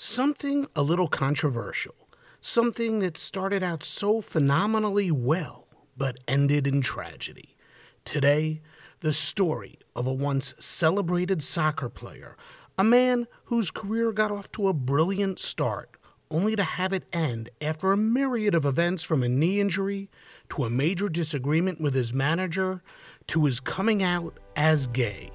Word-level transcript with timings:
something 0.00 0.64
a 0.76 0.82
little 0.82 1.08
controversial. 1.08 1.96
Something 2.40 3.00
that 3.00 3.16
started 3.16 3.64
out 3.64 3.82
so 3.82 4.20
phenomenally 4.20 5.10
well, 5.10 5.66
but 5.96 6.20
ended 6.28 6.68
in 6.68 6.82
tragedy. 6.82 7.56
Today, 8.04 8.62
the 9.00 9.12
story 9.12 9.76
of 9.96 10.06
a 10.06 10.12
once 10.12 10.54
celebrated 10.60 11.42
soccer 11.42 11.88
player, 11.88 12.36
a 12.78 12.84
man 12.84 13.26
whose 13.46 13.72
career 13.72 14.12
got 14.12 14.30
off 14.30 14.52
to 14.52 14.68
a 14.68 14.72
brilliant 14.72 15.40
start, 15.40 15.96
only 16.30 16.54
to 16.54 16.62
have 16.62 16.92
it 16.92 17.08
end 17.12 17.50
after 17.60 17.90
a 17.90 17.96
myriad 17.96 18.54
of 18.54 18.64
events 18.64 19.02
from 19.02 19.24
a 19.24 19.28
knee 19.28 19.58
injury 19.58 20.08
to 20.50 20.62
a 20.62 20.70
major 20.70 21.08
disagreement 21.08 21.80
with 21.80 21.94
his 21.94 22.14
manager 22.14 22.84
to 23.26 23.46
his 23.46 23.58
coming 23.58 24.04
out 24.04 24.38
as 24.54 24.86
gay 24.86 25.28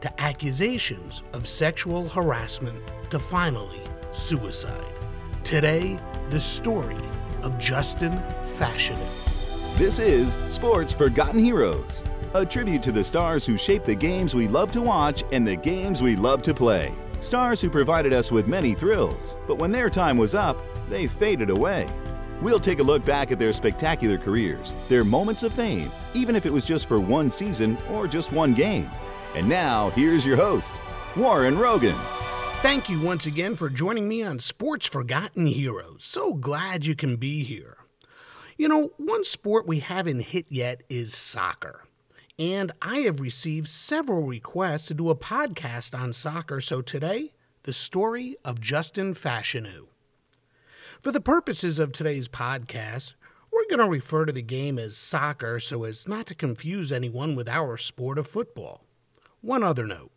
to 0.00 0.20
accusations 0.20 1.22
of 1.34 1.46
sexual 1.46 2.08
harassment 2.08 2.82
to 3.10 3.20
finally 3.20 3.80
suicide. 4.10 4.94
Today, 5.44 5.98
the 6.30 6.40
story 6.40 6.96
of 7.42 7.58
Justin 7.58 8.12
Fashanu. 8.42 9.08
This 9.76 9.98
is 9.98 10.38
Sports 10.48 10.92
Forgotten 10.92 11.38
Heroes, 11.38 12.02
a 12.34 12.44
tribute 12.44 12.82
to 12.82 12.92
the 12.92 13.04
stars 13.04 13.46
who 13.46 13.56
shaped 13.56 13.86
the 13.86 13.94
games 13.94 14.34
we 14.34 14.48
love 14.48 14.72
to 14.72 14.82
watch 14.82 15.24
and 15.32 15.46
the 15.46 15.56
games 15.56 16.02
we 16.02 16.16
love 16.16 16.42
to 16.42 16.54
play. 16.54 16.92
Stars 17.20 17.60
who 17.60 17.70
provided 17.70 18.12
us 18.12 18.32
with 18.32 18.46
many 18.46 18.74
thrills, 18.74 19.36
but 19.46 19.58
when 19.58 19.72
their 19.72 19.90
time 19.90 20.16
was 20.16 20.34
up, 20.34 20.56
they 20.88 21.06
faded 21.06 21.50
away. 21.50 21.88
We'll 22.40 22.60
take 22.60 22.78
a 22.78 22.84
look 22.84 23.04
back 23.04 23.32
at 23.32 23.38
their 23.38 23.52
spectacular 23.52 24.16
careers, 24.16 24.74
their 24.88 25.04
moments 25.04 25.42
of 25.42 25.52
fame, 25.52 25.90
even 26.14 26.36
if 26.36 26.46
it 26.46 26.52
was 26.52 26.64
just 26.64 26.86
for 26.86 27.00
one 27.00 27.30
season 27.30 27.76
or 27.90 28.06
just 28.06 28.32
one 28.32 28.54
game. 28.54 28.90
And 29.34 29.48
now, 29.48 29.90
here's 29.90 30.24
your 30.24 30.36
host, 30.36 30.76
Warren 31.16 31.58
Rogan. 31.58 31.96
Thank 32.60 32.88
you 32.88 33.00
once 33.00 33.24
again 33.24 33.54
for 33.54 33.70
joining 33.70 34.08
me 34.08 34.20
on 34.20 34.40
Sports 34.40 34.88
Forgotten 34.88 35.46
Heroes. 35.46 36.02
So 36.02 36.34
glad 36.34 36.84
you 36.84 36.96
can 36.96 37.14
be 37.14 37.44
here. 37.44 37.76
You 38.56 38.66
know, 38.66 38.90
one 38.96 39.22
sport 39.22 39.68
we 39.68 39.78
haven't 39.78 40.22
hit 40.22 40.46
yet 40.48 40.82
is 40.88 41.14
soccer. 41.14 41.84
And 42.36 42.72
I 42.82 42.98
have 42.98 43.20
received 43.20 43.68
several 43.68 44.26
requests 44.26 44.86
to 44.86 44.94
do 44.94 45.08
a 45.08 45.14
podcast 45.14 45.96
on 45.96 46.12
soccer, 46.12 46.60
so 46.60 46.82
today, 46.82 47.32
the 47.62 47.72
story 47.72 48.36
of 48.44 48.60
Justin 48.60 49.14
Fashanu. 49.14 49.86
For 51.00 51.12
the 51.12 51.20
purposes 51.20 51.78
of 51.78 51.92
today's 51.92 52.26
podcast, 52.26 53.14
we're 53.52 53.68
going 53.70 53.86
to 53.86 53.90
refer 53.90 54.24
to 54.24 54.32
the 54.32 54.42
game 54.42 54.80
as 54.80 54.96
soccer 54.96 55.60
so 55.60 55.84
as 55.84 56.08
not 56.08 56.26
to 56.26 56.34
confuse 56.34 56.90
anyone 56.90 57.36
with 57.36 57.48
our 57.48 57.76
sport 57.76 58.18
of 58.18 58.26
football. 58.26 58.82
One 59.42 59.62
other 59.62 59.86
note 59.86 60.10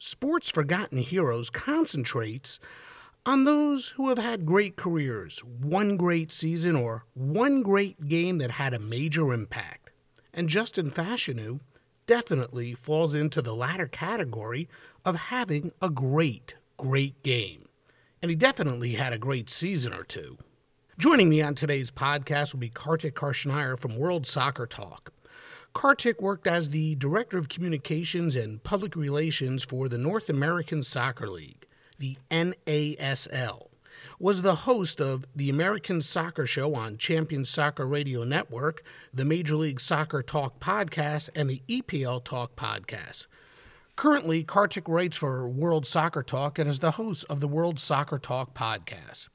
Sports 0.00 0.48
Forgotten 0.48 0.98
Heroes 0.98 1.50
concentrates 1.50 2.60
on 3.26 3.42
those 3.42 3.88
who 3.90 4.10
have 4.10 4.18
had 4.18 4.46
great 4.46 4.76
careers, 4.76 5.40
one 5.40 5.96
great 5.96 6.30
season, 6.30 6.76
or 6.76 7.04
one 7.14 7.62
great 7.62 8.06
game 8.06 8.38
that 8.38 8.52
had 8.52 8.72
a 8.72 8.78
major 8.78 9.32
impact. 9.34 9.90
And 10.32 10.48
Justin 10.48 10.92
Fashanu 10.92 11.58
definitely 12.06 12.74
falls 12.74 13.12
into 13.12 13.42
the 13.42 13.56
latter 13.56 13.88
category 13.88 14.68
of 15.04 15.16
having 15.16 15.72
a 15.82 15.90
great, 15.90 16.54
great 16.76 17.20
game. 17.24 17.68
And 18.22 18.30
he 18.30 18.36
definitely 18.36 18.92
had 18.92 19.12
a 19.12 19.18
great 19.18 19.50
season 19.50 19.92
or 19.92 20.04
two. 20.04 20.38
Joining 20.96 21.28
me 21.28 21.42
on 21.42 21.56
today's 21.56 21.90
podcast 21.90 22.52
will 22.52 22.60
be 22.60 22.68
Kartik 22.70 23.16
Krishnaiyer 23.16 23.76
from 23.76 23.98
World 23.98 24.26
Soccer 24.26 24.66
Talk. 24.66 25.12
Kartik 25.72 26.20
worked 26.20 26.46
as 26.46 26.70
the 26.70 26.94
Director 26.96 27.38
of 27.38 27.48
Communications 27.48 28.34
and 28.34 28.62
Public 28.62 28.96
Relations 28.96 29.62
for 29.62 29.88
the 29.88 29.98
North 29.98 30.28
American 30.28 30.82
Soccer 30.82 31.28
League, 31.28 31.66
the 31.98 32.16
NASL, 32.30 33.68
was 34.18 34.42
the 34.42 34.54
host 34.54 35.00
of 35.00 35.24
the 35.36 35.50
American 35.50 36.00
Soccer 36.00 36.46
Show 36.46 36.74
on 36.74 36.96
Champion 36.96 37.44
Soccer 37.44 37.86
Radio 37.86 38.24
Network, 38.24 38.82
the 39.12 39.24
Major 39.24 39.56
League 39.56 39.80
Soccer 39.80 40.22
Talk 40.22 40.58
podcast, 40.58 41.30
and 41.36 41.48
the 41.48 41.62
EPL 41.68 42.24
Talk 42.24 42.56
podcast. 42.56 43.26
Currently, 43.94 44.44
Kartik 44.44 44.88
writes 44.88 45.16
for 45.16 45.48
World 45.48 45.86
Soccer 45.86 46.22
Talk 46.22 46.58
and 46.58 46.68
is 46.68 46.78
the 46.78 46.92
host 46.92 47.24
of 47.28 47.40
the 47.40 47.48
World 47.48 47.78
Soccer 47.78 48.18
Talk 48.18 48.54
podcast. 48.54 49.28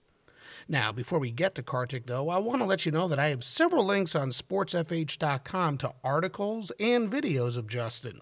Now, 0.68 0.91
before 0.91 1.19
we 1.19 1.31
get 1.31 1.56
to 1.56 1.63
Kartik, 1.63 2.07
though, 2.07 2.29
I 2.29 2.38
want 2.38 2.62
to 2.62 2.66
let 2.66 2.85
you 2.85 2.91
know 2.91 3.07
that 3.07 3.19
I 3.19 3.28
have 3.28 3.44
several 3.44 3.85
links 3.85 4.16
on 4.16 4.29
sportsfh.com 4.29 5.78
to 5.79 5.94
articles 6.03 6.72
and 6.79 7.12
videos 7.12 7.57
of 7.57 7.68
Justin. 7.68 8.22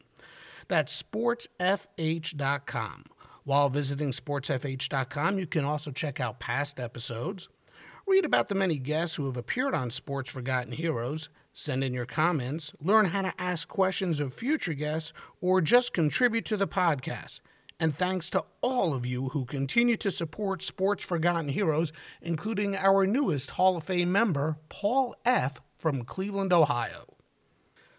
That's 0.67 1.01
sportsfh.com. 1.01 3.05
While 3.43 3.69
visiting 3.69 4.11
sportsfh.com, 4.11 5.39
you 5.39 5.47
can 5.47 5.65
also 5.65 5.91
check 5.91 6.19
out 6.19 6.39
past 6.39 6.79
episodes, 6.79 7.49
read 8.05 8.25
about 8.25 8.49
the 8.49 8.55
many 8.55 8.77
guests 8.77 9.15
who 9.15 9.25
have 9.25 9.37
appeared 9.37 9.73
on 9.73 9.89
Sports 9.89 10.29
Forgotten 10.29 10.73
Heroes, 10.73 11.29
send 11.53 11.83
in 11.83 11.93
your 11.93 12.05
comments, 12.05 12.73
learn 12.79 13.05
how 13.05 13.23
to 13.23 13.33
ask 13.39 13.67
questions 13.67 14.19
of 14.19 14.33
future 14.33 14.73
guests, 14.73 15.11
or 15.41 15.59
just 15.59 15.93
contribute 15.93 16.45
to 16.45 16.57
the 16.57 16.67
podcast. 16.67 17.41
And 17.81 17.93
thanks 17.95 18.29
to 18.29 18.45
all 18.61 18.93
of 18.93 19.07
you 19.07 19.29
who 19.29 19.43
continue 19.43 19.97
to 19.97 20.11
support 20.11 20.61
Sports 20.61 21.03
Forgotten 21.03 21.49
Heroes, 21.49 21.91
including 22.21 22.75
our 22.75 23.07
newest 23.07 23.49
Hall 23.49 23.75
of 23.75 23.83
Fame 23.83 24.11
member, 24.11 24.59
Paul 24.69 25.15
F. 25.25 25.59
from 25.79 26.03
Cleveland, 26.03 26.53
Ohio. 26.53 27.17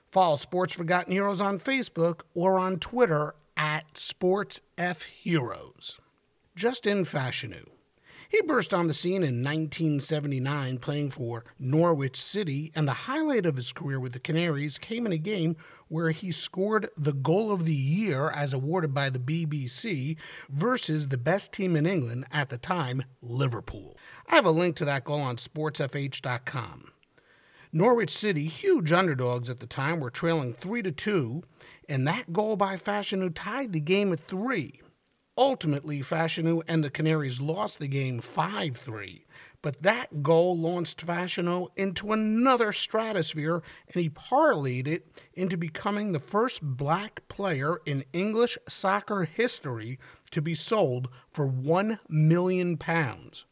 Follow 0.08 0.36
Sports 0.36 0.72
Forgotten 0.72 1.12
Heroes 1.12 1.40
on 1.40 1.58
Facebook 1.58 2.20
or 2.32 2.60
on 2.60 2.78
Twitter 2.78 3.34
at 3.56 3.94
SportsFHeroes. 3.94 5.98
Justin 6.54 7.04
Fashanu. 7.04 7.71
He 8.32 8.40
burst 8.40 8.72
on 8.72 8.86
the 8.86 8.94
scene 8.94 9.16
in 9.16 9.44
1979 9.44 10.78
playing 10.78 11.10
for 11.10 11.44
Norwich 11.58 12.16
City, 12.16 12.72
and 12.74 12.88
the 12.88 12.92
highlight 12.92 13.44
of 13.44 13.56
his 13.56 13.74
career 13.74 14.00
with 14.00 14.14
the 14.14 14.18
Canaries 14.18 14.78
came 14.78 15.04
in 15.04 15.12
a 15.12 15.18
game 15.18 15.54
where 15.88 16.08
he 16.08 16.32
scored 16.32 16.88
the 16.96 17.12
goal 17.12 17.52
of 17.52 17.66
the 17.66 17.74
year 17.74 18.30
as 18.30 18.54
awarded 18.54 18.94
by 18.94 19.10
the 19.10 19.18
BBC 19.18 20.16
versus 20.48 21.08
the 21.08 21.18
best 21.18 21.52
team 21.52 21.76
in 21.76 21.84
England 21.84 22.24
at 22.32 22.48
the 22.48 22.56
time, 22.56 23.02
Liverpool. 23.20 23.98
I 24.26 24.36
have 24.36 24.46
a 24.46 24.50
link 24.50 24.76
to 24.76 24.86
that 24.86 25.04
goal 25.04 25.20
on 25.20 25.36
sportsfh.com. 25.36 26.90
Norwich 27.70 28.10
City, 28.10 28.46
huge 28.46 28.92
underdogs 28.92 29.50
at 29.50 29.60
the 29.60 29.66
time, 29.66 30.00
were 30.00 30.08
trailing 30.08 30.54
3 30.54 30.80
to 30.84 30.90
2, 30.90 31.42
and 31.86 32.08
that 32.08 32.32
goal 32.32 32.56
by 32.56 32.76
Fashanu 32.76 33.30
tied 33.34 33.74
the 33.74 33.80
game 33.80 34.10
at 34.10 34.20
3. 34.20 34.80
Ultimately, 35.38 36.00
Fashanu 36.00 36.62
and 36.68 36.84
the 36.84 36.90
Canaries 36.90 37.40
lost 37.40 37.78
the 37.78 37.88
game 37.88 38.20
5 38.20 38.76
3, 38.76 39.24
but 39.62 39.82
that 39.82 40.22
goal 40.22 40.58
launched 40.58 41.06
Fashanu 41.06 41.68
into 41.74 42.12
another 42.12 42.70
stratosphere 42.70 43.62
and 43.86 44.02
he 44.02 44.10
parlayed 44.10 44.86
it 44.86 45.06
into 45.32 45.56
becoming 45.56 46.12
the 46.12 46.18
first 46.18 46.60
black 46.62 47.26
player 47.28 47.78
in 47.86 48.04
English 48.12 48.58
soccer 48.68 49.24
history 49.24 49.98
to 50.32 50.42
be 50.42 50.52
sold 50.52 51.08
for 51.30 51.46
1 51.46 51.98
million 52.10 52.76
pounds. 52.76 53.46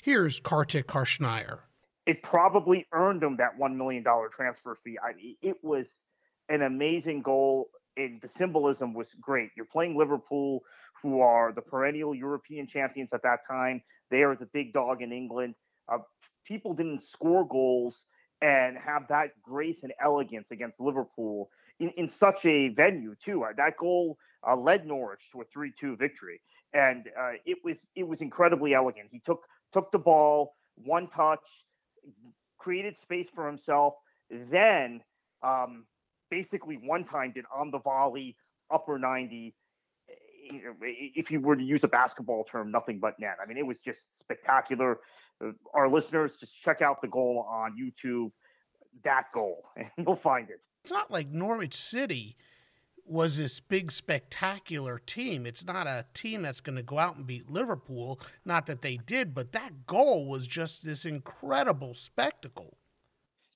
Here's 0.00 0.38
Kartik 0.38 0.86
Krishnaiyer. 0.86 1.58
It 2.06 2.22
probably 2.22 2.86
earned 2.92 3.24
him 3.24 3.38
that 3.38 3.58
$1 3.58 3.74
million 3.74 4.04
transfer 4.34 4.78
fee. 4.84 4.98
I, 5.02 5.34
it 5.42 5.56
was 5.62 6.04
an 6.48 6.62
amazing 6.62 7.22
goal, 7.22 7.70
and 7.96 8.20
the 8.22 8.28
symbolism 8.28 8.94
was 8.94 9.08
great. 9.20 9.50
You're 9.56 9.66
playing 9.66 9.98
Liverpool 9.98 10.62
who 11.02 11.20
are 11.20 11.52
the 11.52 11.62
perennial 11.62 12.14
European 12.14 12.66
champions 12.66 13.12
at 13.12 13.22
that 13.22 13.40
time. 13.48 13.82
They 14.10 14.22
are 14.22 14.36
the 14.36 14.46
big 14.46 14.72
dog 14.72 15.02
in 15.02 15.12
England. 15.12 15.54
Uh, 15.90 15.98
people 16.46 16.74
didn't 16.74 17.02
score 17.02 17.46
goals 17.46 18.04
and 18.40 18.76
have 18.76 19.08
that 19.08 19.30
grace 19.42 19.82
and 19.82 19.92
elegance 20.00 20.46
against 20.50 20.80
Liverpool 20.80 21.50
in, 21.80 21.90
in 21.90 22.08
such 22.08 22.44
a 22.44 22.68
venue 22.68 23.14
too. 23.24 23.44
Uh, 23.44 23.52
that 23.56 23.76
goal 23.76 24.16
uh, 24.46 24.56
led 24.56 24.86
Norwich 24.86 25.22
to 25.32 25.40
a 25.40 25.44
3-2 25.44 25.98
victory, 25.98 26.40
and 26.72 27.06
uh, 27.18 27.32
it 27.44 27.58
was 27.64 27.78
it 27.96 28.06
was 28.06 28.20
incredibly 28.20 28.74
elegant. 28.74 29.08
He 29.10 29.20
took 29.24 29.42
took 29.72 29.90
the 29.92 29.98
ball, 29.98 30.54
one 30.76 31.08
touch, 31.08 31.40
created 32.58 32.96
space 32.98 33.28
for 33.34 33.46
himself, 33.46 33.94
then 34.30 35.00
um, 35.42 35.84
basically 36.30 36.76
one 36.76 37.04
timed 37.04 37.36
it 37.36 37.44
on 37.54 37.70
the 37.70 37.78
volley, 37.78 38.36
upper 38.70 38.98
90 38.98 39.54
if 40.50 41.30
you 41.30 41.40
were 41.40 41.56
to 41.56 41.62
use 41.62 41.84
a 41.84 41.88
basketball 41.88 42.44
term, 42.44 42.70
nothing 42.70 42.98
but 42.98 43.18
net. 43.18 43.36
I 43.42 43.46
mean, 43.46 43.58
it 43.58 43.66
was 43.66 43.80
just 43.80 44.18
spectacular. 44.18 44.98
Uh, 45.44 45.52
our 45.74 45.88
listeners, 45.88 46.36
just 46.38 46.60
check 46.60 46.82
out 46.82 47.00
the 47.00 47.08
goal 47.08 47.46
on 47.48 47.76
YouTube. 47.78 48.30
That 49.04 49.26
goal, 49.32 49.64
and 49.76 49.88
you'll 49.96 50.16
find 50.16 50.50
it. 50.50 50.60
It's 50.82 50.92
not 50.92 51.10
like 51.10 51.28
Norwich 51.28 51.74
City 51.74 52.36
was 53.04 53.38
this 53.38 53.58
big 53.60 53.90
spectacular 53.90 54.98
team. 54.98 55.46
It's 55.46 55.64
not 55.64 55.86
a 55.86 56.04
team 56.12 56.42
that's 56.42 56.60
going 56.60 56.76
to 56.76 56.82
go 56.82 56.98
out 56.98 57.16
and 57.16 57.26
beat 57.26 57.50
Liverpool. 57.50 58.20
Not 58.44 58.66
that 58.66 58.82
they 58.82 58.98
did, 58.98 59.34
but 59.34 59.52
that 59.52 59.86
goal 59.86 60.26
was 60.26 60.46
just 60.46 60.84
this 60.84 61.04
incredible 61.04 61.94
spectacle. 61.94 62.76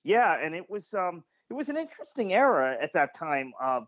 Yeah, 0.04 0.36
and 0.42 0.54
it 0.54 0.68
was 0.68 0.92
um, 0.94 1.22
it 1.50 1.54
was 1.54 1.68
an 1.68 1.76
interesting 1.76 2.32
era 2.32 2.76
at 2.82 2.92
that 2.94 3.16
time 3.16 3.52
uh, 3.62 3.80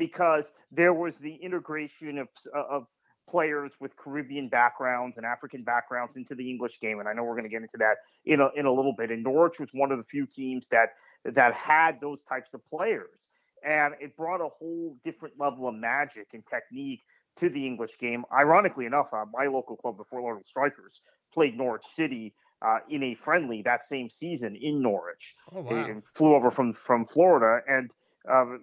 because 0.00 0.46
there 0.72 0.92
was 0.92 1.16
the 1.18 1.36
integration 1.36 2.18
of 2.18 2.28
of 2.52 2.86
players 3.28 3.70
with 3.78 3.96
Caribbean 3.96 4.48
backgrounds 4.48 5.16
and 5.16 5.24
African 5.24 5.62
backgrounds 5.62 6.16
into 6.16 6.34
the 6.34 6.50
English 6.50 6.80
game, 6.80 6.98
and 6.98 7.08
I 7.08 7.12
know 7.12 7.22
we're 7.22 7.36
going 7.36 7.44
to 7.44 7.50
get 7.50 7.62
into 7.62 7.78
that 7.78 7.98
in 8.24 8.40
a 8.40 8.48
in 8.56 8.66
a 8.66 8.72
little 8.72 8.94
bit. 8.98 9.12
And 9.12 9.22
Norwich 9.22 9.60
was 9.60 9.68
one 9.72 9.92
of 9.92 9.98
the 9.98 10.04
few 10.04 10.26
teams 10.26 10.66
that 10.72 10.88
that 11.24 11.54
had 11.54 12.00
those 12.00 12.24
types 12.24 12.50
of 12.54 12.60
players 12.68 13.28
and 13.64 13.94
it 14.00 14.16
brought 14.16 14.40
a 14.40 14.48
whole 14.48 14.96
different 15.04 15.34
level 15.38 15.68
of 15.68 15.74
magic 15.74 16.28
and 16.32 16.42
technique 16.48 17.00
to 17.38 17.48
the 17.48 17.66
English 17.66 17.98
game. 17.98 18.24
Ironically 18.32 18.86
enough, 18.86 19.08
uh, 19.12 19.24
my 19.32 19.46
local 19.46 19.76
club, 19.76 19.96
the 19.98 20.04
Fort 20.04 20.22
Lauderdale 20.22 20.44
Strikers, 20.46 21.00
played 21.32 21.56
Norwich 21.56 21.84
City 21.94 22.34
uh, 22.62 22.78
in 22.88 23.02
a 23.02 23.14
friendly 23.14 23.62
that 23.62 23.86
same 23.86 24.10
season 24.10 24.56
in 24.56 24.82
Norwich. 24.82 25.34
Oh, 25.52 25.62
wow. 25.62 25.70
And 25.70 26.02
flew 26.14 26.34
over 26.34 26.50
from 26.50 26.72
from 26.72 27.06
Florida, 27.06 27.62
and 27.66 27.90
um, 28.30 28.60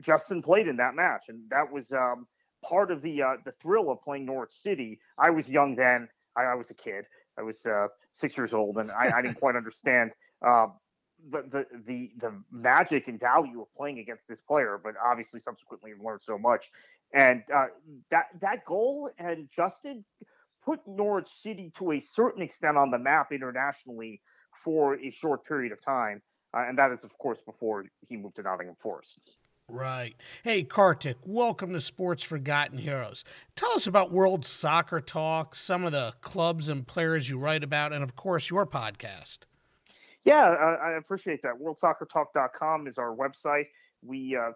Justin 0.00 0.42
played 0.42 0.68
in 0.68 0.76
that 0.76 0.94
match, 0.94 1.24
and 1.28 1.42
that 1.50 1.70
was 1.72 1.92
um, 1.92 2.26
part 2.64 2.90
of 2.90 3.02
the 3.02 3.22
uh, 3.22 3.36
the 3.44 3.52
thrill 3.60 3.90
of 3.90 4.02
playing 4.02 4.26
Norwich 4.26 4.52
City. 4.52 5.00
I 5.18 5.30
was 5.30 5.48
young 5.48 5.76
then. 5.76 6.08
I, 6.36 6.42
I 6.42 6.54
was 6.54 6.70
a 6.70 6.74
kid. 6.74 7.04
I 7.38 7.42
was 7.42 7.64
uh, 7.66 7.88
six 8.12 8.36
years 8.36 8.52
old, 8.52 8.76
and 8.76 8.90
I, 8.90 9.10
I 9.16 9.22
didn't 9.22 9.40
quite 9.40 9.56
understand 9.56 10.12
uh, 10.46 10.66
the, 11.30 11.42
the 11.50 11.66
the 11.86 12.10
the 12.18 12.32
magic 12.50 13.08
and 13.08 13.18
value 13.18 13.60
of 13.62 13.74
playing 13.76 13.98
against 13.98 14.26
this 14.28 14.40
player, 14.40 14.80
but 14.82 14.94
obviously 15.04 15.40
subsequently 15.40 15.92
learned 16.02 16.20
so 16.24 16.38
much. 16.38 16.70
And 17.12 17.42
uh, 17.54 17.66
that 18.10 18.26
that 18.40 18.64
goal 18.64 19.10
and 19.18 19.48
Justin 19.54 20.04
put 20.64 20.80
Norwich 20.86 21.28
City 21.42 21.72
to 21.78 21.92
a 21.92 22.00
certain 22.00 22.42
extent 22.42 22.76
on 22.76 22.90
the 22.90 22.98
map 22.98 23.32
internationally 23.32 24.20
for 24.64 24.94
a 24.94 25.10
short 25.10 25.44
period 25.46 25.72
of 25.72 25.82
time, 25.82 26.22
uh, 26.54 26.64
and 26.68 26.78
that 26.78 26.92
is 26.92 27.04
of 27.04 27.16
course 27.18 27.38
before 27.44 27.86
he 28.08 28.16
moved 28.16 28.36
to 28.36 28.42
Nottingham 28.42 28.76
Forest. 28.80 29.18
Right. 29.70 30.16
Hey, 30.42 30.64
Kartik, 30.64 31.18
welcome 31.24 31.72
to 31.74 31.80
Sports 31.80 32.24
Forgotten 32.24 32.78
Heroes. 32.78 33.24
Tell 33.54 33.70
us 33.70 33.86
about 33.86 34.10
World 34.10 34.44
Soccer 34.44 35.00
Talk, 35.00 35.54
some 35.54 35.84
of 35.84 35.92
the 35.92 36.14
clubs 36.22 36.68
and 36.68 36.84
players 36.84 37.28
you 37.28 37.38
write 37.38 37.62
about, 37.62 37.92
and 37.92 38.02
of 38.02 38.16
course, 38.16 38.50
your 38.50 38.66
podcast. 38.66 39.40
Yeah, 40.24 40.42
I, 40.42 40.94
appreciate 40.94 41.40
that. 41.42 41.54
WorldSoccerTalk.com 41.54 42.88
is 42.88 42.98
our 42.98 43.14
website. 43.14 43.66
We 44.02 44.36
uh, 44.36 44.50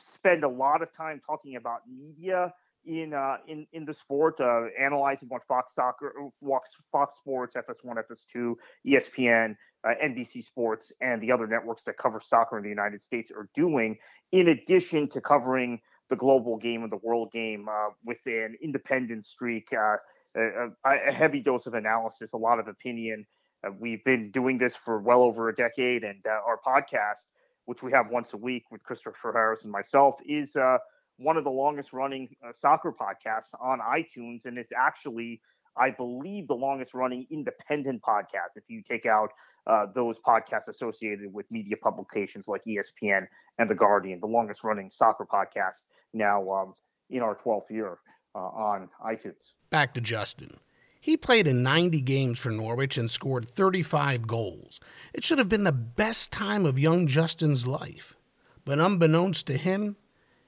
spend 0.00 0.42
a 0.42 0.48
lot 0.48 0.82
of 0.82 0.92
time 0.96 1.22
talking 1.24 1.54
about 1.54 1.82
media 1.88 2.52
in 2.84 3.12
uh, 3.12 3.36
in 3.46 3.66
in 3.72 3.84
the 3.84 3.94
sport, 3.94 4.40
uh, 4.40 4.62
analyzing 4.78 5.28
what 5.28 5.42
Fox 5.46 5.74
Soccer, 5.74 6.12
Fox, 6.44 6.70
Fox 6.90 7.16
Sports, 7.16 7.54
FS1, 7.54 7.96
FS2, 8.10 8.54
ESPN, 8.86 9.56
uh, 9.84 9.90
NBC 10.02 10.44
Sports, 10.44 10.92
and 11.00 11.22
the 11.22 11.30
other 11.30 11.46
networks 11.46 11.84
that 11.84 11.98
cover 11.98 12.20
soccer 12.24 12.56
in 12.56 12.62
the 12.62 12.68
United 12.68 13.02
States 13.02 13.30
are 13.30 13.48
doing. 13.54 13.98
In 14.32 14.48
addition 14.48 15.08
to 15.10 15.20
covering 15.20 15.80
the 16.08 16.16
global 16.16 16.56
game 16.56 16.82
and 16.82 16.90
the 16.90 16.98
world 17.02 17.30
game 17.32 17.68
uh, 17.68 17.90
with 18.04 18.18
an 18.26 18.56
independent 18.62 19.24
streak, 19.24 19.68
uh, 19.72 19.96
a, 20.36 20.68
a, 20.84 21.12
heavy 21.12 21.40
dose 21.40 21.66
of 21.66 21.74
analysis, 21.74 22.32
a 22.32 22.36
lot 22.36 22.58
of 22.58 22.66
opinion, 22.66 23.26
we've 23.78 24.02
been 24.04 24.30
doing 24.30 24.58
this 24.58 24.74
for 24.74 25.00
well 25.00 25.22
over 25.22 25.48
a 25.48 25.54
decade, 25.54 26.02
and 26.02 26.24
our 26.26 26.58
podcast, 26.66 27.26
which 27.66 27.82
we 27.82 27.92
have 27.92 28.08
once 28.10 28.32
a 28.32 28.36
week 28.36 28.64
with 28.70 28.82
Christopher 28.82 29.32
Harris 29.32 29.64
and 29.64 29.70
myself, 29.70 30.16
is 30.26 30.56
one 31.20 31.36
of 31.36 31.44
the 31.44 31.50
longest 31.50 31.92
running 31.92 32.34
uh, 32.44 32.52
soccer 32.56 32.92
podcasts 32.92 33.54
on 33.60 33.78
iTunes, 33.80 34.46
and 34.46 34.56
it's 34.56 34.72
actually, 34.76 35.40
I 35.76 35.90
believe, 35.90 36.48
the 36.48 36.54
longest 36.54 36.94
running 36.94 37.26
independent 37.30 38.02
podcast. 38.02 38.56
If 38.56 38.64
you 38.68 38.82
take 38.82 39.06
out 39.06 39.30
uh, 39.66 39.86
those 39.94 40.16
podcasts 40.26 40.68
associated 40.68 41.32
with 41.32 41.46
media 41.50 41.76
publications 41.76 42.48
like 42.48 42.62
ESPN 42.66 43.26
and 43.58 43.68
The 43.68 43.74
Guardian, 43.74 44.20
the 44.20 44.26
longest 44.26 44.64
running 44.64 44.90
soccer 44.90 45.26
podcast 45.26 45.84
now 46.14 46.50
um, 46.50 46.74
in 47.10 47.20
our 47.20 47.36
12th 47.36 47.70
year 47.70 47.98
uh, 48.34 48.38
on 48.38 48.88
iTunes. 49.04 49.52
Back 49.68 49.92
to 49.94 50.00
Justin. 50.00 50.56
He 51.02 51.16
played 51.16 51.46
in 51.46 51.62
90 51.62 52.00
games 52.02 52.38
for 52.38 52.50
Norwich 52.50 52.98
and 52.98 53.10
scored 53.10 53.48
35 53.48 54.26
goals. 54.26 54.80
It 55.14 55.24
should 55.24 55.38
have 55.38 55.48
been 55.48 55.64
the 55.64 55.72
best 55.72 56.30
time 56.30 56.66
of 56.66 56.78
young 56.78 57.06
Justin's 57.06 57.66
life. 57.66 58.14
But 58.66 58.78
unbeknownst 58.78 59.46
to 59.46 59.56
him, 59.56 59.96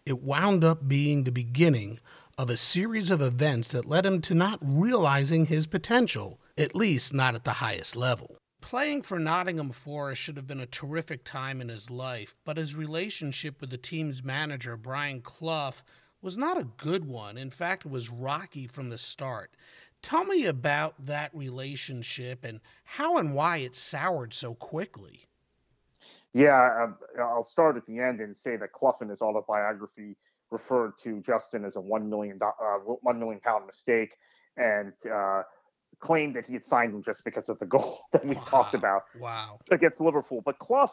it 0.04 0.22
wound 0.22 0.64
up 0.64 0.88
being 0.88 1.24
the 1.24 1.32
beginning 1.32 2.00
of 2.38 2.50
a 2.50 2.56
series 2.56 3.10
of 3.10 3.20
events 3.20 3.72
that 3.72 3.88
led 3.88 4.06
him 4.06 4.20
to 4.22 4.34
not 4.34 4.58
realizing 4.62 5.46
his 5.46 5.66
potential, 5.66 6.40
at 6.58 6.74
least 6.74 7.14
not 7.14 7.34
at 7.34 7.44
the 7.44 7.52
highest 7.52 7.94
level. 7.94 8.36
Playing 8.60 9.02
for 9.02 9.18
Nottingham 9.18 9.70
Forest 9.70 10.22
should 10.22 10.36
have 10.36 10.46
been 10.46 10.60
a 10.60 10.66
terrific 10.66 11.24
time 11.24 11.60
in 11.60 11.68
his 11.68 11.90
life, 11.90 12.34
but 12.44 12.56
his 12.56 12.74
relationship 12.74 13.60
with 13.60 13.70
the 13.70 13.76
team's 13.76 14.24
manager, 14.24 14.76
Brian 14.76 15.20
Clough, 15.20 15.82
was 16.22 16.38
not 16.38 16.58
a 16.58 16.68
good 16.76 17.04
one. 17.04 17.36
In 17.36 17.50
fact, 17.50 17.84
it 17.84 17.90
was 17.90 18.08
rocky 18.08 18.66
from 18.66 18.88
the 18.88 18.98
start. 18.98 19.52
Tell 20.00 20.24
me 20.24 20.46
about 20.46 21.06
that 21.06 21.34
relationship 21.34 22.44
and 22.44 22.60
how 22.84 23.18
and 23.18 23.34
why 23.34 23.58
it 23.58 23.74
soured 23.74 24.32
so 24.32 24.54
quickly. 24.54 25.26
Yeah, 26.34 26.86
uh, 27.18 27.22
I'll 27.22 27.44
start 27.44 27.76
at 27.76 27.84
the 27.86 27.98
end 27.98 28.20
and 28.20 28.36
say 28.36 28.56
that 28.56 28.72
Clough 28.72 28.98
in 29.02 29.08
his 29.08 29.20
autobiography 29.20 30.16
referred 30.50 30.92
to 31.02 31.20
Justin 31.20 31.64
as 31.64 31.76
a 31.76 31.80
one 31.80 32.08
million 32.08 32.38
uh, 32.42 32.78
one 32.84 33.18
million 33.18 33.40
pound 33.40 33.66
mistake, 33.66 34.16
and 34.56 34.92
uh, 35.12 35.42
claimed 36.00 36.36
that 36.36 36.46
he 36.46 36.54
had 36.54 36.64
signed 36.64 36.94
him 36.94 37.02
just 37.02 37.24
because 37.24 37.48
of 37.48 37.58
the 37.58 37.66
goal 37.76 38.00
that 38.12 38.24
we 38.24 38.34
wow. 38.34 38.44
talked 38.46 38.74
about 38.74 39.02
wow. 39.18 39.58
against 39.70 40.00
Liverpool. 40.00 40.42
But 40.44 40.58
Clough 40.58 40.92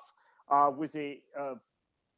uh, 0.51 0.71
was 0.75 0.94
a 0.95 1.21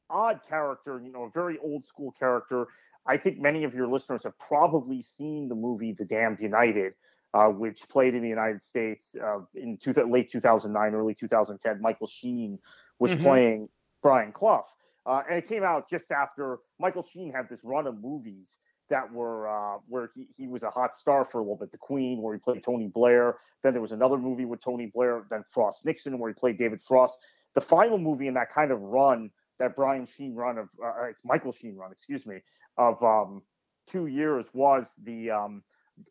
odd 0.10 0.42
character, 0.50 1.02
you 1.04 1.12
know, 1.12 1.24
a 1.24 1.30
very 1.30 1.58
old 1.64 1.86
school 1.86 2.12
character 2.18 2.68
I 3.06 3.18
think 3.18 3.40
many 3.40 3.64
of 3.64 3.74
your 3.74 3.88
listeners 3.88 4.24
have 4.24 4.38
probably 4.38 5.02
seen 5.02 5.50
the 5.50 5.56
movie 5.56 5.94
The 5.94 6.06
Damned 6.06 6.40
United, 6.40 6.94
uh, 7.34 7.48
which 7.48 7.88
played 7.90 8.14
in 8.14 8.22
the 8.22 8.30
United 8.30 8.64
States 8.64 9.16
uh, 9.22 9.40
in 9.56 9.78
two, 9.78 9.94
late 9.94 10.32
2009, 10.32 10.94
early 10.94 11.16
2010. 11.16 11.82
Michael 11.82 12.08
Sheen 12.08 12.60
was 13.02 13.12
mm-hmm. 13.12 13.24
playing 13.24 13.70
Brian 14.04 14.32
Clough. 14.32 14.66
Uh, 15.08 15.24
and 15.28 15.40
it 15.40 15.48
came 15.48 15.64
out 15.64 15.90
just 15.90 16.12
after 16.12 16.60
Michael 16.80 17.02
Sheen 17.02 17.34
had 17.34 17.50
this 17.50 17.62
run 17.64 17.88
of 17.88 18.00
movies 18.00 18.60
that 18.92 19.12
were 19.12 19.48
uh, 19.48 19.80
where 19.88 20.12
he, 20.14 20.28
he 20.38 20.48
was 20.48 20.62
a 20.62 20.70
hot 20.70 20.96
star 20.96 21.26
for 21.26 21.40
a 21.40 21.42
little 21.42 21.56
bit. 21.56 21.72
The 21.72 21.80
Queen, 21.80 22.22
where 22.22 22.36
he 22.36 22.40
played 22.40 22.64
Tony 22.64 22.88
Blair. 22.88 23.38
Then 23.64 23.74
there 23.74 23.82
was 23.82 23.92
another 23.92 24.18
movie 24.18 24.46
with 24.46 24.64
Tony 24.64 24.92
Blair. 24.94 25.24
Then 25.32 25.44
Frost 25.52 25.84
Nixon, 25.84 26.20
where 26.20 26.30
he 26.30 26.36
played 26.36 26.60
David 26.60 26.82
Frost. 26.88 27.18
The 27.56 27.62
final 27.62 27.98
movie 27.98 28.28
in 28.28 28.36
that 28.36 28.52
kind 28.52 28.72
of 28.72 28.80
run 28.80 29.32
that 29.58 29.76
Brian 29.76 30.06
Sheen 30.06 30.36
run 30.36 30.60
of 30.60 30.70
uh, 30.84 30.88
uh, 30.88 31.08
Michael 31.26 31.52
Sheen 31.52 31.76
run, 31.76 31.92
excuse 31.92 32.28
me, 32.28 32.38
of 32.78 33.02
um, 33.04 33.42
two 33.90 34.06
years 34.06 34.46
was 34.54 34.94
the 35.04 35.32
um, 35.32 35.64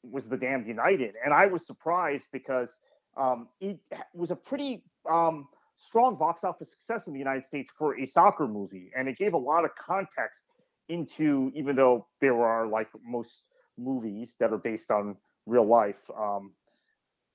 was 0.03 0.29
the 0.29 0.37
Damned 0.37 0.67
United, 0.67 1.15
and 1.25 1.33
I 1.33 1.47
was 1.47 1.65
surprised 1.65 2.27
because 2.33 2.81
um, 3.17 3.49
it 3.61 3.79
was 4.13 4.33
a 4.33 4.37
pretty 4.37 4.83
um, 5.09 5.47
strong 5.81 6.17
box 6.17 6.45
office 6.45 6.71
success 6.71 7.07
in 7.07 7.13
the 7.13 7.19
United 7.19 7.45
States 7.45 7.71
for 7.77 7.99
a 7.99 8.07
soccer 8.07 8.47
movie, 8.47 8.91
and 8.97 9.09
it 9.09 9.17
gave 9.17 9.33
a 9.33 9.39
lot 9.39 9.65
of 9.65 9.71
context 9.77 10.41
into 10.89 11.51
even 11.55 11.77
though 11.77 12.07
there 12.21 12.43
are 12.43 12.67
like 12.67 12.89
most 13.05 13.43
movies 13.79 14.37
that 14.39 14.53
are 14.53 14.59
based 14.59 14.91
on 14.91 15.17
real 15.47 15.67
life 15.67 16.01
um, 16.19 16.53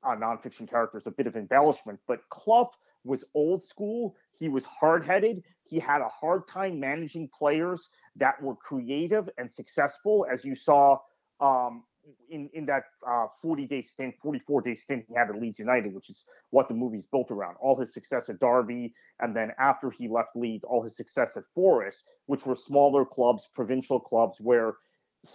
on 0.03 0.19
nonfiction 0.19 0.69
characters, 0.69 1.07
a 1.07 1.11
bit 1.11 1.25
of 1.25 1.35
embellishment, 1.35 1.99
but 2.07 2.19
Clough 2.29 2.69
was 3.03 3.23
old 3.33 3.63
school. 3.63 4.15
He 4.33 4.49
was 4.49 4.65
hard 4.65 5.05
headed. 5.05 5.43
He 5.63 5.79
had 5.79 6.01
a 6.01 6.09
hard 6.09 6.47
time 6.47 6.79
managing 6.79 7.29
players 7.37 7.89
that 8.15 8.41
were 8.41 8.55
creative 8.55 9.29
and 9.37 9.51
successful, 9.51 10.25
as 10.31 10.43
you 10.43 10.55
saw 10.55 10.97
um, 11.39 11.83
in 12.29 12.49
in 12.53 12.65
that 12.65 12.83
uh, 13.07 13.27
40 13.41 13.65
day 13.65 13.81
stint, 13.81 14.15
44 14.21 14.61
day 14.61 14.75
stint 14.75 15.05
he 15.07 15.15
had 15.15 15.29
at 15.29 15.39
Leeds 15.39 15.59
United, 15.59 15.93
which 15.93 16.09
is 16.09 16.25
what 16.51 16.67
the 16.67 16.73
movie's 16.73 17.05
built 17.05 17.31
around. 17.31 17.55
All 17.59 17.79
his 17.79 17.93
success 17.93 18.29
at 18.29 18.39
Derby, 18.39 18.93
and 19.19 19.35
then 19.35 19.51
after 19.59 19.89
he 19.89 20.07
left 20.07 20.29
Leeds, 20.35 20.63
all 20.63 20.83
his 20.83 20.95
success 20.95 21.37
at 21.37 21.43
Forest, 21.53 22.03
which 22.25 22.45
were 22.45 22.55
smaller 22.55 23.05
clubs, 23.05 23.47
provincial 23.53 23.99
clubs, 23.99 24.37
where 24.39 24.75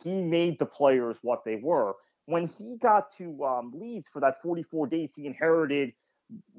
he 0.02 0.22
made 0.22 0.58
the 0.58 0.66
players 0.66 1.16
what 1.22 1.44
they 1.44 1.56
were. 1.56 1.94
When 2.26 2.46
he 2.46 2.76
got 2.78 3.16
to 3.18 3.44
um, 3.44 3.72
Leeds 3.74 4.08
for 4.12 4.20
that 4.20 4.40
44 4.42 4.86
days, 4.86 5.14
he 5.14 5.26
inherited 5.26 5.92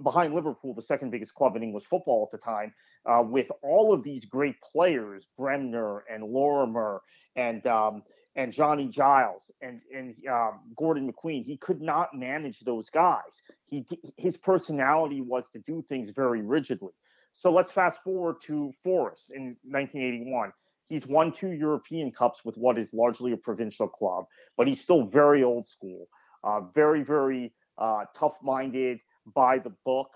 behind 0.03 0.33
Liverpool, 0.33 0.73
the 0.73 0.81
second 0.81 1.11
biggest 1.11 1.33
club 1.33 1.55
in 1.55 1.63
English 1.63 1.85
football 1.85 2.29
at 2.31 2.37
the 2.37 2.43
time, 2.43 2.73
uh, 3.05 3.23
with 3.25 3.47
all 3.63 3.93
of 3.93 4.03
these 4.03 4.25
great 4.25 4.55
players, 4.61 5.25
Bremner 5.37 6.03
and 6.11 6.23
Lorimer 6.23 7.01
and 7.35 7.65
um, 7.67 8.03
and 8.35 8.51
Johnny 8.51 8.87
Giles 8.87 9.51
and 9.61 9.81
and 9.93 10.15
um, 10.29 10.61
Gordon 10.77 11.11
McQueen. 11.11 11.45
He 11.45 11.57
could 11.57 11.81
not 11.81 12.15
manage 12.15 12.59
those 12.61 12.89
guys. 12.89 13.43
He 13.65 13.85
his 14.17 14.37
personality 14.37 15.21
was 15.21 15.49
to 15.51 15.59
do 15.59 15.83
things 15.87 16.09
very 16.15 16.41
rigidly. 16.41 16.93
So 17.33 17.51
let's 17.51 17.71
fast 17.71 17.99
forward 18.03 18.37
to 18.47 18.71
Forest 18.83 19.31
in 19.33 19.55
1981. 19.63 20.51
He's 20.87 21.07
won 21.07 21.31
two 21.31 21.51
European 21.51 22.11
Cups 22.11 22.43
with 22.43 22.57
what 22.57 22.77
is 22.77 22.93
largely 22.93 23.31
a 23.31 23.37
provincial 23.37 23.87
club, 23.87 24.25
but 24.57 24.67
he's 24.67 24.81
still 24.81 25.05
very 25.05 25.43
old 25.43 25.67
school, 25.67 26.07
uh, 26.43 26.61
very 26.73 27.03
very 27.03 27.53
uh, 27.77 28.05
tough-minded, 28.15 28.99
by 29.33 29.59
the 29.59 29.73
book. 29.85 30.09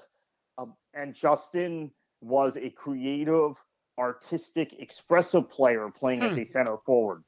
Um, 0.58 0.74
and 0.94 1.14
Justin 1.14 1.92
was 2.22 2.58
a 2.58 2.70
creative, 2.70 3.56
artistic, 3.98 4.74
expressive 4.80 5.50
player 5.50 5.90
playing 5.96 6.22
hmm. 6.22 6.28
as 6.28 6.38
a 6.38 6.46
center 6.46 6.78
forward. 6.86 7.24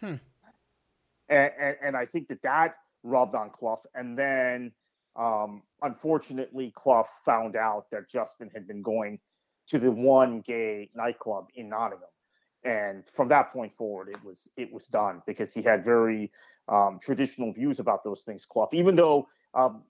Hmm. 0.00 0.14
And, 1.28 1.50
and, 1.60 1.76
and, 1.82 1.96
I 1.96 2.06
think 2.06 2.28
that 2.28 2.42
that 2.42 2.76
rubbed 3.02 3.34
on 3.34 3.50
Clough. 3.50 3.82
And 3.94 4.16
then, 4.16 4.72
um, 5.16 5.62
unfortunately, 5.82 6.72
Clough 6.74 7.08
found 7.24 7.56
out 7.56 7.86
that 7.90 8.08
Justin 8.08 8.50
had 8.54 8.68
been 8.68 8.82
going 8.82 9.18
to 9.68 9.78
the 9.78 9.90
one 9.90 10.40
gay 10.40 10.90
nightclub 10.94 11.48
in 11.54 11.68
Nottingham. 11.68 12.08
And 12.64 13.04
from 13.14 13.28
that 13.28 13.52
point 13.52 13.72
forward, 13.76 14.08
it 14.08 14.22
was 14.24 14.48
it 14.56 14.72
was 14.72 14.86
done 14.86 15.22
because 15.26 15.52
he 15.52 15.62
had 15.62 15.84
very 15.84 16.32
um, 16.68 16.98
traditional 17.00 17.52
views 17.52 17.78
about 17.78 18.02
those 18.02 18.22
things. 18.22 18.44
Clough, 18.44 18.70
even 18.72 18.96
though 18.96 19.28
um, 19.54 19.82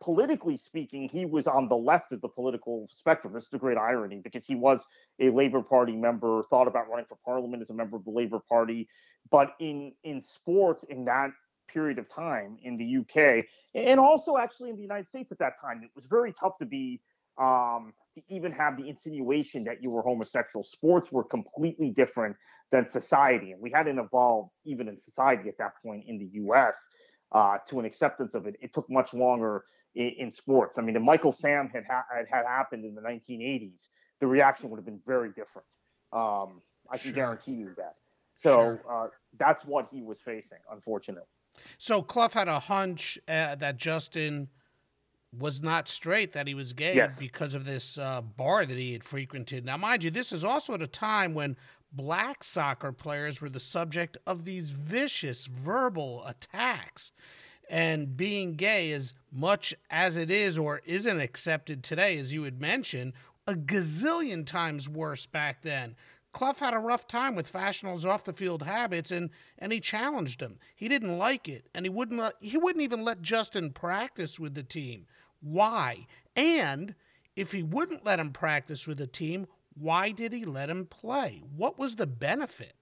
politically 0.00 0.56
speaking, 0.56 1.08
he 1.08 1.24
was 1.24 1.46
on 1.46 1.68
the 1.68 1.76
left 1.76 2.12
of 2.12 2.20
the 2.20 2.28
political 2.28 2.88
spectrum. 2.90 3.32
This 3.32 3.44
is 3.44 3.50
the 3.50 3.58
great 3.58 3.78
irony 3.78 4.20
because 4.22 4.46
he 4.46 4.54
was 4.54 4.84
a 5.20 5.30
Labour 5.30 5.62
Party 5.62 5.96
member, 5.96 6.42
thought 6.50 6.68
about 6.68 6.88
running 6.88 7.06
for 7.08 7.18
parliament 7.24 7.62
as 7.62 7.70
a 7.70 7.74
member 7.74 7.96
of 7.96 8.04
the 8.04 8.10
Labour 8.10 8.40
Party. 8.48 8.88
But 9.30 9.54
in 9.60 9.92
in 10.04 10.22
sports, 10.22 10.84
in 10.88 11.04
that 11.06 11.30
period 11.68 11.98
of 11.98 12.08
time 12.08 12.56
in 12.62 12.76
the 12.76 12.98
UK, 12.98 13.44
and 13.74 14.00
also 14.00 14.36
actually 14.36 14.70
in 14.70 14.76
the 14.76 14.82
United 14.82 15.06
States 15.06 15.30
at 15.30 15.38
that 15.38 15.60
time, 15.60 15.82
it 15.84 15.90
was 15.94 16.04
very 16.06 16.32
tough 16.32 16.58
to 16.58 16.66
be 16.66 17.00
um, 17.38 17.92
to 18.14 18.22
even 18.28 18.52
have 18.52 18.76
the 18.76 18.88
insinuation 18.88 19.64
that 19.64 19.82
you 19.82 19.90
were 19.90 20.02
homosexual. 20.02 20.64
Sports 20.64 21.12
were 21.12 21.24
completely 21.24 21.90
different 21.90 22.36
than 22.72 22.86
society, 22.86 23.52
and 23.52 23.60
we 23.60 23.70
hadn't 23.70 23.98
evolved 23.98 24.50
even 24.64 24.88
in 24.88 24.96
society 24.96 25.48
at 25.48 25.58
that 25.58 25.72
point 25.82 26.04
in 26.06 26.18
the 26.18 26.28
U.S 26.34 26.76
uh, 27.32 27.58
to 27.68 27.78
an 27.78 27.84
acceptance 27.84 28.34
of 28.34 28.46
it. 28.46 28.56
It 28.60 28.72
took 28.72 28.88
much 28.90 29.14
longer 29.14 29.64
in, 29.94 30.12
in 30.18 30.30
sports. 30.30 30.78
I 30.78 30.82
mean, 30.82 30.96
if 30.96 31.02
Michael 31.02 31.32
Sam 31.32 31.68
had, 31.68 31.84
ha- 31.88 32.04
had, 32.14 32.26
had 32.30 32.46
happened 32.46 32.84
in 32.84 32.94
the 32.94 33.02
1980s, 33.02 33.88
the 34.20 34.26
reaction 34.26 34.70
would 34.70 34.76
have 34.76 34.84
been 34.84 35.00
very 35.06 35.28
different. 35.28 35.66
Um, 36.12 36.60
I 36.90 36.96
can 36.96 37.10
sure. 37.10 37.12
guarantee 37.12 37.52
you 37.52 37.72
that. 37.76 37.94
So 38.34 38.50
sure. 38.50 38.82
uh, 38.90 39.08
that's 39.38 39.64
what 39.64 39.88
he 39.92 40.02
was 40.02 40.20
facing, 40.20 40.58
unfortunately. 40.72 41.28
So 41.78 42.02
Clough 42.02 42.30
had 42.32 42.48
a 42.48 42.58
hunch 42.58 43.18
uh, 43.28 43.54
that 43.56 43.76
Justin 43.76 44.48
was 45.38 45.62
not 45.62 45.86
straight, 45.86 46.32
that 46.32 46.46
he 46.46 46.54
was 46.54 46.72
gay 46.72 46.96
yes. 46.96 47.16
because 47.18 47.54
of 47.54 47.64
this 47.64 47.98
uh, 47.98 48.20
bar 48.20 48.66
that 48.66 48.76
he 48.76 48.92
had 48.92 49.04
frequented. 49.04 49.64
Now, 49.64 49.76
mind 49.76 50.02
you, 50.02 50.10
this 50.10 50.32
is 50.32 50.42
also 50.42 50.74
at 50.74 50.82
a 50.82 50.88
time 50.88 51.34
when 51.34 51.56
black 51.92 52.44
soccer 52.44 52.92
players 52.92 53.40
were 53.40 53.48
the 53.48 53.60
subject 53.60 54.16
of 54.26 54.44
these 54.44 54.70
vicious 54.70 55.46
verbal 55.46 56.24
attacks. 56.26 57.12
And 57.68 58.16
being 58.16 58.56
gay, 58.56 58.90
as 58.92 59.14
much 59.30 59.74
as 59.90 60.16
it 60.16 60.30
is 60.30 60.58
or 60.58 60.82
isn't 60.84 61.20
accepted 61.20 61.84
today, 61.84 62.18
as 62.18 62.32
you 62.32 62.42
had 62.42 62.60
mentioned, 62.60 63.12
a 63.46 63.54
gazillion 63.54 64.44
times 64.44 64.88
worse 64.88 65.26
back 65.26 65.62
then. 65.62 65.94
Clough 66.32 66.54
had 66.54 66.74
a 66.74 66.78
rough 66.78 67.06
time 67.08 67.34
with 67.34 67.52
Fashanu's 67.52 68.06
off 68.06 68.24
the 68.24 68.32
field 68.32 68.62
habits 68.62 69.10
and, 69.10 69.30
and 69.58 69.72
he 69.72 69.80
challenged 69.80 70.40
him. 70.40 70.58
He 70.76 70.88
didn't 70.88 71.18
like 71.18 71.48
it 71.48 71.66
and 71.74 71.84
he 71.84 71.90
wouldn't 71.90 72.20
let, 72.20 72.34
he 72.40 72.56
wouldn't 72.56 72.84
even 72.84 73.04
let 73.04 73.22
Justin 73.22 73.72
practice 73.72 74.38
with 74.38 74.54
the 74.54 74.62
team. 74.62 75.06
Why? 75.40 76.06
And 76.36 76.94
if 77.34 77.52
he 77.52 77.62
wouldn't 77.62 78.04
let 78.04 78.20
him 78.20 78.32
practice 78.32 78.86
with 78.86 78.98
the 78.98 79.06
team, 79.06 79.46
why 79.80 80.10
did 80.10 80.32
he 80.32 80.44
let 80.44 80.70
him 80.70 80.86
play? 80.86 81.42
What 81.56 81.78
was 81.78 81.96
the 81.96 82.06
benefit? 82.06 82.74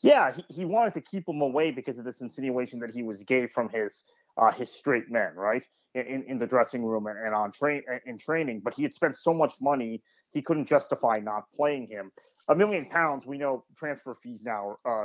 Yeah, 0.00 0.32
he, 0.32 0.44
he 0.48 0.64
wanted 0.64 0.94
to 0.94 1.00
keep 1.00 1.28
him 1.28 1.40
away 1.40 1.70
because 1.70 1.98
of 1.98 2.04
this 2.04 2.20
insinuation 2.20 2.78
that 2.80 2.90
he 2.94 3.02
was 3.02 3.22
gay 3.24 3.46
from 3.46 3.68
his 3.68 4.04
uh, 4.36 4.50
his 4.52 4.70
straight 4.70 5.10
men, 5.10 5.34
right? 5.34 5.62
In, 5.94 6.24
in 6.26 6.38
the 6.38 6.46
dressing 6.46 6.84
room 6.84 7.06
and, 7.06 7.16
and 7.18 7.34
on 7.34 7.52
train 7.52 7.82
in 8.06 8.18
training, 8.18 8.62
but 8.64 8.74
he 8.74 8.82
had 8.82 8.92
spent 8.92 9.16
so 9.16 9.32
much 9.32 9.54
money 9.60 10.02
he 10.32 10.42
couldn't 10.42 10.66
justify 10.66 11.20
not 11.20 11.44
playing 11.54 11.86
him. 11.86 12.10
A 12.48 12.54
million 12.54 12.86
pounds, 12.86 13.24
we 13.24 13.38
know 13.38 13.64
transfer 13.78 14.16
fees 14.22 14.42
now 14.44 14.76
uh, 14.84 15.04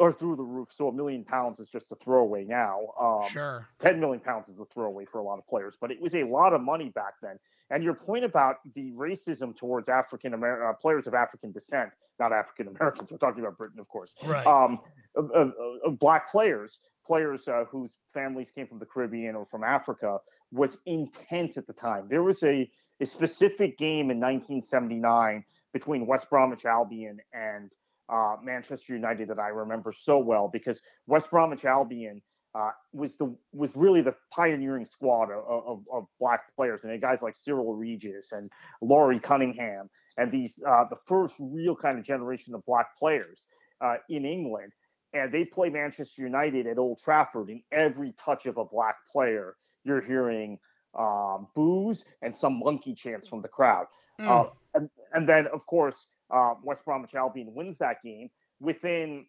are 0.00 0.12
through 0.12 0.36
the 0.36 0.42
roof, 0.42 0.68
so 0.72 0.88
a 0.88 0.92
million 0.92 1.24
pounds 1.24 1.60
is 1.60 1.68
just 1.68 1.92
a 1.92 1.96
throwaway 1.96 2.44
now. 2.44 2.80
Um, 3.00 3.28
sure, 3.28 3.68
ten 3.78 4.00
million 4.00 4.20
pounds 4.20 4.48
is 4.48 4.58
a 4.58 4.64
throwaway 4.64 5.04
for 5.04 5.18
a 5.18 5.22
lot 5.22 5.38
of 5.38 5.46
players, 5.46 5.74
but 5.80 5.90
it 5.90 6.00
was 6.00 6.14
a 6.14 6.24
lot 6.24 6.52
of 6.52 6.60
money 6.60 6.90
back 6.90 7.14
then. 7.22 7.38
And 7.70 7.82
your 7.82 7.94
point 7.94 8.24
about 8.24 8.56
the 8.74 8.90
racism 8.92 9.56
towards 9.56 9.88
African 9.88 10.34
American 10.34 10.66
uh, 10.68 10.72
players 10.74 11.06
of 11.06 11.14
African 11.14 11.52
descent, 11.52 11.90
not 12.18 12.32
African 12.32 12.68
Americans, 12.68 13.10
we're 13.10 13.18
talking 13.18 13.40
about 13.40 13.56
Britain, 13.56 13.80
of 13.80 13.88
course. 13.88 14.14
Right. 14.24 14.46
Um, 14.46 14.80
uh, 15.16 15.22
uh, 15.22 15.90
black 15.90 16.30
players, 16.30 16.78
players 17.06 17.48
uh, 17.48 17.64
whose 17.70 17.90
families 18.12 18.50
came 18.50 18.66
from 18.66 18.78
the 18.78 18.86
Caribbean 18.86 19.34
or 19.34 19.46
from 19.46 19.64
Africa, 19.64 20.18
was 20.52 20.78
intense 20.86 21.56
at 21.56 21.66
the 21.66 21.72
time. 21.72 22.06
There 22.08 22.22
was 22.22 22.42
a, 22.42 22.70
a 23.00 23.06
specific 23.06 23.78
game 23.78 24.10
in 24.10 24.20
1979 24.20 25.44
between 25.72 26.06
West 26.06 26.30
Bromwich 26.30 26.64
Albion 26.64 27.18
and 27.32 27.70
uh, 28.08 28.36
Manchester 28.42 28.94
United 28.94 29.28
that 29.28 29.38
I 29.38 29.48
remember 29.48 29.92
so 29.92 30.18
well 30.18 30.48
because 30.52 30.80
West 31.06 31.30
Bromwich 31.30 31.64
Albion 31.64 32.22
uh, 32.54 32.70
was 32.92 33.16
the 33.16 33.34
was 33.52 33.74
really 33.74 34.00
the 34.00 34.14
pioneering 34.30 34.86
squad 34.86 35.30
of, 35.30 35.44
of, 35.48 35.80
of, 35.92 36.04
black 36.20 36.42
players 36.54 36.84
and 36.84 37.00
guys 37.00 37.20
like 37.20 37.34
Cyril 37.34 37.74
Regis 37.74 38.30
and 38.30 38.48
Laurie 38.80 39.18
Cunningham 39.18 39.90
and 40.16 40.30
these 40.30 40.60
uh, 40.66 40.84
the 40.88 40.96
first 41.06 41.34
real 41.40 41.74
kind 41.74 41.98
of 41.98 42.04
generation 42.04 42.54
of 42.54 42.64
black 42.64 42.96
players 42.96 43.46
uh, 43.80 43.96
in 44.08 44.24
England 44.24 44.70
and 45.14 45.32
they 45.32 45.44
play 45.44 45.68
Manchester 45.68 46.22
United 46.22 46.66
at 46.68 46.78
Old 46.78 47.00
Trafford 47.02 47.48
and 47.48 47.60
every 47.72 48.14
touch 48.24 48.46
of 48.46 48.56
a 48.56 48.64
black 48.64 48.96
player 49.10 49.56
you're 49.82 50.02
hearing 50.02 50.58
um, 50.96 51.48
boos 51.56 52.04
and 52.22 52.36
some 52.36 52.60
monkey 52.60 52.94
chants 52.94 53.26
from 53.26 53.42
the 53.42 53.48
crowd 53.48 53.86
mm. 54.20 54.50
and, 54.74 54.88
and 55.12 55.28
then 55.28 55.48
of 55.52 55.66
course 55.66 56.06
uh, 56.30 56.54
West 56.62 56.84
Bromwich 56.84 57.14
Albion 57.14 57.54
wins 57.54 57.78
that 57.78 58.02
game 58.02 58.30
within 58.60 59.26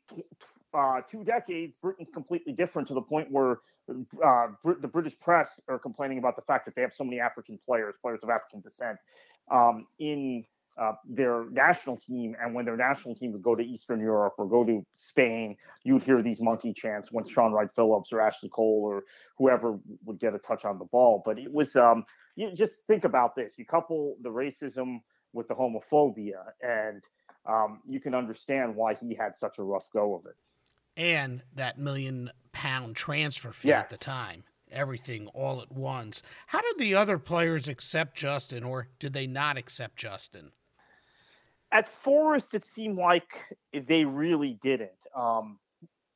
uh, 0.73 1.01
two 1.09 1.23
decades, 1.23 1.73
Britain's 1.81 2.09
completely 2.09 2.53
different 2.53 2.87
to 2.87 2.93
the 2.93 3.01
point 3.01 3.31
where 3.31 3.59
uh, 4.23 4.47
Br- 4.63 4.79
the 4.79 4.87
British 4.87 5.17
press 5.19 5.61
are 5.67 5.79
complaining 5.79 6.17
about 6.17 6.35
the 6.35 6.41
fact 6.41 6.65
that 6.65 6.75
they 6.75 6.81
have 6.81 6.93
so 6.93 7.03
many 7.03 7.19
African 7.19 7.59
players, 7.65 7.95
players 8.01 8.21
of 8.23 8.29
African 8.29 8.61
descent, 8.61 8.97
um, 9.51 9.85
in 9.99 10.43
uh, 10.77 10.93
their 11.07 11.45
national 11.51 11.97
team. 11.97 12.35
And 12.41 12.53
when 12.53 12.65
their 12.65 12.75
national 12.75 13.15
team 13.15 13.31
would 13.31 13.43
go 13.43 13.55
to 13.55 13.63
Eastern 13.63 14.01
Europe 14.01 14.33
or 14.37 14.47
go 14.47 14.65
to 14.65 14.85
Spain, 14.95 15.55
you'd 15.83 16.03
hear 16.03 16.21
these 16.21 16.41
monkey 16.41 16.73
chants 16.73 17.11
when 17.11 17.25
Shaun 17.27 17.53
Wright-Phillips 17.53 18.11
or 18.11 18.19
Ashley 18.19 18.49
Cole 18.49 18.81
or 18.83 19.03
whoever 19.37 19.79
would 20.03 20.19
get 20.19 20.33
a 20.33 20.39
touch 20.39 20.65
on 20.65 20.77
the 20.79 20.85
ball. 20.85 21.21
But 21.23 21.39
it 21.39 21.51
was, 21.51 21.75
um, 21.75 22.05
you 22.35 22.51
just 22.53 22.85
think 22.87 23.05
about 23.05 23.35
this. 23.35 23.53
You 23.57 23.65
couple 23.65 24.17
the 24.21 24.29
racism 24.29 24.99
with 25.35 25.47
the 25.47 25.53
homophobia, 25.53 26.43
and 26.61 27.03
um, 27.45 27.81
you 27.87 27.99
can 27.99 28.15
understand 28.15 28.75
why 28.75 28.95
he 28.95 29.13
had 29.13 29.35
such 29.35 29.59
a 29.59 29.63
rough 29.63 29.85
go 29.93 30.15
of 30.15 30.25
it 30.25 30.35
and 30.97 31.43
that 31.53 31.77
million 31.77 32.31
pound 32.51 32.95
transfer 32.95 33.51
fee 33.51 33.69
yes. 33.69 33.83
at 33.83 33.89
the 33.89 33.97
time. 33.97 34.43
Everything 34.71 35.27
all 35.27 35.61
at 35.61 35.71
once. 35.71 36.21
How 36.47 36.61
did 36.61 36.77
the 36.79 36.95
other 36.95 37.17
players 37.17 37.67
accept 37.67 38.17
Justin, 38.17 38.63
or 38.63 38.87
did 38.99 39.13
they 39.13 39.27
not 39.27 39.57
accept 39.57 39.95
Justin? 39.95 40.51
At 41.71 41.87
Forest, 41.87 42.53
it 42.53 42.65
seemed 42.65 42.97
like 42.97 43.29
they 43.73 44.05
really 44.05 44.57
didn't, 44.63 44.91
um, 45.15 45.59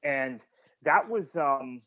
and 0.04 0.40
that 0.84 1.08
was 1.10 1.36
um, 1.36 1.82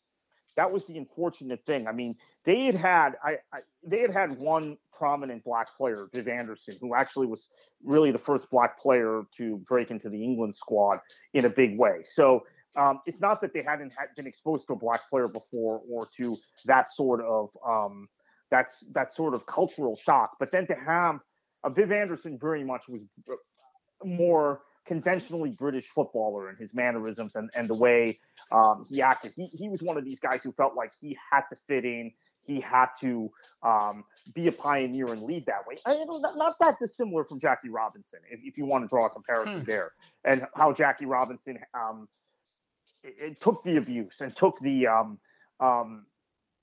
that 0.57 0.71
was 0.71 0.87
the 0.87 0.99
unfortunate 0.99 1.65
thing. 1.67 1.87
I 1.87 1.93
mean, 1.93 2.17
they 2.45 2.65
had 2.65 2.75
had 2.75 3.11
I, 3.25 3.37
I, 3.53 3.61
they 3.85 4.01
had 4.01 4.13
had 4.13 4.39
one 4.39 4.77
prominent 4.93 5.45
black 5.45 5.69
player, 5.77 6.09
Viv 6.13 6.29
Anderson, 6.29 6.77
who 6.81 6.95
actually 6.95 7.27
was 7.27 7.49
really 7.85 8.11
the 8.11 8.19
first 8.19 8.51
black 8.51 8.79
player 8.81 9.23
to 9.39 9.57
break 9.59 9.91
into 9.91 10.09
the 10.09 10.23
England 10.23 10.55
squad 10.55 11.01
in 11.35 11.45
a 11.45 11.51
big 11.51 11.79
way. 11.79 12.01
So 12.05 12.45
um, 12.77 13.01
it's 13.07 13.21
not 13.21 13.41
that 13.43 13.53
they 13.53 13.63
hadn't 13.63 13.93
had 13.97 14.09
been 14.17 14.27
exposed 14.27 14.67
to 14.69 14.75
a 14.75 14.77
black 14.77 15.09
player 15.11 15.29
before 15.29 15.83
or 15.91 16.09
to 16.17 16.37
that 16.65 16.91
sort 16.91 17.21
of 17.23 17.51
um, 17.67 18.09
that's 18.51 18.85
that 18.95 19.13
sort 19.15 19.35
of 19.35 19.47
cultural 19.47 19.97
shock, 19.97 20.37
but 20.39 20.53
then 20.53 20.67
to 20.67 20.75
have 20.75 21.21
uh, 21.65 21.71
Viv 21.71 21.91
Anderson 21.91 22.39
very 22.39 22.65
much 22.65 22.89
was 22.89 23.01
uh, 23.31 23.35
more 24.05 24.61
conventionally 24.87 25.51
British 25.51 25.87
footballer 25.87 26.51
in 26.51 26.57
his 26.57 26.75
mannerisms 26.75 27.37
and, 27.37 27.51
and 27.55 27.69
the 27.69 27.75
way 27.75 28.19
um, 28.51 28.87
he 28.89 29.01
acted. 29.01 29.33
He, 29.37 29.47
he 29.53 29.69
was 29.69 29.83
one 29.83 29.97
of 29.97 30.05
these 30.05 30.21
guys 30.21 30.43
who 30.43 30.53
felt 30.53 30.75
like 30.75 30.93
he 31.01 31.17
had 31.31 31.43
to 31.51 31.57
fit 31.69 31.85
in. 31.85 32.13
He 32.45 32.61
had 32.61 32.89
to 33.01 33.31
um, 33.63 34.05
be 34.35 34.49
a 34.49 34.53
pioneer 34.53 35.07
and 35.13 35.23
lead 35.23 35.47
that 35.47 35.65
way. 35.67 35.77
I, 35.87 36.05
not, 36.05 36.37
not 36.37 36.57
that 36.59 36.77
dissimilar 36.81 37.25
from 37.25 37.39
Jackie 37.39 37.69
Robinson, 37.69 38.19
if, 38.31 38.41
if 38.43 38.59
you 38.59 38.67
want 38.67 38.83
to 38.83 38.89
draw 38.89 39.07
a 39.07 39.11
comparison 39.11 39.61
hmm. 39.61 39.65
there, 39.65 39.93
and 40.25 40.47
how 40.57 40.73
Jackie 40.73 41.07
Robinson 41.07 41.61
um, 41.73 42.09
it, 43.05 43.15
it 43.21 43.41
took 43.41 43.63
the 43.63 43.77
abuse 43.77 44.21
and 44.21 44.35
took 44.35 44.59
the 44.59 44.89
um, 44.89 45.19
um, 45.61 46.07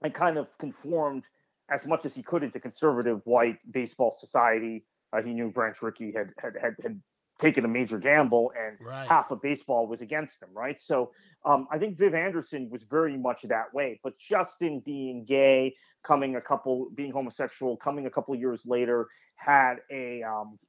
and 0.01 0.13
kind 0.13 0.37
of 0.37 0.47
conformed 0.57 1.23
as 1.71 1.85
much 1.85 2.05
as 2.05 2.13
he 2.13 2.23
could 2.23 2.43
into 2.43 2.59
conservative 2.59 3.21
white 3.25 3.59
baseball 3.71 4.15
society. 4.17 4.83
Uh, 5.13 5.21
he 5.21 5.33
knew 5.33 5.49
Branch 5.49 5.81
Rickey 5.81 6.11
had 6.11 6.31
had 6.39 6.53
had, 6.61 6.75
had 6.83 7.01
taken 7.39 7.65
a 7.65 7.67
major 7.67 7.97
gamble 7.97 8.51
and 8.57 8.77
right. 8.85 9.07
half 9.07 9.31
of 9.31 9.41
baseball 9.41 9.87
was 9.87 10.01
against 10.01 10.41
him, 10.41 10.49
right? 10.53 10.79
So 10.79 11.11
um, 11.45 11.67
I 11.71 11.77
think 11.77 11.97
Viv 11.97 12.13
Anderson 12.13 12.69
was 12.69 12.83
very 12.83 13.17
much 13.17 13.43
that 13.43 13.73
way. 13.73 13.99
But 14.03 14.17
Justin 14.19 14.81
being 14.85 15.25
gay, 15.25 15.73
coming 16.03 16.35
a 16.35 16.41
couple, 16.41 16.89
being 16.95 17.11
homosexual, 17.11 17.77
coming 17.77 18.05
a 18.05 18.09
couple 18.09 18.35
years 18.35 18.63
later, 18.65 19.07
had 19.35 19.75
a, 19.91 20.21
um, 20.23 20.59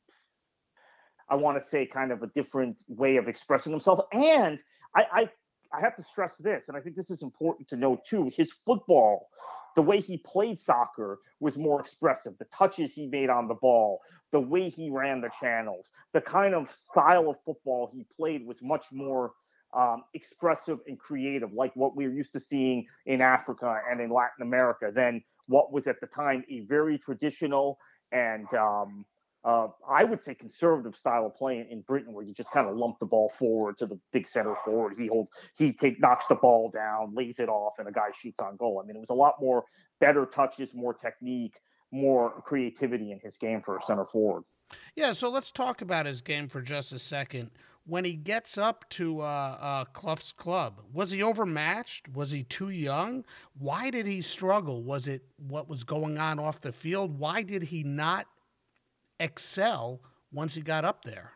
I 1.28 1.34
want 1.34 1.60
to 1.60 1.68
say, 1.68 1.86
kind 1.86 2.12
of 2.12 2.22
a 2.22 2.28
different 2.28 2.76
way 2.88 3.16
of 3.16 3.28
expressing 3.28 3.72
himself. 3.72 4.00
And 4.12 4.58
I, 4.94 5.02
I, 5.12 5.30
I 5.72 5.80
have 5.80 5.96
to 5.96 6.02
stress 6.02 6.36
this, 6.38 6.68
and 6.68 6.76
I 6.76 6.80
think 6.80 6.96
this 6.96 7.10
is 7.10 7.22
important 7.22 7.68
to 7.68 7.76
know 7.76 8.00
too. 8.08 8.30
His 8.34 8.52
football 8.64 9.28
the 9.76 9.82
way 9.82 10.00
he 10.00 10.18
played 10.18 10.58
soccer 10.58 11.18
was 11.40 11.56
more 11.56 11.80
expressive. 11.80 12.34
The 12.38 12.46
touches 12.46 12.92
he 12.92 13.06
made 13.06 13.30
on 13.30 13.48
the 13.48 13.54
ball, 13.54 14.00
the 14.32 14.40
way 14.40 14.68
he 14.68 14.90
ran 14.90 15.20
the 15.20 15.30
channels, 15.40 15.86
the 16.12 16.20
kind 16.20 16.54
of 16.54 16.68
style 16.70 17.30
of 17.30 17.36
football 17.44 17.90
he 17.92 18.06
played 18.16 18.46
was 18.46 18.58
much 18.62 18.86
more 18.92 19.32
um, 19.76 20.04
expressive 20.14 20.78
and 20.86 20.98
creative, 20.98 21.52
like 21.52 21.74
what 21.76 21.96
we 21.96 22.06
are 22.06 22.10
used 22.10 22.32
to 22.32 22.40
seeing 22.40 22.86
in 23.06 23.20
Africa 23.20 23.80
and 23.90 24.00
in 24.00 24.10
Latin 24.10 24.42
America, 24.42 24.90
than 24.94 25.22
what 25.46 25.72
was 25.72 25.86
at 25.86 26.00
the 26.00 26.06
time 26.06 26.44
a 26.50 26.60
very 26.60 26.98
traditional 26.98 27.78
and 28.12 28.52
um, 28.54 29.04
uh, 29.44 29.68
I 29.88 30.04
would 30.04 30.22
say 30.22 30.34
conservative 30.34 30.94
style 30.94 31.26
of 31.26 31.34
playing 31.34 31.68
in 31.70 31.80
Britain, 31.80 32.12
where 32.12 32.24
you 32.24 32.34
just 32.34 32.50
kind 32.50 32.68
of 32.68 32.76
lump 32.76 32.98
the 32.98 33.06
ball 33.06 33.32
forward 33.38 33.78
to 33.78 33.86
the 33.86 33.98
big 34.12 34.28
center 34.28 34.54
forward. 34.64 34.94
He 34.98 35.06
holds, 35.06 35.30
he 35.56 35.72
take 35.72 36.00
knocks 36.00 36.26
the 36.28 36.34
ball 36.34 36.70
down, 36.70 37.14
lays 37.14 37.38
it 37.38 37.48
off, 37.48 37.74
and 37.78 37.88
a 37.88 37.92
guy 37.92 38.10
shoots 38.20 38.38
on 38.40 38.56
goal. 38.56 38.80
I 38.82 38.86
mean, 38.86 38.96
it 38.96 39.00
was 39.00 39.10
a 39.10 39.14
lot 39.14 39.36
more 39.40 39.64
better 39.98 40.26
touches, 40.26 40.74
more 40.74 40.92
technique, 40.92 41.58
more 41.90 42.42
creativity 42.44 43.12
in 43.12 43.20
his 43.20 43.38
game 43.38 43.62
for 43.64 43.78
a 43.78 43.82
center 43.82 44.04
forward. 44.04 44.44
Yeah, 44.94 45.12
so 45.12 45.30
let's 45.30 45.50
talk 45.50 45.82
about 45.82 46.06
his 46.06 46.20
game 46.20 46.48
for 46.48 46.60
just 46.60 46.92
a 46.92 46.98
second. 46.98 47.50
When 47.86 48.04
he 48.04 48.12
gets 48.12 48.58
up 48.58 48.88
to 48.90 49.22
uh, 49.22 49.24
uh, 49.24 49.84
Clough's 49.86 50.32
club, 50.32 50.82
was 50.92 51.10
he 51.10 51.22
overmatched? 51.22 52.08
Was 52.08 52.30
he 52.30 52.44
too 52.44 52.68
young? 52.68 53.24
Why 53.58 53.90
did 53.90 54.06
he 54.06 54.20
struggle? 54.20 54.84
Was 54.84 55.08
it 55.08 55.22
what 55.38 55.68
was 55.68 55.82
going 55.82 56.18
on 56.18 56.38
off 56.38 56.60
the 56.60 56.72
field? 56.72 57.18
Why 57.18 57.42
did 57.42 57.64
he 57.64 57.82
not 57.82 58.26
excel 59.20 60.00
once 60.32 60.54
he 60.54 60.62
got 60.62 60.84
up 60.84 61.04
there? 61.04 61.32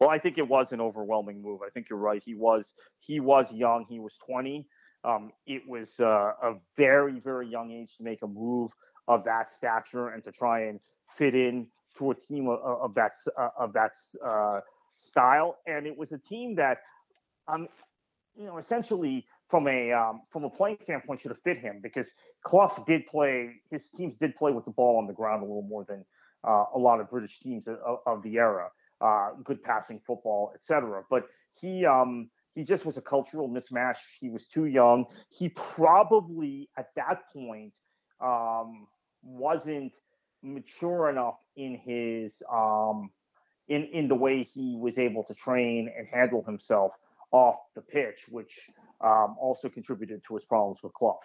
Well, 0.00 0.10
I 0.10 0.18
think 0.18 0.38
it 0.38 0.48
was 0.48 0.72
an 0.72 0.80
overwhelming 0.80 1.42
move. 1.42 1.60
I 1.66 1.70
think 1.70 1.88
you're 1.90 1.98
right. 1.98 2.22
He 2.24 2.34
was 2.34 2.72
he 3.00 3.20
was 3.20 3.50
young. 3.52 3.84
He 3.88 3.98
was 3.98 4.16
20. 4.26 4.66
Um, 5.04 5.32
it 5.46 5.62
was 5.66 5.98
uh, 6.00 6.32
a 6.42 6.54
very 6.76 7.20
very 7.20 7.48
young 7.48 7.70
age 7.70 7.96
to 7.96 8.04
make 8.04 8.22
a 8.22 8.26
move 8.26 8.72
of 9.08 9.24
that 9.24 9.50
stature 9.50 10.08
and 10.08 10.22
to 10.24 10.32
try 10.32 10.66
and 10.66 10.80
fit 11.16 11.34
in 11.34 11.66
to 11.98 12.10
a 12.10 12.14
team 12.14 12.48
of, 12.48 12.60
of 12.60 12.94
that 12.94 13.12
uh, 13.38 13.48
of 13.58 13.72
that 13.72 13.92
uh, 14.24 14.60
style. 14.96 15.58
And 15.66 15.86
it 15.86 15.96
was 15.96 16.12
a 16.12 16.18
team 16.18 16.54
that, 16.56 16.78
um, 17.48 17.68
you 18.36 18.46
know, 18.46 18.58
essentially 18.58 19.26
from 19.48 19.68
a 19.68 19.92
um, 19.92 20.22
from 20.30 20.44
a 20.44 20.50
playing 20.50 20.78
standpoint 20.80 21.20
should 21.20 21.30
have 21.30 21.42
fit 21.42 21.58
him 21.58 21.80
because 21.82 22.12
Clough 22.44 22.84
did 22.86 23.06
play. 23.06 23.50
His 23.70 23.90
teams 23.90 24.16
did 24.18 24.34
play 24.36 24.52
with 24.52 24.64
the 24.64 24.72
ball 24.72 24.98
on 24.98 25.06
the 25.06 25.12
ground 25.12 25.42
a 25.42 25.46
little 25.46 25.62
more 25.62 25.84
than 25.84 26.04
a 26.46 26.78
lot 26.78 27.00
of 27.00 27.10
British 27.10 27.40
teams 27.40 27.66
of, 27.68 27.98
of 28.06 28.22
the 28.22 28.36
era, 28.36 28.68
uh, 29.00 29.30
good 29.44 29.62
passing 29.62 30.00
football, 30.06 30.52
etc. 30.54 31.02
But 31.10 31.24
he 31.54 31.84
um, 31.84 32.30
he 32.54 32.64
just 32.64 32.86
was 32.86 32.96
a 32.96 33.02
cultural 33.02 33.48
mismatch. 33.48 33.98
He 34.18 34.30
was 34.30 34.46
too 34.46 34.66
young. 34.66 35.06
He 35.28 35.50
probably 35.50 36.68
at 36.78 36.88
that 36.96 37.30
point 37.32 37.74
um, 38.20 38.86
wasn't 39.22 39.92
mature 40.42 41.10
enough 41.10 41.38
in 41.56 41.78
his 41.84 42.42
um, 42.52 43.10
in 43.68 43.84
in 43.92 44.08
the 44.08 44.14
way 44.14 44.42
he 44.42 44.76
was 44.78 44.98
able 44.98 45.24
to 45.24 45.34
train 45.34 45.92
and 45.96 46.06
handle 46.08 46.42
himself 46.44 46.92
off 47.32 47.56
the 47.74 47.82
pitch, 47.82 48.26
which 48.30 48.70
um, 49.02 49.36
also 49.38 49.68
contributed 49.68 50.22
to 50.26 50.34
his 50.34 50.44
problems 50.44 50.78
with 50.82 50.92
Clough. 50.94 51.18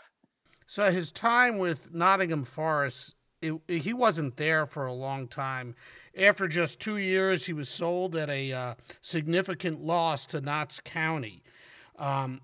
So 0.65 0.89
his 0.89 1.11
time 1.11 1.57
with 1.57 1.93
Nottingham 1.93 2.43
Forest 2.43 3.15
it, 3.41 3.59
he 3.67 3.93
wasn't 3.93 4.37
there 4.37 4.65
for 4.65 4.85
a 4.85 4.93
long 4.93 5.27
time. 5.27 5.75
After 6.17 6.47
just 6.47 6.79
two 6.79 6.97
years, 6.97 7.45
he 7.45 7.53
was 7.53 7.69
sold 7.69 8.15
at 8.15 8.29
a 8.29 8.53
uh, 8.53 8.75
significant 9.01 9.83
loss 9.83 10.25
to 10.27 10.41
Notts 10.41 10.79
County. 10.79 11.43
Um, 11.97 12.41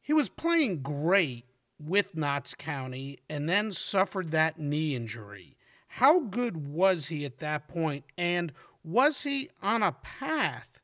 he 0.00 0.12
was 0.12 0.28
playing 0.28 0.82
great 0.82 1.44
with 1.78 2.16
Notts 2.16 2.54
County 2.54 3.18
and 3.28 3.48
then 3.48 3.72
suffered 3.72 4.30
that 4.30 4.58
knee 4.58 4.94
injury. 4.94 5.56
How 5.88 6.20
good 6.20 6.68
was 6.68 7.06
he 7.06 7.24
at 7.24 7.38
that 7.38 7.66
point, 7.66 8.04
and 8.16 8.52
was 8.84 9.22
he 9.24 9.50
on 9.60 9.82
a 9.82 9.92
path 9.92 10.79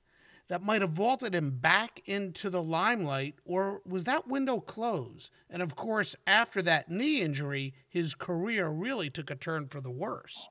that 0.49 0.63
might 0.63 0.81
have 0.81 0.93
vaulted 0.93 1.35
him 1.35 1.51
back 1.51 2.01
into 2.07 2.51
the 2.51 2.63
limelight, 2.63 3.35
or 3.45 3.83
was 3.87 4.05
that 4.05 4.29
window 4.29 4.61
closed? 4.61 5.31
And 5.51 5.63
of 5.63 5.75
course, 5.75 6.15
after 6.27 6.63
that 6.63 6.91
knee 6.91 7.21
injury, 7.21 7.75
his 7.89 8.15
career 8.15 8.69
really 8.69 9.11
took 9.11 9.31
a 9.31 9.35
turn 9.35 9.67
for 9.69 9.81
the 9.81 9.91
worse. 9.91 10.49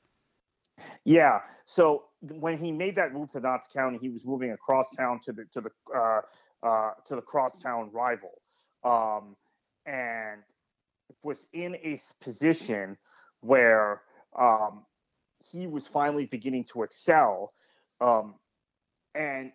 Yeah. 1.04 1.40
So 1.66 2.06
when 2.22 2.58
he 2.58 2.72
made 2.72 2.96
that 2.98 3.14
move 3.14 3.32
to 3.32 3.40
Notts 3.40 3.68
County, 3.68 3.98
he 4.02 4.10
was 4.10 4.26
moving 4.26 4.52
across 4.52 4.88
town 4.98 5.22
to 5.26 5.32
the 5.32 5.46
to 5.54 5.62
the 5.62 5.70
uh, 5.96 6.22
uh, 6.64 6.92
to 7.06 7.16
the 7.16 7.22
crosstown 7.22 7.90
rival, 7.94 8.42
um, 8.84 9.36
and 9.86 10.42
was 11.24 11.48
in 11.54 11.76
a 11.76 11.98
position 12.22 12.98
where 13.42 14.02
um, 14.38 14.84
he 15.52 15.68
was 15.68 15.88
finally 15.88 16.26
beginning 16.26 16.66
to 16.66 16.84
excel. 16.84 17.54
Um, 18.02 18.36
and 19.14 19.52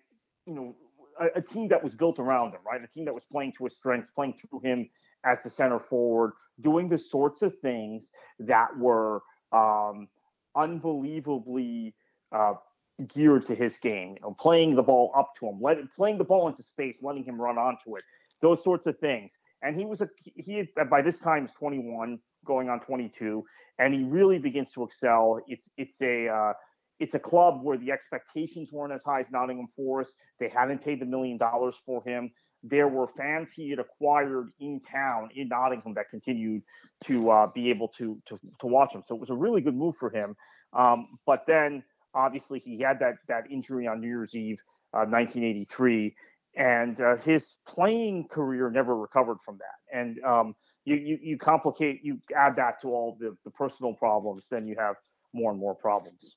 you 0.51 0.57
know, 0.57 0.75
a, 1.21 1.39
a, 1.39 1.43
team 1.43 1.69
that 1.69 1.83
was 1.83 1.95
built 1.95 2.19
around 2.19 2.51
him, 2.51 2.61
right? 2.67 2.83
A 2.83 2.89
team 2.89 3.05
that 3.05 3.15
was 3.15 3.23
playing 3.31 3.53
to 3.59 3.65
his 3.65 3.77
strengths, 3.77 4.11
playing 4.11 4.35
through 4.41 4.61
him 4.61 4.91
as 5.25 5.41
the 5.43 5.51
center 5.51 5.79
forward, 5.79 6.33
doing 6.61 6.89
the 6.89 6.99
sorts 6.99 7.43
of 7.43 7.57
things 7.61 8.11
that 8.41 8.77
were 8.77 9.23
um, 9.53 10.09
unbelievably 10.57 11.95
uh, 12.33 12.55
geared 13.07 13.47
to 13.47 13.55
his 13.55 13.77
game. 13.77 14.17
You 14.17 14.23
know, 14.23 14.37
playing 14.41 14.75
the 14.75 14.83
ball 14.83 15.13
up 15.17 15.35
to 15.39 15.47
him, 15.47 15.59
let, 15.61 15.79
playing 15.95 16.19
the 16.19 16.25
ball 16.25 16.49
into 16.49 16.65
space, 16.65 17.01
letting 17.01 17.25
him 17.25 17.41
run 17.41 17.59
onto 17.59 17.97
it, 17.97 18.03
those 18.43 18.63
sorts 18.65 18.87
of 18.87 18.99
things. 18.99 19.39
And 19.63 19.79
he 19.79 19.85
was 19.85 20.01
a 20.01 20.09
he 20.17 20.57
had, 20.57 20.91
by 20.91 21.01
this 21.01 21.21
time 21.21 21.45
is 21.45 21.53
21, 21.53 22.19
going 22.45 22.69
on 22.69 22.81
22, 22.81 23.45
and 23.79 23.95
he 23.95 24.03
really 24.03 24.39
begins 24.39 24.73
to 24.73 24.83
excel. 24.83 25.39
It's 25.47 25.71
it's 25.77 26.01
a 26.03 26.29
uh, 26.29 26.53
it's 27.01 27.15
a 27.15 27.19
club 27.19 27.61
where 27.63 27.79
the 27.79 27.91
expectations 27.91 28.71
weren't 28.71 28.93
as 28.93 29.03
high 29.03 29.21
as 29.21 29.31
Nottingham 29.31 29.69
Forest. 29.75 30.15
They 30.39 30.51
hadn't 30.51 30.85
paid 30.85 31.01
the 31.01 31.07
million 31.07 31.39
dollars 31.39 31.75
for 31.87 32.05
him. 32.05 32.31
There 32.63 32.89
were 32.89 33.09
fans 33.09 33.53
he 33.53 33.71
had 33.71 33.79
acquired 33.79 34.51
in 34.61 34.81
town 34.81 35.31
in 35.35 35.49
Nottingham 35.49 35.95
that 35.95 36.11
continued 36.11 36.63
to 37.07 37.31
uh, 37.31 37.47
be 37.47 37.71
able 37.71 37.89
to, 37.97 38.21
to 38.29 38.39
to 38.61 38.67
watch 38.67 38.95
him. 38.95 39.03
So 39.09 39.15
it 39.15 39.21
was 39.21 39.31
a 39.31 39.35
really 39.35 39.63
good 39.63 39.75
move 39.75 39.95
for 39.99 40.11
him. 40.11 40.37
Um, 40.75 41.19
but 41.27 41.47
then 41.47 41.83
obviously 42.15 42.59
he 42.59 42.79
had 42.81 42.99
that 43.01 43.15
that 43.29 43.51
injury 43.51 43.87
on 43.87 44.03
New 44.03 44.09
Year's 44.09 44.35
Eve, 44.35 44.59
uh, 44.93 45.09
1983, 45.09 46.15
and 46.57 47.01
uh, 47.01 47.17
his 47.17 47.57
playing 47.67 48.29
career 48.29 48.71
never 48.71 48.95
recovered 48.95 49.39
from 49.43 49.57
that. 49.57 49.99
And 49.99 50.23
um, 50.23 50.55
you, 50.85 50.97
you 50.97 51.19
you 51.23 51.39
complicate, 51.39 52.01
you 52.05 52.21
add 52.37 52.57
that 52.57 52.83
to 52.83 52.89
all 52.89 53.17
the 53.19 53.35
the 53.47 53.51
personal 53.53 53.95
problems, 53.95 54.49
then 54.51 54.67
you 54.67 54.77
have 54.79 54.97
more 55.33 55.51
and 55.51 55.59
more 55.59 55.75
problems 55.75 56.37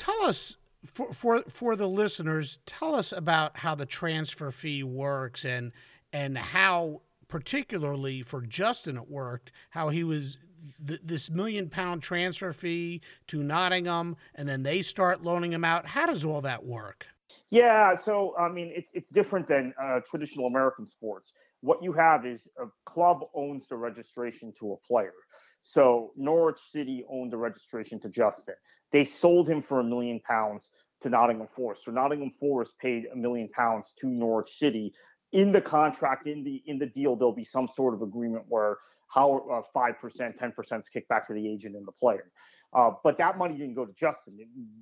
tell 0.00 0.22
us 0.22 0.56
for 0.84 1.12
for 1.12 1.42
for 1.42 1.76
the 1.76 1.86
listeners, 1.88 2.58
tell 2.64 2.94
us 2.94 3.12
about 3.12 3.58
how 3.58 3.74
the 3.74 3.86
transfer 3.86 4.50
fee 4.50 4.82
works 4.82 5.44
and 5.44 5.72
and 6.12 6.38
how 6.38 7.02
particularly 7.28 8.22
for 8.22 8.40
Justin 8.40 8.96
it 8.96 9.08
worked, 9.08 9.52
how 9.70 9.90
he 9.90 10.02
was 10.02 10.38
th- 10.86 11.00
this 11.04 11.30
million 11.30 11.68
pound 11.68 12.02
transfer 12.02 12.52
fee 12.52 13.02
to 13.28 13.42
Nottingham, 13.42 14.16
and 14.34 14.48
then 14.48 14.62
they 14.62 14.80
start 14.80 15.22
loaning 15.22 15.52
him 15.52 15.64
out. 15.64 15.86
How 15.86 16.06
does 16.06 16.24
all 16.24 16.40
that 16.40 16.64
work? 16.64 17.06
Yeah, 17.50 17.94
so 17.94 18.34
I 18.38 18.48
mean, 18.48 18.72
it's 18.74 18.90
it's 18.94 19.10
different 19.10 19.48
than 19.48 19.74
uh, 19.80 20.00
traditional 20.08 20.46
American 20.46 20.86
sports. 20.86 21.32
What 21.60 21.82
you 21.82 21.92
have 21.92 22.24
is 22.24 22.48
a 22.58 22.66
club 22.86 23.20
owns 23.34 23.68
the 23.68 23.76
registration 23.76 24.54
to 24.60 24.72
a 24.72 24.76
player. 24.78 25.12
So 25.62 26.12
Norwich 26.16 26.58
City 26.72 27.04
owned 27.08 27.32
the 27.32 27.36
registration 27.36 28.00
to 28.00 28.08
Justin. 28.08 28.54
They 28.92 29.04
sold 29.04 29.48
him 29.48 29.62
for 29.62 29.80
a 29.80 29.84
million 29.84 30.20
pounds 30.20 30.70
to 31.02 31.08
Nottingham 31.08 31.48
Forest. 31.54 31.84
So 31.84 31.90
Nottingham 31.90 32.32
Forest 32.40 32.74
paid 32.78 33.04
a 33.12 33.16
million 33.16 33.48
pounds 33.48 33.94
to 34.00 34.06
Norwich 34.06 34.50
City. 34.50 34.92
In 35.32 35.52
the 35.52 35.60
contract, 35.60 36.26
in 36.26 36.42
the 36.42 36.62
in 36.66 36.78
the 36.78 36.86
deal, 36.86 37.14
there'll 37.14 37.32
be 37.32 37.44
some 37.44 37.68
sort 37.68 37.94
of 37.94 38.02
agreement 38.02 38.44
where 38.48 38.78
how 39.08 39.46
uh, 39.52 39.62
five 39.72 39.94
percent, 40.00 40.36
ten 40.38 40.52
percent 40.52 40.80
is 40.80 40.88
kicked 40.88 41.08
back 41.08 41.28
to 41.28 41.34
the 41.34 41.48
agent 41.48 41.76
and 41.76 41.86
the 41.86 41.92
player. 41.92 42.30
Uh, 42.72 42.90
but 43.04 43.18
that 43.18 43.38
money 43.38 43.56
didn't 43.56 43.74
go 43.74 43.84
to 43.84 43.92
Justin. 43.92 44.38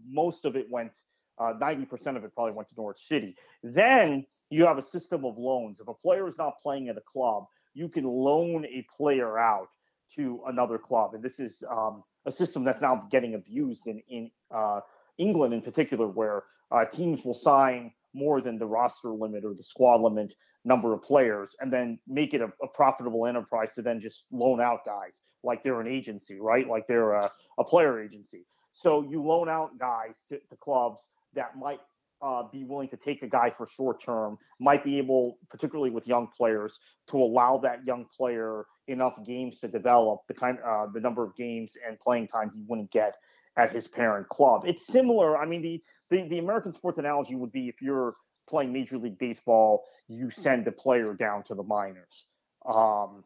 Most 0.08 0.44
of 0.44 0.56
it 0.56 0.66
went, 0.70 0.92
uh, 1.38 1.52
ninety 1.60 1.84
percent 1.84 2.16
of 2.16 2.24
it 2.24 2.34
probably 2.34 2.52
went 2.52 2.68
to 2.68 2.74
Norwich 2.76 3.06
City. 3.06 3.36
Then 3.62 4.24
you 4.48 4.64
have 4.64 4.78
a 4.78 4.82
system 4.82 5.24
of 5.24 5.36
loans. 5.36 5.80
If 5.80 5.88
a 5.88 5.94
player 5.94 6.26
is 6.28 6.38
not 6.38 6.54
playing 6.62 6.88
at 6.88 6.96
a 6.96 7.02
club, 7.02 7.44
you 7.74 7.88
can 7.88 8.04
loan 8.04 8.64
a 8.64 8.86
player 8.96 9.38
out 9.38 9.68
to 10.16 10.40
another 10.46 10.78
club, 10.78 11.14
and 11.14 11.22
this 11.22 11.38
is 11.38 11.62
um, 11.70 12.02
a 12.26 12.32
system 12.32 12.64
that's 12.64 12.80
now 12.80 13.06
getting 13.10 13.34
abused 13.34 13.86
in 13.86 14.02
in 14.08 14.30
uh, 14.54 14.80
England 15.18 15.54
in 15.54 15.62
particular, 15.62 16.06
where 16.06 16.44
uh, 16.70 16.84
teams 16.84 17.24
will 17.24 17.34
sign 17.34 17.92
more 18.14 18.40
than 18.40 18.58
the 18.58 18.66
roster 18.66 19.10
limit 19.10 19.44
or 19.44 19.54
the 19.54 19.62
squad 19.62 20.00
limit 20.00 20.32
number 20.64 20.92
of 20.92 21.02
players 21.02 21.54
and 21.60 21.72
then 21.72 21.98
make 22.06 22.34
it 22.34 22.40
a, 22.40 22.50
a, 22.62 22.68
profitable 22.74 23.26
enterprise 23.26 23.72
to 23.74 23.82
then 23.82 24.00
just 24.00 24.24
loan 24.32 24.60
out 24.60 24.80
guys 24.84 25.20
like 25.44 25.62
they're 25.62 25.80
an 25.80 25.86
agency, 25.86 26.40
right? 26.40 26.66
Like 26.66 26.86
they're 26.88 27.12
a, 27.12 27.30
a 27.58 27.64
player 27.64 28.02
agency. 28.02 28.44
So 28.72 29.06
you 29.08 29.22
loan 29.22 29.48
out 29.48 29.78
guys 29.78 30.24
to, 30.30 30.38
to 30.38 30.56
clubs 30.56 31.02
that 31.34 31.56
might 31.56 31.80
uh, 32.20 32.42
be 32.50 32.64
willing 32.64 32.88
to 32.88 32.96
take 32.96 33.22
a 33.22 33.28
guy 33.28 33.52
for 33.56 33.66
short 33.66 34.02
term, 34.02 34.36
might 34.58 34.84
be 34.84 34.98
able, 34.98 35.38
particularly 35.48 35.90
with 35.90 36.08
young 36.08 36.28
players, 36.36 36.78
to 37.10 37.16
allow 37.16 37.58
that 37.58 37.84
young 37.86 38.06
player 38.16 38.64
enough 38.88 39.18
games 39.24 39.60
to 39.60 39.68
develop 39.68 40.22
the 40.26 40.34
kind, 40.34 40.58
uh, 40.66 40.86
the 40.92 41.00
number 41.00 41.22
of 41.22 41.36
games 41.36 41.72
and 41.86 41.98
playing 42.00 42.26
time 42.26 42.50
he 42.54 42.62
wouldn't 42.66 42.90
get 42.90 43.16
at 43.56 43.70
his 43.72 43.86
parent 43.86 44.28
club. 44.28 44.62
It's 44.66 44.86
similar. 44.86 45.36
I 45.36 45.46
mean, 45.46 45.62
the, 45.62 45.82
the, 46.10 46.28
the 46.28 46.38
American 46.38 46.72
sports 46.72 46.98
analogy 46.98 47.34
would 47.34 47.52
be 47.52 47.68
if 47.68 47.82
you're 47.82 48.14
playing 48.48 48.72
Major 48.72 48.98
League 48.98 49.18
Baseball, 49.18 49.84
you 50.08 50.30
send 50.30 50.66
a 50.66 50.72
player 50.72 51.12
down 51.14 51.42
to 51.44 51.54
the 51.54 51.62
minors. 51.62 52.24
Um, 52.66 53.24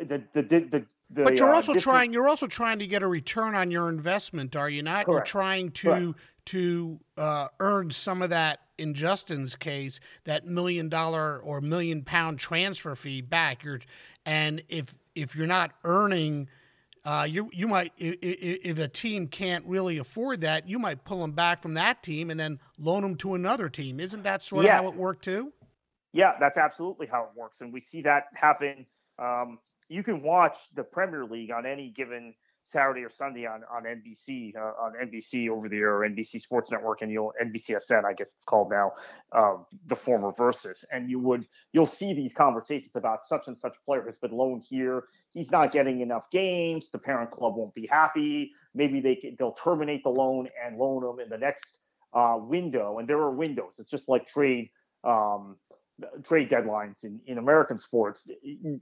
the, 0.00 0.22
the, 0.32 0.42
the, 0.42 0.60
the, 0.60 0.86
the, 1.10 1.22
but 1.22 1.38
you're 1.38 1.52
uh, 1.52 1.56
also 1.56 1.74
trying. 1.74 2.12
You're 2.12 2.28
also 2.28 2.46
trying 2.46 2.78
to 2.80 2.86
get 2.86 3.02
a 3.02 3.06
return 3.06 3.54
on 3.54 3.70
your 3.70 3.88
investment, 3.88 4.56
are 4.56 4.68
you 4.68 4.82
not? 4.82 5.06
Correct. 5.06 5.08
You're 5.08 5.24
trying 5.24 5.70
to 5.70 5.88
Correct. 5.88 6.18
to 6.46 7.00
uh, 7.16 7.48
earn 7.60 7.90
some 7.90 8.22
of 8.22 8.30
that. 8.30 8.60
In 8.76 8.92
Justin's 8.92 9.54
case, 9.54 10.00
that 10.24 10.46
million 10.46 10.88
dollar 10.88 11.38
or 11.38 11.60
million 11.60 12.02
pound 12.02 12.40
transfer 12.40 12.96
fee 12.96 13.20
back. 13.20 13.62
You're, 13.62 13.78
and 14.26 14.62
if 14.68 14.94
if 15.14 15.36
you're 15.36 15.46
not 15.46 15.72
earning 15.84 16.48
uh, 17.04 17.26
you 17.28 17.50
you 17.52 17.68
might 17.68 17.92
if 17.98 18.78
a 18.78 18.88
team 18.88 19.28
can't 19.28 19.64
really 19.66 19.98
afford 19.98 20.40
that, 20.40 20.66
you 20.66 20.78
might 20.78 21.04
pull 21.04 21.20
them 21.20 21.32
back 21.32 21.60
from 21.60 21.74
that 21.74 22.02
team 22.02 22.30
and 22.30 22.40
then 22.40 22.58
loan 22.78 23.02
them 23.02 23.14
to 23.16 23.34
another 23.34 23.68
team. 23.68 24.00
Isn't 24.00 24.22
that 24.22 24.42
sort 24.42 24.64
yeah. 24.64 24.78
of 24.78 24.84
how 24.84 24.90
it 24.90 24.96
worked 24.96 25.22
too? 25.22 25.52
Yeah, 26.12 26.32
that's 26.40 26.56
absolutely 26.56 27.06
how 27.06 27.24
it 27.24 27.38
works, 27.38 27.60
and 27.60 27.72
we 27.72 27.82
see 27.82 28.00
that 28.02 28.24
happen. 28.34 28.86
Um, 29.18 29.58
you 29.88 30.02
can 30.02 30.22
watch 30.22 30.56
the 30.74 30.82
Premier 30.82 31.26
League 31.26 31.50
on 31.50 31.66
any 31.66 31.92
given 31.94 32.34
Saturday 32.66 33.02
or 33.02 33.10
Sunday 33.10 33.46
on 33.46 33.62
on 33.70 33.84
NBC 33.84 34.56
uh, 34.56 34.72
on 34.80 34.92
NBC 35.02 35.48
over 35.48 35.68
the 35.68 35.76
air, 35.76 36.00
NBC 36.00 36.40
Sports 36.40 36.70
Network, 36.70 37.02
and 37.02 37.10
you'll 37.10 37.32
NBCSN, 37.42 38.04
I 38.04 38.12
guess 38.12 38.32
it's 38.34 38.44
called 38.44 38.70
now, 38.70 38.92
uh, 39.32 39.56
the 39.86 39.96
former 39.96 40.32
Versus, 40.36 40.84
and 40.92 41.10
you 41.10 41.18
would 41.20 41.46
you'll 41.72 41.86
see 41.86 42.14
these 42.14 42.32
conversations 42.32 42.96
about 42.96 43.22
such 43.24 43.46
and 43.46 43.56
such 43.56 43.76
player 43.84 44.04
has 44.06 44.16
been 44.16 44.32
loaned 44.32 44.64
here. 44.68 45.04
He's 45.34 45.50
not 45.50 45.72
getting 45.72 46.00
enough 46.00 46.30
games. 46.30 46.90
The 46.90 46.98
parent 46.98 47.30
club 47.30 47.56
won't 47.56 47.74
be 47.74 47.86
happy. 47.86 48.52
Maybe 48.74 49.00
they 49.00 49.34
they'll 49.38 49.52
terminate 49.52 50.02
the 50.02 50.10
loan 50.10 50.48
and 50.64 50.78
loan 50.78 51.04
him 51.04 51.20
in 51.20 51.28
the 51.28 51.38
next 51.38 51.78
uh, 52.12 52.36
window. 52.38 52.98
And 52.98 53.08
there 53.08 53.18
are 53.18 53.30
windows. 53.30 53.74
It's 53.78 53.90
just 53.90 54.08
like 54.08 54.26
trade. 54.26 54.70
Um, 55.04 55.56
trade 56.24 56.50
deadlines 56.50 57.04
in, 57.04 57.20
in 57.26 57.38
American 57.38 57.78
sports, 57.78 58.28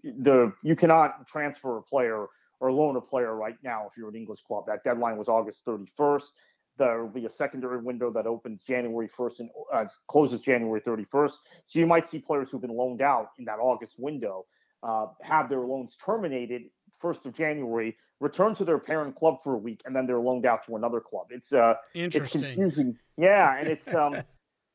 the 0.02 0.52
you 0.62 0.74
cannot 0.74 1.26
transfer 1.28 1.76
a 1.76 1.82
player 1.82 2.26
or 2.62 2.70
loan 2.70 2.94
a 2.94 3.00
player 3.00 3.34
right 3.34 3.56
now 3.64 3.88
if 3.90 3.96
you're 3.96 4.08
an 4.08 4.14
English 4.14 4.42
club. 4.42 4.64
That 4.68 4.84
deadline 4.84 5.16
was 5.16 5.28
August 5.28 5.66
31st. 5.66 6.30
There 6.78 7.02
will 7.02 7.10
be 7.10 7.26
a 7.26 7.30
secondary 7.30 7.82
window 7.82 8.12
that 8.12 8.26
opens 8.26 8.62
January 8.62 9.08
1st 9.08 9.40
and 9.40 9.50
uh, 9.74 9.84
closes 10.06 10.40
January 10.40 10.80
31st. 10.80 11.32
So 11.66 11.80
you 11.80 11.88
might 11.88 12.06
see 12.06 12.20
players 12.20 12.50
who've 12.50 12.60
been 12.60 12.76
loaned 12.76 13.02
out 13.02 13.30
in 13.36 13.44
that 13.46 13.58
August 13.58 13.96
window 13.98 14.46
uh, 14.84 15.06
have 15.22 15.48
their 15.48 15.60
loans 15.60 15.96
terminated 16.02 16.62
1st 17.02 17.26
of 17.26 17.34
January, 17.34 17.96
return 18.20 18.54
to 18.54 18.64
their 18.64 18.78
parent 18.78 19.16
club 19.16 19.38
for 19.42 19.54
a 19.54 19.58
week, 19.58 19.82
and 19.84 19.94
then 19.94 20.06
they're 20.06 20.20
loaned 20.20 20.46
out 20.46 20.64
to 20.66 20.76
another 20.76 21.00
club. 21.00 21.26
It's 21.30 21.52
uh, 21.52 21.74
interesting. 21.94 22.44
It's 22.44 22.54
confusing. 22.54 22.96
Yeah, 23.18 23.58
and 23.58 23.66
it's 23.66 23.92
um, 23.92 24.14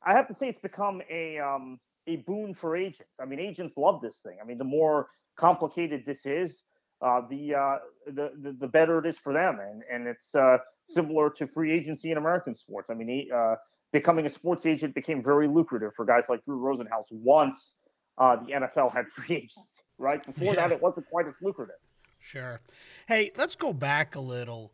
I 0.05 0.11
have 0.11 0.27
to 0.27 0.33
say 0.33 0.49
it's 0.49 0.59
become 0.59 1.01
a 1.09 1.39
um, 1.39 1.79
a 2.05 2.17
boon 2.17 2.53
for 2.53 2.75
agents. 2.75 3.13
I 3.19 3.23
mean, 3.25 3.39
agents 3.39 3.77
love 3.77 4.01
this 4.01 4.17
thing. 4.17 4.37
I 4.41 4.45
mean, 4.45 4.57
the 4.57 4.65
more 4.65 5.07
complicated 5.37 6.03
this 6.05 6.25
is, 6.25 6.63
uh, 7.01 7.21
the, 7.29 7.53
uh, 7.53 7.77
the, 8.07 8.31
the 8.41 8.55
the 8.59 8.67
better 8.67 8.99
it 8.99 9.05
is 9.05 9.17
for 9.17 9.33
them, 9.33 9.59
and 9.59 9.83
and 9.91 10.07
it's 10.07 10.33
uh, 10.33 10.57
similar 10.85 11.29
to 11.29 11.47
free 11.47 11.71
agency 11.71 12.11
in 12.11 12.17
American 12.17 12.55
sports. 12.55 12.89
I 12.89 12.95
mean, 12.95 13.29
uh, 13.33 13.55
becoming 13.91 14.25
a 14.25 14.29
sports 14.29 14.65
agent 14.65 14.95
became 14.95 15.23
very 15.23 15.47
lucrative 15.47 15.91
for 15.95 16.05
guys 16.05 16.25
like 16.29 16.43
Drew 16.45 16.59
Rosenhaus 16.59 17.05
once 17.11 17.75
uh, 18.17 18.37
the 18.37 18.53
NFL 18.53 18.93
had 18.93 19.07
free 19.15 19.35
agents. 19.35 19.83
Right 19.97 20.25
before 20.25 20.53
yeah. 20.53 20.67
that, 20.67 20.71
it 20.71 20.81
wasn't 20.81 21.07
quite 21.09 21.27
as 21.27 21.33
lucrative. 21.41 21.75
Sure. 22.19 22.59
Hey, 23.07 23.31
let's 23.37 23.55
go 23.55 23.73
back 23.73 24.15
a 24.15 24.19
little. 24.19 24.73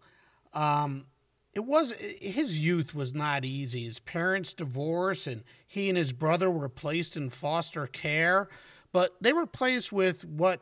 Um, 0.54 1.06
it 1.54 1.66
was 1.66 1.92
his 1.92 2.58
youth 2.58 2.96
was 2.96 3.14
not 3.14 3.46
easy. 3.46 3.84
His 3.86 4.00
parents 4.00 4.54
divorced, 4.54 5.28
and 5.28 5.44
he 5.68 5.90
and 5.90 5.98
his 5.98 6.14
brother 6.14 6.50
were 6.50 6.70
placed 6.70 7.16
in 7.16 7.30
foster 7.30 7.86
care. 7.86 8.50
But 8.92 9.16
they 9.22 9.34
were 9.34 9.46
placed 9.46 9.92
with 9.92 10.26
what 10.26 10.62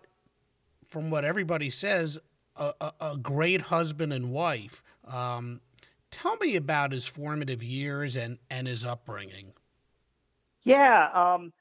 from 0.92 1.10
what 1.10 1.26
everybody 1.26 1.70
says, 1.70 2.20
a, 2.56 2.74
a, 2.80 2.94
a 3.02 3.18
great 3.18 3.62
husband 3.64 4.14
and 4.14 4.32
wife. 4.32 4.84
Um, 5.08 5.62
tell 6.12 6.36
me 6.38 6.56
about 6.56 6.92
his 6.92 7.08
formative 7.08 7.64
years 7.64 8.16
and, 8.16 8.38
and 8.50 8.68
his 8.68 8.86
upbringing. 8.86 9.54
Yeah. 10.64 11.10
Um, 11.14 11.54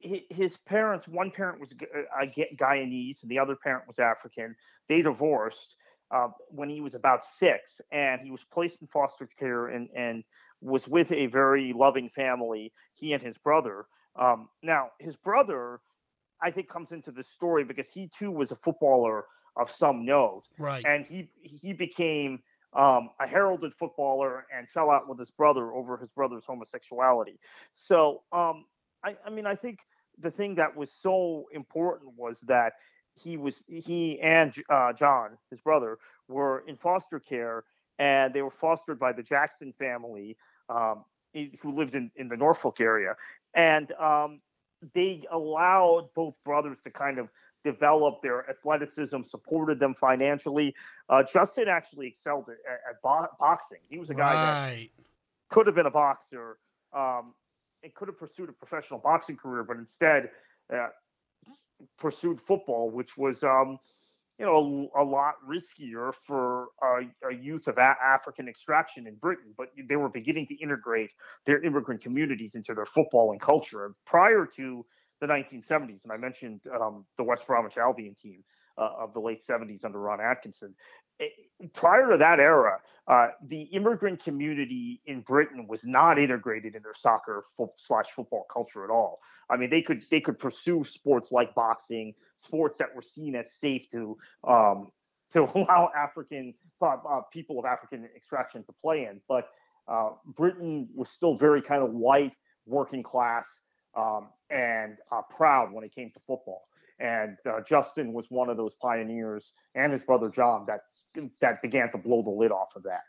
his 0.00 0.56
parents, 0.66 1.06
one 1.06 1.30
parent 1.30 1.60
was 1.60 1.72
uh, 1.72 2.26
Guyanese 2.56 3.22
and 3.22 3.30
the 3.30 3.38
other 3.38 3.54
parent 3.54 3.86
was 3.86 3.98
African. 3.98 4.56
They 4.88 5.02
divorced 5.02 5.76
uh, 6.10 6.28
when 6.48 6.68
he 6.68 6.80
was 6.80 6.94
about 6.94 7.24
six, 7.24 7.80
and 7.90 8.20
he 8.20 8.30
was 8.30 8.44
placed 8.52 8.82
in 8.82 8.88
foster 8.88 9.28
care 9.38 9.68
and, 9.68 9.88
and 9.94 10.24
was 10.60 10.86
with 10.86 11.10
a 11.10 11.26
very 11.26 11.72
loving 11.72 12.10
family, 12.10 12.72
he 12.94 13.12
and 13.14 13.22
his 13.22 13.36
brother. 13.38 13.86
Um, 14.16 14.48
now, 14.62 14.90
his 14.98 15.16
brother 15.16 15.80
I 16.44 16.50
think 16.50 16.68
comes 16.68 16.92
into 16.92 17.10
the 17.10 17.24
story 17.24 17.64
because 17.64 17.90
he 17.90 18.10
too 18.16 18.30
was 18.30 18.52
a 18.52 18.56
footballer 18.56 19.24
of 19.56 19.70
some 19.70 20.04
note, 20.04 20.44
right? 20.58 20.84
And 20.86 21.06
he 21.06 21.30
he 21.40 21.72
became 21.72 22.40
um, 22.74 23.10
a 23.20 23.26
heralded 23.26 23.72
footballer 23.78 24.46
and 24.56 24.68
fell 24.68 24.90
out 24.90 25.08
with 25.08 25.18
his 25.18 25.30
brother 25.30 25.72
over 25.72 25.96
his 25.96 26.10
brother's 26.10 26.44
homosexuality. 26.44 27.38
So 27.72 28.22
um, 28.32 28.66
I, 29.04 29.16
I 29.24 29.30
mean, 29.30 29.46
I 29.46 29.54
think 29.54 29.78
the 30.18 30.30
thing 30.30 30.56
that 30.56 30.76
was 30.76 30.92
so 30.92 31.46
important 31.52 32.12
was 32.16 32.40
that 32.46 32.74
he 33.14 33.36
was 33.36 33.62
he 33.66 34.20
and 34.20 34.52
uh, 34.68 34.92
John, 34.92 35.38
his 35.50 35.60
brother, 35.60 35.98
were 36.28 36.64
in 36.66 36.76
foster 36.76 37.20
care, 37.20 37.64
and 37.98 38.34
they 38.34 38.42
were 38.42 38.50
fostered 38.50 38.98
by 38.98 39.12
the 39.12 39.22
Jackson 39.22 39.72
family, 39.78 40.36
um, 40.68 41.04
who 41.32 41.72
lived 41.74 41.94
in 41.94 42.10
in 42.16 42.28
the 42.28 42.36
Norfolk 42.36 42.80
area, 42.80 43.14
and 43.54 43.92
um, 43.92 44.40
they 44.94 45.24
allowed 45.30 46.08
both 46.14 46.34
brothers 46.44 46.78
to 46.84 46.90
kind 46.90 47.18
of 47.18 47.28
develop 47.64 48.20
their 48.22 48.48
athleticism, 48.48 49.22
supported 49.22 49.80
them 49.80 49.94
financially. 49.98 50.74
Uh, 51.08 51.22
Justin 51.22 51.68
actually 51.68 52.06
excelled 52.08 52.48
at, 52.48 52.56
at 52.90 53.02
bo- 53.02 53.28
boxing. 53.40 53.78
He 53.88 53.98
was 53.98 54.10
a 54.10 54.14
guy 54.14 54.34
right. 54.34 54.90
that 54.96 55.54
could 55.54 55.66
have 55.66 55.74
been 55.74 55.86
a 55.86 55.90
boxer 55.90 56.58
um, 56.92 57.32
and 57.82 57.94
could 57.94 58.08
have 58.08 58.18
pursued 58.18 58.48
a 58.50 58.52
professional 58.52 58.98
boxing 58.98 59.36
career, 59.36 59.64
but 59.64 59.78
instead 59.78 60.30
uh, 60.72 60.88
pursued 61.98 62.40
football, 62.40 62.90
which 62.90 63.16
was 63.16 63.42
um, 63.42 63.78
you 64.38 64.44
know, 64.44 64.90
a, 64.94 65.02
a 65.02 65.04
lot 65.04 65.34
riskier 65.48 66.12
for 66.26 66.68
a, 66.82 67.28
a 67.28 67.34
youth 67.34 67.68
of 67.68 67.78
a- 67.78 67.96
African 68.04 68.48
extraction 68.48 69.06
in 69.06 69.14
Britain, 69.14 69.54
but 69.56 69.68
they 69.88 69.96
were 69.96 70.08
beginning 70.08 70.46
to 70.48 70.54
integrate 70.56 71.10
their 71.46 71.62
immigrant 71.62 72.02
communities 72.02 72.54
into 72.54 72.74
their 72.74 72.86
football 72.86 73.30
and 73.32 73.40
culture. 73.40 73.92
Prior 74.06 74.48
to 74.56 74.84
the 75.20 75.26
1970s, 75.26 76.02
and 76.04 76.12
I 76.12 76.16
mentioned 76.16 76.62
um, 76.80 77.04
the 77.16 77.24
West 77.24 77.46
Bromwich 77.46 77.76
Albion 77.76 78.16
team 78.20 78.42
uh, 78.78 78.90
of 78.98 79.14
the 79.14 79.20
late 79.20 79.42
70s 79.44 79.84
under 79.84 79.98
Ron 79.98 80.20
Atkinson. 80.20 80.74
Eh, 81.20 81.26
prior 81.72 82.10
to 82.10 82.18
that 82.18 82.40
era, 82.40 82.80
uh, 83.06 83.28
the 83.46 83.62
immigrant 83.62 84.22
community 84.22 85.00
in 85.06 85.20
Britain 85.20 85.66
was 85.68 85.80
not 85.84 86.18
integrated 86.18 86.74
in 86.74 86.82
their 86.82 86.94
soccer 86.94 87.44
fo- 87.56 87.74
slash 87.78 88.10
football 88.10 88.46
culture 88.52 88.84
at 88.84 88.90
all. 88.90 89.20
I 89.50 89.56
mean, 89.56 89.70
they 89.70 89.82
could 89.82 90.02
they 90.10 90.20
could 90.20 90.38
pursue 90.38 90.84
sports 90.84 91.30
like 91.30 91.54
boxing, 91.54 92.14
sports 92.36 92.78
that 92.78 92.94
were 92.94 93.02
seen 93.02 93.36
as 93.36 93.52
safe 93.52 93.88
to 93.90 94.16
um, 94.48 94.90
to 95.34 95.42
allow 95.54 95.90
African 95.96 96.54
uh, 96.80 96.96
uh, 97.08 97.20
people 97.32 97.58
of 97.58 97.64
African 97.64 98.08
extraction 98.16 98.64
to 98.64 98.72
play 98.80 99.04
in. 99.04 99.20
But 99.28 99.48
uh, 99.86 100.10
Britain 100.24 100.88
was 100.94 101.10
still 101.10 101.36
very 101.36 101.60
kind 101.60 101.82
of 101.82 101.90
white, 101.90 102.32
working 102.66 103.02
class, 103.02 103.46
um, 103.96 104.28
and 104.50 104.96
uh, 105.12 105.20
proud 105.36 105.72
when 105.72 105.84
it 105.84 105.94
came 105.94 106.10
to 106.10 106.20
football. 106.26 106.66
And 107.00 107.36
uh, 107.48 107.60
Justin 107.68 108.12
was 108.12 108.26
one 108.28 108.48
of 108.48 108.56
those 108.56 108.72
pioneers, 108.80 109.52
and 109.74 109.92
his 109.92 110.02
brother 110.04 110.28
John 110.28 110.66
that 110.66 110.80
that 111.40 111.62
began 111.62 111.90
to 111.92 111.98
blow 111.98 112.22
the 112.22 112.30
lid 112.30 112.52
off 112.52 112.74
of 112.76 112.82
that. 112.84 113.02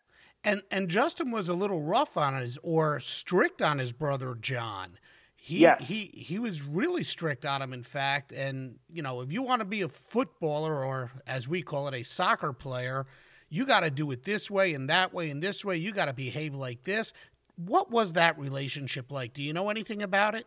And 0.44 0.62
and 0.72 0.90
Justin 0.90 1.32
was 1.32 1.50
a 1.50 1.54
little 1.54 1.82
rough 1.82 2.18
on 2.18 2.40
his 2.40 2.58
or 2.64 3.00
strict 3.00 3.62
on 3.62 3.80
his 3.80 3.94
brother 3.94 4.36
John 4.40 4.98
He 5.36 5.60
Yes. 5.60 5.88
he 5.88 6.12
he 6.14 6.40
was 6.40 6.64
really 6.66 7.04
strict 7.04 7.46
on 7.46 7.62
him, 7.62 7.74
in 7.74 7.84
fact. 7.84 8.32
And 8.32 8.80
you 8.90 9.02
know, 9.02 9.22
if 9.22 9.32
you 9.32 9.44
want 9.44 9.60
to 9.60 9.66
be 9.66 9.82
a 9.82 9.90
footballer, 9.90 10.84
or 10.84 11.12
as 11.28 11.48
we 11.48 11.62
call 11.62 11.88
it, 11.88 11.94
a 11.94 12.04
soccer 12.04 12.54
player, 12.54 13.06
you 13.50 13.66
got 13.66 13.82
to 13.82 13.92
do 13.92 14.10
it 14.12 14.24
this 14.24 14.50
way 14.50 14.74
and 14.74 14.90
that 14.90 15.14
way 15.14 15.30
and 15.30 15.42
this 15.42 15.64
way. 15.64 15.78
You 15.78 15.92
got 15.92 16.06
to 16.06 16.14
behave 16.14 16.56
like 16.56 16.84
this. 16.84 17.14
What 17.56 17.90
was 17.92 18.14
that 18.14 18.38
relationship 18.38 19.12
like? 19.12 19.34
Do 19.34 19.42
you 19.42 19.54
know 19.54 19.70
anything 19.70 20.02
about 20.02 20.36
it? 20.36 20.46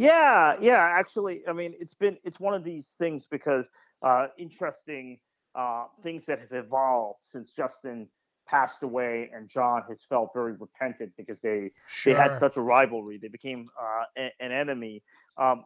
Yeah, 0.00 0.54
yeah. 0.60 0.78
Actually, 0.98 1.42
I 1.48 1.52
mean, 1.52 1.74
it's 1.78 1.94
been 1.94 2.16
it's 2.24 2.40
one 2.40 2.54
of 2.54 2.64
these 2.64 2.88
things 2.98 3.26
because 3.30 3.68
uh, 4.02 4.28
interesting 4.38 5.18
uh, 5.54 5.86
things 6.02 6.24
that 6.26 6.40
have 6.40 6.52
evolved 6.52 7.18
since 7.22 7.50
Justin 7.52 8.08
passed 8.48 8.82
away 8.82 9.30
and 9.34 9.48
John 9.48 9.82
has 9.88 10.04
felt 10.08 10.30
very 10.34 10.54
repentant 10.54 11.12
because 11.18 11.40
they 11.40 11.70
Sure. 11.88 12.14
they 12.14 12.18
had 12.20 12.34
such 12.38 12.56
a 12.56 12.62
rivalry. 12.62 13.18
They 13.18 13.28
became 13.28 13.68
uh, 13.80 14.04
a- 14.16 14.32
an 14.40 14.52
enemy. 14.52 15.02
Um, 15.36 15.64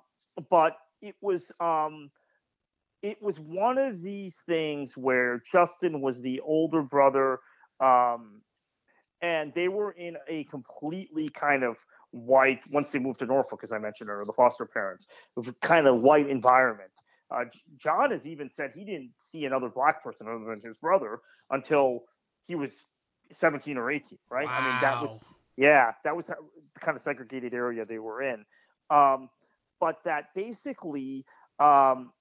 but 0.51 0.77
it 1.01 1.15
was 1.21 1.53
um, 1.61 2.11
it 3.03 3.23
was 3.23 3.39
one 3.39 3.79
of 3.79 4.03
these 4.03 4.37
things 4.49 4.97
where 4.97 5.43
Justin 5.51 6.01
was 6.01 6.23
the 6.23 6.41
older 6.41 6.83
brother, 6.83 7.39
um, 7.81 8.41
and 9.23 9.53
they 9.55 9.69
were 9.69 9.93
in 9.93 10.17
a 10.29 10.45
completely 10.45 11.29
kind 11.31 11.63
of 11.65 11.77
white. 12.15 12.61
Once 12.71 12.93
they 12.93 12.99
moved 12.99 13.19
to 13.19 13.27
Norfolk, 13.27 13.61
as 13.65 13.73
I 13.73 13.79
mentioned 13.79 14.09
earlier, 14.09 14.25
the 14.25 14.33
foster 14.33 14.67
parents, 14.67 15.07
it 15.37 15.41
was 15.41 15.49
a 15.49 15.53
kind 15.67 15.87
of 15.87 16.01
white 16.01 16.29
environment. 16.29 16.91
Uh, 17.31 17.45
John 17.77 18.11
has 18.13 18.25
even 18.25 18.51
said 18.51 18.73
he 18.75 18.85
didn't 18.85 19.11
see 19.31 19.45
another 19.45 19.69
black 19.69 20.03
person 20.05 20.29
other 20.29 20.45
than 20.45 20.61
his 20.65 20.77
brother 20.77 21.21
until 21.51 22.05
he 22.47 22.55
was 22.55 22.71
17 23.33 23.77
or 23.77 23.91
18, 23.91 24.19
right? 24.31 24.49
I 24.57 24.61
mean, 24.61 24.79
that 24.81 24.97
Wow. 24.97 25.03
was 25.03 25.25
yeah, 25.57 25.93
that 26.03 26.17
was 26.17 26.27
the 26.27 26.35
kind 26.81 26.97
of 26.97 27.03
segregated 27.03 27.55
area 27.55 27.85
they 27.85 27.99
were 27.99 28.23
in. 28.23 28.45
Um, 28.91 29.31
but 29.81 29.99
that 30.05 30.27
basically, 30.35 31.25
um, 31.59 32.13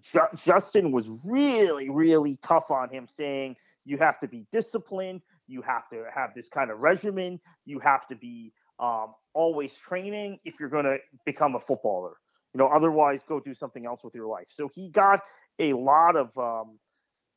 Ju- 0.00 0.20
Justin 0.36 0.92
was 0.92 1.10
really, 1.24 1.88
really 1.88 2.38
tough 2.42 2.70
on 2.70 2.90
him, 2.90 3.06
saying 3.08 3.56
you 3.84 3.96
have 3.98 4.18
to 4.20 4.28
be 4.28 4.46
disciplined, 4.52 5.22
you 5.46 5.62
have 5.62 5.88
to 5.90 6.04
have 6.14 6.34
this 6.34 6.48
kind 6.48 6.70
of 6.70 6.78
regimen, 6.80 7.40
you 7.64 7.78
have 7.78 8.06
to 8.08 8.16
be 8.16 8.52
um, 8.80 9.14
always 9.34 9.72
training 9.88 10.38
if 10.44 10.54
you're 10.58 10.68
going 10.68 10.84
to 10.84 10.98
become 11.24 11.54
a 11.54 11.60
footballer. 11.60 12.14
You 12.54 12.58
know, 12.58 12.68
otherwise, 12.68 13.20
go 13.28 13.40
do 13.40 13.54
something 13.54 13.86
else 13.86 14.00
with 14.02 14.14
your 14.14 14.26
life. 14.26 14.46
So 14.50 14.70
he 14.74 14.88
got 14.88 15.20
a 15.58 15.72
lot 15.74 16.16
of, 16.16 16.36
um, 16.38 16.78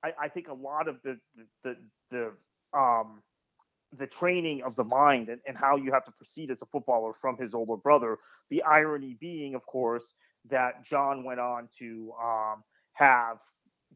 I, 0.03 0.11
I 0.23 0.27
think, 0.29 0.47
a 0.47 0.53
lot 0.53 0.87
of 0.87 0.97
the 1.03 1.17
the 1.63 1.75
the, 2.11 2.31
um, 2.77 3.21
the 3.97 4.07
training 4.07 4.63
of 4.63 4.75
the 4.75 4.83
mind 4.83 5.29
and, 5.29 5.41
and 5.45 5.57
how 5.57 5.75
you 5.75 5.91
have 5.91 6.05
to 6.05 6.11
proceed 6.11 6.49
as 6.49 6.61
a 6.61 6.65
footballer 6.67 7.13
from 7.19 7.37
his 7.37 7.53
older 7.53 7.75
brother. 7.75 8.17
The 8.49 8.63
irony 8.63 9.17
being, 9.19 9.53
of 9.55 9.65
course, 9.65 10.05
that 10.49 10.85
John 10.89 11.23
went 11.23 11.39
on 11.39 11.67
to 11.79 12.13
um, 12.23 12.63
have, 12.93 13.37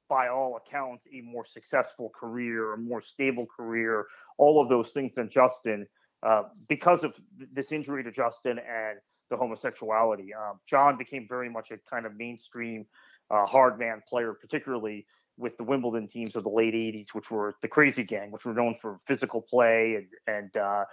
by 0.09 0.27
all 0.27 0.57
accounts, 0.57 1.05
a 1.13 1.21
more 1.21 1.45
successful 1.45 2.11
career, 2.13 2.73
a 2.73 2.77
more 2.77 3.01
stable 3.01 3.47
career, 3.55 4.05
all 4.37 4.61
of 4.61 4.69
those 4.69 4.91
things 4.91 5.15
than 5.15 5.29
Justin, 5.29 5.87
uh, 6.23 6.43
because 6.67 7.03
of 7.03 7.13
th- 7.37 7.49
this 7.53 7.71
injury 7.71 8.03
to 8.03 8.11
Justin 8.11 8.59
and 8.59 8.99
the 9.29 9.37
homosexuality. 9.37 10.33
Um, 10.33 10.59
John 10.67 10.97
became 10.97 11.25
very 11.27 11.49
much 11.49 11.71
a 11.71 11.77
kind 11.89 12.05
of 12.05 12.15
mainstream 12.15 12.85
uh, 13.31 13.45
hard 13.45 13.79
man 13.79 14.01
player, 14.07 14.33
particularly 14.33 15.05
with 15.37 15.57
the 15.57 15.63
Wimbledon 15.63 16.07
teams 16.07 16.35
of 16.35 16.43
the 16.43 16.49
late 16.49 16.73
80s, 16.73 17.07
which 17.13 17.29
were 17.29 17.55
the 17.61 17.67
Crazy 17.67 18.03
Gang, 18.03 18.31
which 18.31 18.45
were 18.45 18.53
known 18.53 18.75
for 18.81 18.99
physical 19.07 19.41
play 19.41 19.95
and, 19.95 20.07
and 20.35 20.57
uh, 20.57 20.85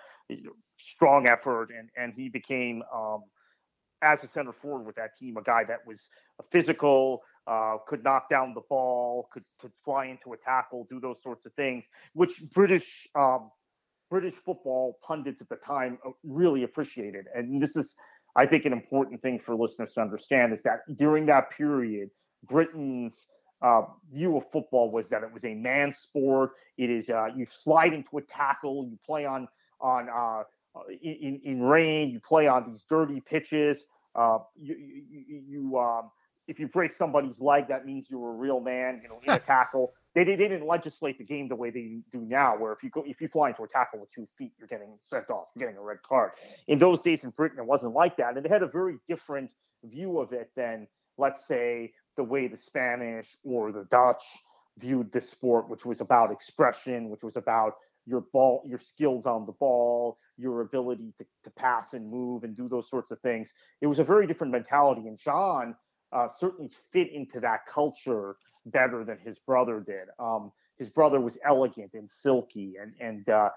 strong 0.79 1.29
effort. 1.29 1.69
And, 1.77 1.89
and 1.97 2.13
he 2.15 2.29
became, 2.29 2.83
um, 2.93 3.23
as 4.03 4.25
a 4.25 4.29
center 4.29 4.53
forward 4.53 4.85
with 4.85 4.97
that 4.97 5.17
team, 5.19 5.37
a 5.37 5.43
guy 5.43 5.63
that 5.65 5.87
was 5.87 6.09
physical, 6.51 7.23
uh, 7.47 7.77
could 7.87 8.03
knock 8.03 8.29
down 8.29 8.55
the 8.55 8.63
ball, 8.69 9.29
could, 9.33 9.45
could 9.61 9.73
fly 9.85 10.07
into 10.07 10.33
a 10.33 10.37
tackle, 10.39 10.87
do 10.91 10.99
those 10.99 11.17
sorts 11.23 11.47
of 11.47 11.53
things, 11.55 11.85
which 12.15 12.43
British 12.53 13.07
um, 13.15 13.51
British 14.13 14.35
football 14.35 14.99
pundits 15.03 15.41
at 15.41 15.49
the 15.49 15.57
time 15.57 15.99
uh, 16.07 16.11
really 16.23 16.65
appreciated. 16.65 17.25
And 17.35 17.63
this 17.63 17.77
is, 17.77 17.95
I 18.37 18.45
think, 18.45 18.67
an 18.67 18.75
important 18.75 19.23
thing 19.23 19.39
for 19.39 19.55
listeners 19.55 19.95
to 19.95 20.03
understand 20.03 20.53
is 20.53 20.63
that 20.65 20.81
during 20.99 21.25
that 21.27 21.51
period, 21.51 22.11
Britain's 22.47 23.29
uh, 23.63 23.85
view 24.13 24.37
of 24.37 24.45
football 24.53 24.91
was 24.91 25.09
that 25.09 25.23
it 25.23 25.33
was 25.33 25.47
a 25.47 25.55
man 25.55 25.95
sport. 25.95 26.51
It 26.77 26.91
is 26.91 27.09
uh, 27.09 27.29
you 27.35 27.47
slide 27.47 27.95
into 27.95 28.19
a 28.19 28.23
tackle, 28.23 28.87
you 28.91 28.99
play 29.07 29.25
on 29.25 29.49
on 29.81 30.11
uh, 30.15 30.43
in, 31.01 31.41
in 31.43 31.63
rain, 31.63 32.11
you 32.11 32.21
play 32.21 32.47
on 32.47 32.71
these 32.71 32.85
dirty 32.85 33.19
pitches. 33.23 33.87
Uh, 34.15 34.41
you 34.61 34.77
you, 34.77 35.43
you 35.49 35.79
um, 35.79 36.11
if 36.49 36.59
you 36.59 36.69
break 36.69 36.93
somebody's 36.93 37.41
leg, 37.41 37.69
that 37.69 37.87
means 37.87 38.07
you're 38.11 38.31
a 38.31 38.35
real 38.35 38.61
man. 38.61 39.01
You 39.03 39.09
know, 39.09 39.21
in 39.23 39.31
a 39.31 39.39
tackle. 39.39 39.93
They, 40.15 40.25
they 40.25 40.37
didn't 40.37 40.67
legislate 40.67 41.17
the 41.17 41.25
game 41.25 41.49
the 41.49 41.57
way 41.57 41.71
they 41.71 42.01
do 42.11 42.21
now, 42.21 42.57
where 42.59 42.73
if 42.73 42.83
you 42.83 42.91
go 42.91 43.03
if 43.07 43.21
you 43.21 43.29
fly 43.29 43.49
into 43.51 43.63
a 43.63 43.69
tackle 43.69 44.01
with 44.01 44.13
two 44.13 44.29
feet, 44.37 44.53
you're 44.59 44.69
getting 44.69 44.99
sent 45.05 45.31
off, 45.31 45.47
you're 45.55 45.67
getting 45.67 45.79
a 45.79 45.83
red 45.83 46.03
card. 46.07 46.33
In 46.69 46.79
those 46.79 47.01
days 47.01 47.25
in 47.25 47.31
Britain, 47.31 47.59
it 47.59 47.67
wasn't 47.67 47.95
like 47.95 48.17
that, 48.19 48.37
and 48.37 48.45
they 48.45 48.49
had 48.51 48.63
a 48.63 48.67
very 48.67 48.97
different 49.09 49.51
view 49.85 50.21
of 50.21 50.33
it 50.33 50.51
than, 50.55 50.87
let's 51.17 51.47
say, 51.47 51.93
the 52.17 52.25
way 52.25 52.47
the 52.47 52.59
Spanish 52.59 53.27
or 53.43 53.73
the 53.73 53.85
Dutch 53.91 54.23
viewed 54.79 55.11
the 55.13 55.21
sport, 55.21 55.69
which 55.71 55.87
was 55.87 56.01
about 56.01 56.31
expression, 56.31 57.09
which 57.09 57.23
was 57.23 57.37
about 57.37 57.75
your 58.05 58.25
ball, 58.33 58.63
your 58.67 58.79
skills 58.79 59.27
on 59.27 59.47
the 59.47 59.53
ball, 59.53 60.19
your 60.37 60.61
ability 60.61 61.15
to, 61.19 61.25
to 61.45 61.51
pass 61.51 61.95
and 61.95 62.11
move 62.11 62.45
and 62.45 62.57
do 62.57 62.69
those 62.69 62.89
sorts 62.91 63.11
of 63.11 63.21
things. 63.21 63.51
It 63.81 63.87
was 63.87 63.99
a 63.99 64.05
very 64.05 64.27
different 64.27 64.53
mentality, 64.53 65.03
and 65.07 65.19
John 65.19 65.75
uh, 66.13 66.29
certainly 66.39 66.71
fit 66.93 67.11
into 67.13 67.41
that 67.41 67.67
culture 67.67 68.37
better 68.67 69.05
than 69.05 69.19
his 69.19 69.39
brother 69.39 69.81
did. 69.81 70.09
Um, 70.19 70.53
his 70.79 70.89
brother 70.89 71.21
was 71.21 71.39
elegant 71.45 71.93
and 71.95 72.11
silky, 72.11 72.75
and 72.81 72.93
and 73.01 73.29
uh, 73.29 73.51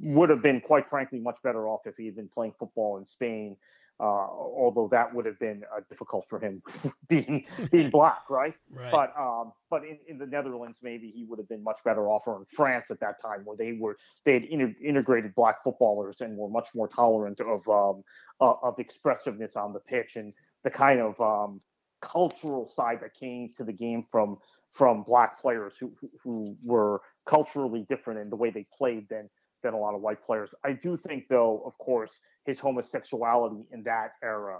would 0.00 0.30
have 0.30 0.42
been 0.42 0.60
quite 0.60 0.88
frankly 0.88 1.18
much 1.18 1.38
better 1.42 1.66
off 1.68 1.80
if 1.86 1.96
he 1.96 2.06
had 2.06 2.16
been 2.16 2.28
playing 2.28 2.54
football 2.58 2.98
in 2.98 3.06
Spain. 3.06 3.56
Uh, 4.00 4.26
although 4.26 4.88
that 4.90 5.14
would 5.14 5.24
have 5.24 5.38
been 5.38 5.62
uh, 5.76 5.80
difficult 5.88 6.24
for 6.28 6.40
him 6.40 6.60
being 7.08 7.44
being 7.70 7.88
black, 7.98 8.22
right? 8.28 8.54
Right. 8.70 8.90
But 8.90 9.14
um, 9.16 9.52
but 9.70 9.84
in, 9.84 9.98
in 10.08 10.18
the 10.18 10.26
Netherlands, 10.26 10.78
maybe 10.82 11.12
he 11.14 11.24
would 11.24 11.38
have 11.38 11.48
been 11.48 11.62
much 11.62 11.78
better 11.84 12.08
off, 12.08 12.22
or 12.26 12.38
in 12.38 12.46
France 12.56 12.90
at 12.90 12.98
that 13.00 13.22
time, 13.22 13.42
where 13.44 13.56
they 13.56 13.74
were 13.74 13.96
they 14.24 14.32
had 14.32 14.44
inter- 14.44 14.74
integrated 14.82 15.34
black 15.36 15.62
footballers 15.62 16.20
and 16.20 16.36
were 16.36 16.48
much 16.48 16.68
more 16.74 16.88
tolerant 16.88 17.40
of 17.40 17.68
um, 17.68 18.02
uh, 18.40 18.54
of 18.62 18.78
expressiveness 18.80 19.54
on 19.54 19.72
the 19.72 19.80
pitch 19.80 20.16
and 20.16 20.32
the 20.64 20.70
kind 20.70 21.00
of 21.00 21.20
um, 21.20 21.60
cultural 22.00 22.68
side 22.68 22.98
that 23.02 23.14
came 23.14 23.52
to 23.56 23.64
the 23.64 23.72
game 23.72 24.04
from 24.10 24.38
from 24.74 25.02
black 25.02 25.40
players 25.40 25.74
who 25.78 25.92
who- 26.22 26.56
were 26.64 27.00
culturally 27.26 27.86
different 27.88 28.18
in 28.20 28.30
the 28.30 28.36
way 28.36 28.50
they 28.50 28.66
played 28.76 29.08
than 29.08 29.28
than 29.62 29.74
a 29.74 29.78
lot 29.78 29.94
of 29.94 30.00
white 30.00 30.22
players. 30.24 30.54
I 30.64 30.72
do 30.72 30.96
think, 30.96 31.28
though, 31.28 31.62
of 31.64 31.78
course, 31.78 32.18
his 32.44 32.58
homosexuality 32.58 33.64
in 33.70 33.84
that 33.84 34.14
era 34.22 34.58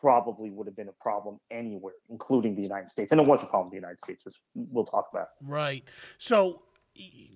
probably 0.00 0.50
would 0.50 0.66
have 0.66 0.74
been 0.74 0.88
a 0.88 0.98
problem 1.00 1.38
anywhere, 1.52 1.94
including 2.10 2.56
the 2.56 2.62
United 2.62 2.90
States, 2.90 3.12
and 3.12 3.20
it 3.20 3.26
was 3.26 3.40
a 3.40 3.46
problem 3.46 3.66
in 3.66 3.70
the 3.70 3.76
United 3.76 4.00
States, 4.00 4.26
as 4.26 4.34
we'll 4.54 4.84
talk 4.84 5.06
about. 5.12 5.28
Right. 5.40 5.84
So 6.18 6.62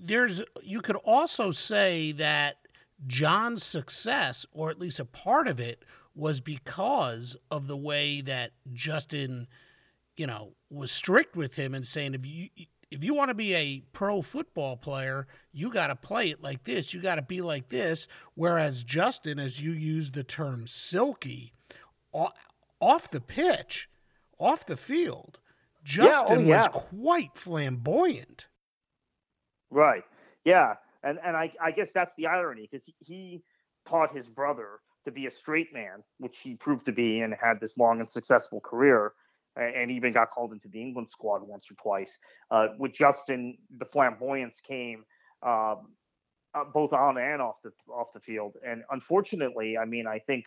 there's 0.03 0.43
you 0.63 0.81
could 0.81 0.97
also 0.97 1.51
say 1.53 2.13
that 2.13 2.57
John's 3.07 3.63
success, 3.63 4.47
or 4.53 4.71
at 4.71 4.81
least 4.81 4.99
a 4.99 5.05
part 5.05 5.47
of 5.47 5.61
it, 5.61 5.85
was 6.17 6.41
because 6.41 7.37
of 7.51 7.69
the 7.69 7.77
way 7.77 8.23
that 8.23 8.53
Justin, 8.73 9.47
you 10.17 10.27
know, 10.27 10.55
was 10.71 10.91
strict 10.91 11.37
with 11.37 11.55
him 11.55 11.75
and 11.75 11.87
saying 11.87 12.15
if 12.15 12.27
you 12.27 12.49
if 12.91 13.05
you 13.05 13.15
want 13.15 13.29
to 13.29 13.35
be 13.35 13.55
a 13.55 13.81
pro 13.93 14.23
football 14.23 14.77
player, 14.77 15.27
you 15.53 15.71
got 15.71 15.89
to 15.89 15.97
play 15.97 16.31
it 16.31 16.43
like 16.43 16.65
this. 16.65 16.95
You 16.95 17.03
got 17.03 17.17
to 17.17 17.23
be 17.23 17.43
like 17.43 17.69
this. 17.69 18.09
Whereas 18.35 18.85
Justin, 18.85 19.39
as 19.39 19.61
you 19.61 19.73
use 19.73 20.13
the 20.13 20.25
term 20.25 20.67
silky, 20.67 21.53
off 22.13 23.11
the 23.11 23.21
pitch, 23.21 23.89
off 24.39 24.67
the 24.67 24.77
field, 24.77 25.41
oh, 25.41 25.49
Justin 25.85 26.47
yeah. 26.47 26.59
was 26.59 26.69
quite 26.69 27.35
flamboyant. 27.35 28.47
Right. 29.71 30.05
Yeah. 30.45 30.75
And 31.03 31.19
and 31.25 31.37
I, 31.37 31.53
I 31.61 31.73
guess 31.73 31.89
that's 31.95 32.13
the 32.17 32.27
irony 32.27 32.69
because 32.71 32.87
he, 32.87 32.95
he 33.01 33.43
taught 33.87 34.17
his 34.17 34.29
brother 34.29 34.81
to 35.07 35.11
be 35.11 35.27
a 35.27 35.31
straight 35.31 35.73
man, 35.73 36.05
which 36.19 36.39
he 36.39 36.55
proved 36.55 36.85
to 36.87 36.93
be 36.93 37.21
and 37.21 37.35
had 37.41 37.59
this 37.61 37.79
long 37.79 38.01
and 38.01 38.09
successful 38.09 38.61
career, 38.61 39.13
and 39.57 39.91
even 39.91 40.13
got 40.13 40.31
called 40.31 40.53
into 40.53 40.69
the 40.69 40.81
England 40.81 41.09
squad 41.09 41.43
once 41.43 41.65
or 41.71 41.75
twice. 41.83 42.19
Uh, 42.51 42.69
with 42.79 42.93
Justin, 42.93 43.57
the 43.79 43.87
flamboyance 43.87 44.61
came 44.61 45.05
um, 45.43 45.89
uh, 46.55 46.65
both 46.73 46.93
on 46.93 47.19
and 47.19 47.41
off 47.41 47.57
the 47.65 47.73
off 47.91 48.09
the 48.13 48.21
field. 48.21 48.57
And 48.67 48.83
unfortunately, 48.91 49.79
I 49.79 49.85
mean, 49.85 50.07
I 50.07 50.19
think 50.19 50.45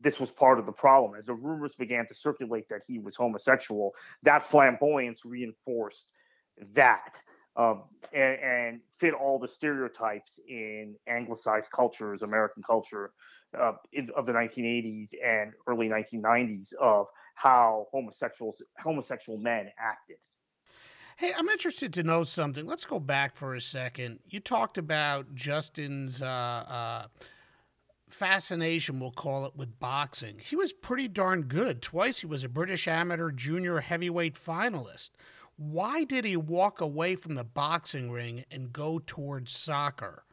this 0.00 0.18
was 0.18 0.30
part 0.30 0.58
of 0.58 0.66
the 0.66 0.72
problem 0.72 1.14
as 1.18 1.26
the 1.26 1.34
rumors 1.34 1.74
began 1.78 2.06
to 2.08 2.14
circulate 2.14 2.68
that 2.70 2.82
he 2.86 2.98
was 2.98 3.16
homosexual. 3.16 3.92
That 4.22 4.48
flamboyance 4.50 5.20
reinforced 5.24 6.06
that. 6.74 7.14
Um, 7.56 7.82
and, 8.12 8.38
and, 8.40 8.80
fit 8.98 9.14
all 9.14 9.38
the 9.38 9.48
stereotypes 9.48 10.38
in 10.46 10.94
anglicized 11.08 11.70
cultures, 11.70 12.20
American 12.20 12.62
culture 12.62 13.12
uh, 13.58 13.72
in, 13.94 14.10
of 14.14 14.26
the 14.26 14.32
1980s 14.32 15.08
and 15.24 15.52
early 15.66 15.88
1990s 15.88 16.74
of 16.74 17.06
how 17.34 17.86
homosexuals, 17.92 18.62
homosexual 18.78 19.38
men 19.38 19.70
acted. 19.78 20.16
Hey, 21.16 21.32
I'm 21.36 21.48
interested 21.48 21.92
to 21.94 22.02
know 22.02 22.24
something. 22.24 22.64
Let's 22.64 22.84
go 22.84 22.98
back 22.98 23.36
for 23.36 23.54
a 23.54 23.60
second. 23.60 24.20
You 24.26 24.40
talked 24.40 24.78
about 24.78 25.34
Justin's 25.34 26.22
uh, 26.22 26.26
uh, 26.26 27.06
fascination, 28.08 29.00
we'll 29.00 29.10
call 29.10 29.44
it, 29.44 29.56
with 29.56 29.78
boxing. 29.78 30.38
He 30.38 30.56
was 30.56 30.72
pretty 30.72 31.08
darn 31.08 31.42
good. 31.42 31.82
Twice 31.82 32.20
he 32.20 32.26
was 32.26 32.44
a 32.44 32.48
British 32.48 32.88
amateur 32.88 33.30
junior 33.30 33.80
heavyweight 33.80 34.34
finalist. 34.34 35.10
Why 35.60 36.04
did 36.04 36.24
he 36.24 36.38
walk 36.38 36.80
away 36.80 37.16
from 37.16 37.34
the 37.34 37.44
boxing 37.44 38.10
ring 38.10 38.46
and 38.50 38.72
go 38.72 38.98
towards 38.98 39.52
soccer? 39.52 40.24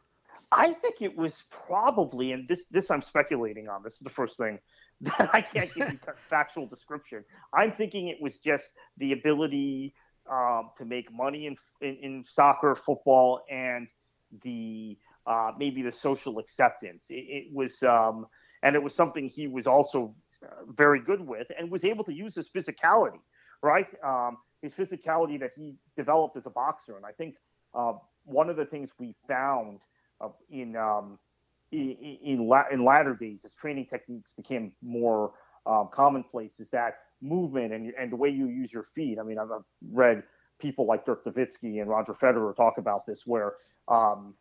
I 0.53 0.71
think 0.71 1.01
it 1.01 1.17
was 1.17 1.43
probably, 1.67 2.31
and 2.31 2.47
this 2.47 2.63
this 2.71 2.89
I'm 2.89 3.01
speculating 3.01 3.67
on. 3.67 3.83
This 3.83 3.95
is 3.95 3.99
the 3.99 4.09
first 4.09 4.37
thing 4.37 4.57
that 5.01 5.29
I 5.33 5.41
can't 5.41 5.73
give 5.73 5.91
you 5.91 5.99
factual 6.29 6.65
description. 6.65 7.25
I'm 7.53 7.73
thinking 7.73 8.07
it 8.07 8.21
was 8.21 8.37
just 8.37 8.69
the 8.99 9.11
ability 9.11 9.93
um, 10.31 10.69
to 10.77 10.85
make 10.85 11.11
money 11.11 11.47
in, 11.47 11.57
in, 11.81 11.97
in 12.01 12.23
soccer, 12.25 12.73
football, 12.73 13.41
and 13.51 13.89
the 14.45 14.97
uh, 15.25 15.51
maybe 15.57 15.81
the 15.81 15.91
social 15.91 16.39
acceptance. 16.39 17.07
It, 17.09 17.15
it 17.15 17.53
was, 17.53 17.83
um, 17.83 18.27
and 18.63 18.77
it 18.77 18.81
was 18.81 18.95
something 18.95 19.27
he 19.27 19.47
was 19.47 19.67
also 19.67 20.15
uh, 20.41 20.71
very 20.73 21.01
good 21.01 21.19
with, 21.19 21.47
and 21.59 21.69
was 21.69 21.83
able 21.83 22.05
to 22.05 22.13
use 22.13 22.33
his 22.33 22.47
physicality, 22.47 23.19
right? 23.61 23.87
Um, 24.05 24.37
his 24.61 24.73
physicality 24.73 25.39
that 25.39 25.51
he 25.55 25.75
developed 25.95 26.37
as 26.37 26.45
a 26.45 26.49
boxer, 26.49 26.97
and 26.97 27.05
I 27.05 27.11
think 27.11 27.35
uh, 27.73 27.93
one 28.25 28.49
of 28.49 28.55
the 28.55 28.65
things 28.65 28.89
we 28.99 29.15
found 29.27 29.79
uh, 30.21 30.29
in 30.49 30.75
um, 30.75 31.19
in 31.71 31.91
in, 32.23 32.47
la- 32.47 32.67
in, 32.71 32.83
latter 32.83 33.13
days 33.15 33.45
as 33.45 33.53
training 33.53 33.85
techniques 33.85 34.31
became 34.35 34.71
more 34.81 35.33
um, 35.65 35.89
commonplace 35.91 36.59
is 36.59 36.69
that 36.71 36.95
movement 37.21 37.73
and 37.73 37.93
and 37.97 38.11
the 38.11 38.15
way 38.15 38.29
you 38.29 38.47
use 38.47 38.71
your 38.71 38.87
feet. 38.95 39.19
I 39.19 39.23
mean, 39.23 39.37
I've, 39.37 39.49
read 39.91 40.23
people 40.59 40.87
like 40.87 41.05
Dirk 41.05 41.23
Nowitzki 41.23 41.81
and 41.81 41.89
Roger 41.89 42.13
Federer 42.13 42.55
talk 42.55 42.77
about 42.79 43.05
this, 43.05 43.23
where 43.25 43.53
um, 43.87 44.33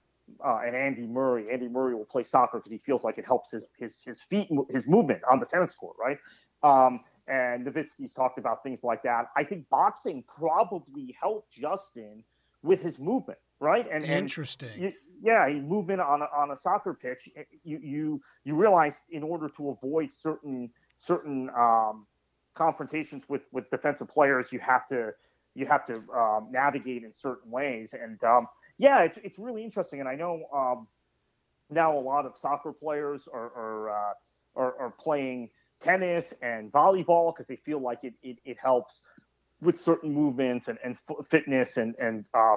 uh, 0.45 0.61
and 0.65 0.75
Andy 0.75 1.07
Murray. 1.07 1.47
Andy 1.53 1.69
Murray 1.69 1.95
will 1.95 2.05
play 2.05 2.23
soccer 2.23 2.59
because 2.59 2.73
he 2.73 2.79
feels 2.79 3.05
like 3.05 3.19
it 3.19 3.27
helps 3.27 3.51
his 3.51 3.65
his 3.79 3.97
his 4.05 4.21
feet, 4.23 4.49
his 4.71 4.87
movement 4.87 5.21
on 5.31 5.41
the 5.41 5.47
tennis 5.47 5.75
court, 5.75 5.97
right? 6.01 6.19
Um, 6.63 7.01
and 7.29 7.67
Nowitzki's 7.67 8.13
talked 8.13 8.39
about 8.39 8.63
things 8.63 8.85
like 8.85 9.03
that. 9.03 9.27
I 9.37 9.45
think 9.45 9.69
boxing 9.69 10.25
probably 10.27 11.17
helped 11.21 11.53
Justin 11.53 12.23
with 12.63 12.81
his 12.83 12.99
movement, 12.99 13.39
right? 13.61 13.87
And 13.91 14.05
interesting. 14.05 14.71
And 14.75 14.83
you, 14.83 14.93
yeah, 15.23 15.49
movement 15.49 16.01
on 16.01 16.23
a, 16.23 16.27
on 16.27 16.51
a 16.51 16.57
soccer 16.57 16.95
pitch. 16.95 17.29
Eh, 17.37 17.43
you 17.65 17.79
you 17.79 18.23
you 18.45 18.55
realize 18.55 18.95
in 19.11 19.23
order 19.23 19.49
to 19.57 19.71
avoid 19.71 20.13
certain 20.13 20.71
certain 20.99 21.51
um, 21.57 22.07
confrontations 22.55 23.25
with 23.29 23.43
with 23.53 23.69
defensive 23.71 24.09
players, 24.09 24.53
you 24.53 24.61
have 24.61 24.87
to 24.89 25.13
you 25.55 25.67
have 25.67 25.85
to 25.87 26.03
um, 26.15 26.49
navigate 26.51 27.03
in 27.03 27.13
certain 27.13 27.51
ways. 27.51 27.95
And 27.95 28.23
um, 28.25 28.47
yeah, 28.79 29.03
it's 29.03 29.19
it's 29.23 29.39
really 29.39 29.65
interesting. 29.65 30.01
And 30.01 30.09
I 30.09 30.15
know 30.15 30.45
um, 30.55 30.87
now 31.71 31.99
a 31.99 32.01
lot 32.01 32.27
of 32.27 32.37
soccer 32.37 32.73
players 32.73 33.27
are 33.33 33.53
are, 33.57 33.91
uh, 33.91 34.13
are, 34.55 34.81
are 34.81 34.91
playing 34.91 35.51
tennis 35.83 36.33
and 36.43 36.73
volleyball 36.73 37.35
because 37.35 37.47
they 37.47 37.57
feel 37.57 37.81
like 37.81 37.99
it, 38.03 38.15
it, 38.23 38.39
it 38.45 38.57
helps 38.63 39.01
with 39.61 39.81
certain 39.81 40.13
movements 40.13 40.69
and, 40.69 40.79
and 40.85 40.97
fitness 41.31 41.77
and 41.77 41.95
and, 41.99 42.25
uh, 42.35 42.57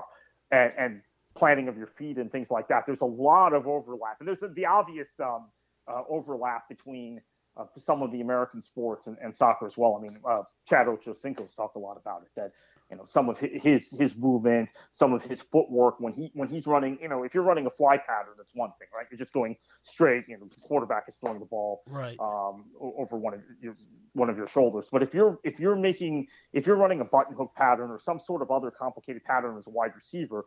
and, 0.51 0.73
and 0.77 1.01
planning 1.36 1.67
of 1.67 1.77
your 1.77 1.88
feet 1.88 2.17
and 2.17 2.32
things 2.32 2.51
like 2.51 2.67
that. 2.67 2.84
There's 2.86 3.01
a 3.01 3.05
lot 3.05 3.53
of 3.53 3.67
overlap, 3.67 4.17
and 4.19 4.27
there's 4.27 4.43
the 4.55 4.65
obvious 4.65 5.10
um, 5.19 5.47
uh, 5.88 6.01
overlap 6.10 6.67
between 6.67 7.21
uh, 7.58 7.65
some 7.77 8.01
of 8.01 8.12
the 8.12 8.21
American 8.21 8.62
sports 8.62 9.08
and, 9.08 9.17
and, 9.21 9.36
soccer 9.36 9.65
as 9.65 9.77
well. 9.77 9.97
I 9.97 10.01
mean, 10.01 10.17
uh, 10.27 10.43
Chad 10.67 10.88
Ochocinco's 10.88 11.53
talked 11.55 11.75
a 11.75 11.79
lot 11.79 11.97
about 11.97 12.21
it 12.21 12.29
that 12.36 12.51
you 12.89 12.97
know 12.97 13.06
some 13.08 13.30
of 13.30 13.38
his 13.39 13.91
his 13.91 14.15
movement, 14.15 14.69
some 14.91 15.13
of 15.13 15.23
his 15.23 15.41
footwork 15.41 15.99
when 15.99 16.13
he 16.13 16.32
when 16.34 16.49
he's 16.49 16.65
running. 16.65 16.97
You 17.02 17.08
know, 17.08 17.23
if 17.23 17.34
you're 17.34 17.43
running 17.43 17.65
a 17.67 17.69
fly 17.69 17.97
pattern, 17.97 18.34
that's 18.38 18.52
one 18.56 18.71
thing, 18.80 18.88
right? 18.95 19.06
You're 19.12 19.19
just 19.19 19.34
going 19.34 19.56
straight. 19.84 20.25
You 20.28 20.38
know, 20.38 20.45
the 20.45 20.62
quarterback 20.62 21.04
is 21.08 21.15
throwing 21.17 21.39
the 21.39 21.45
ball 21.45 21.84
right 21.88 22.17
um, 22.19 22.65
over 22.80 23.17
one 23.17 23.36
of 23.36 23.41
your 23.62 23.75
one 24.13 24.30
of 24.30 24.38
your 24.38 24.47
shoulders. 24.47 24.88
But 24.91 25.04
if 25.04 25.13
you're 25.13 25.39
if 25.43 25.60
you're 25.60 25.75
making 25.75 26.28
if 26.52 26.65
you're 26.65 26.78
running 26.78 27.02
a 27.02 27.06
button 27.06 27.36
hook 27.36 27.52
pattern 27.56 27.91
or 27.91 27.99
some 27.99 28.19
sort 28.19 28.41
of 28.41 28.49
other 28.49 28.71
complicated 28.71 29.23
pattern 29.23 29.58
as 29.58 29.67
a 29.67 29.71
wide 29.71 29.91
receiver, 29.95 30.45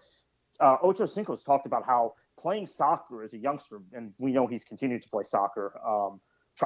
uh, 0.59 0.77
Ocho 0.83 1.07
Cinco's 1.07 1.45
talked 1.45 1.67
about 1.67 1.87
how 1.87 2.15
playing 2.39 2.67
soccer 2.67 3.23
as 3.23 3.35
a 3.35 3.39
youngster, 3.39 3.81
and 3.93 4.13
we 4.19 4.33
know 4.33 4.47
he's 4.47 4.65
continued 4.65 5.03
to 5.03 5.09
play 5.09 5.23
soccer. 5.23 5.81
Um, 5.87 6.21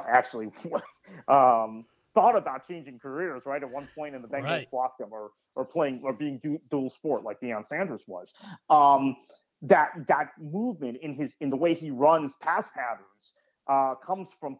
actually 0.07 0.47
um, 1.27 1.85
thought 2.17 2.35
about 2.35 2.67
changing 2.67 2.97
careers, 2.97 3.43
right? 3.45 3.61
At 3.61 3.69
one 3.69 3.87
point 3.95 4.15
in 4.15 4.23
the 4.23 4.27
Bengals 4.27 4.43
right. 4.43 4.71
blocked 4.71 4.99
him 4.99 5.09
or 5.11 5.29
or 5.55 5.65
playing 5.65 6.01
or 6.03 6.13
being 6.13 6.39
du- 6.43 6.59
dual 6.71 6.89
sport 6.89 7.23
like 7.23 7.39
Deion 7.39 7.65
Sanders 7.65 8.01
was. 8.07 8.33
Um, 8.71 9.17
that 9.61 9.91
that 10.07 10.31
movement 10.39 10.97
in 11.03 11.13
his 11.13 11.35
in 11.41 11.51
the 11.51 11.55
way 11.55 11.75
he 11.75 11.91
runs 11.91 12.35
pass 12.41 12.69
patterns 12.73 13.33
uh, 13.67 13.93
comes 14.03 14.29
from 14.39 14.57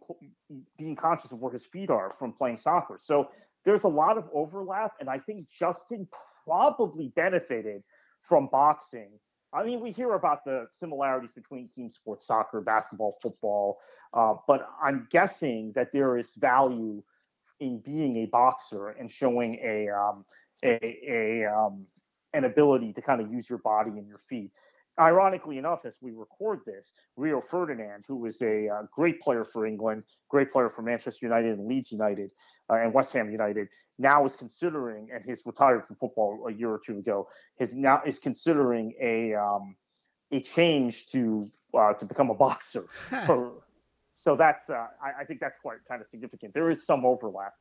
being 0.77 0.95
conscious 0.95 1.31
of 1.31 1.39
where 1.39 1.51
his 1.51 1.65
feet 1.65 1.89
are 1.89 2.13
from 2.19 2.31
playing 2.31 2.59
soccer. 2.59 2.99
So 3.01 3.29
there's 3.65 3.83
a 3.83 3.89
lot 3.89 4.19
of 4.19 4.25
overlap, 4.33 4.93
and 4.99 5.09
I 5.09 5.17
think 5.17 5.47
Justin 5.49 6.07
probably 6.45 7.11
benefited 7.15 7.81
from 8.21 8.49
boxing 8.51 9.09
I 9.53 9.63
mean, 9.63 9.79
we 9.79 9.91
hear 9.91 10.13
about 10.13 10.43
the 10.43 10.67
similarities 10.71 11.31
between 11.31 11.69
team 11.69 11.89
sports, 11.89 12.27
soccer, 12.27 12.61
basketball, 12.61 13.17
football, 13.21 13.79
uh, 14.13 14.35
but 14.45 14.67
I'm 14.81 15.07
guessing 15.09 15.71
that 15.73 15.91
there 15.93 16.17
is 16.17 16.33
value 16.35 17.01
in 17.59 17.79
being 17.79 18.17
a 18.17 18.25
boxer 18.25 18.89
and 18.89 19.11
showing 19.11 19.59
a, 19.63 19.89
um, 19.89 20.25
a, 20.63 20.79
a 21.07 21.45
um, 21.45 21.85
an 22.33 22.45
ability 22.45 22.93
to 22.93 23.01
kind 23.01 23.21
of 23.21 23.31
use 23.31 23.49
your 23.49 23.59
body 23.59 23.91
and 23.91 24.07
your 24.07 24.21
feet 24.29 24.51
ironically 24.99 25.57
enough, 25.57 25.85
as 25.85 25.95
we 26.01 26.11
record 26.11 26.61
this, 26.65 26.91
Rio 27.15 27.41
Ferdinand, 27.41 28.03
who 28.07 28.15
was 28.15 28.41
a 28.41 28.67
uh, 28.67 28.81
great 28.91 29.21
player 29.21 29.45
for 29.45 29.65
England, 29.65 30.03
great 30.29 30.51
player 30.51 30.69
for 30.69 30.81
Manchester 30.81 31.25
United 31.25 31.57
and 31.57 31.67
Leeds 31.67 31.91
United 31.91 32.31
uh, 32.69 32.75
and 32.75 32.93
West 32.93 33.13
Ham 33.13 33.31
United, 33.31 33.67
now 33.99 34.25
is 34.25 34.35
considering, 34.35 35.09
and 35.13 35.23
he's 35.25 35.45
retired 35.45 35.85
from 35.85 35.95
football 35.97 36.45
a 36.47 36.53
year 36.53 36.69
or 36.69 36.81
two 36.85 36.97
ago, 36.97 37.27
is 37.59 37.73
now 37.73 38.01
is 38.05 38.19
considering 38.19 38.93
a 39.01 39.33
um, 39.35 39.75
a 40.31 40.41
change 40.41 41.07
to 41.07 41.49
uh, 41.73 41.93
to 41.93 42.05
become 42.05 42.29
a 42.29 42.35
boxer. 42.35 42.85
for, 43.25 43.53
so 44.17 44.35
that's 44.35 44.69
uh, 44.69 44.87
I, 45.01 45.21
I 45.21 45.23
think 45.23 45.39
that's 45.39 45.57
quite 45.61 45.77
kind 45.87 46.01
of 46.01 46.07
significant. 46.07 46.53
There 46.53 46.69
is 46.69 46.85
some 46.85 47.05
overlap. 47.05 47.53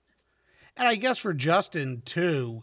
And 0.77 0.88
I 0.88 0.95
guess 0.95 1.19
for 1.19 1.33
Justin 1.33 2.03
too, 2.05 2.62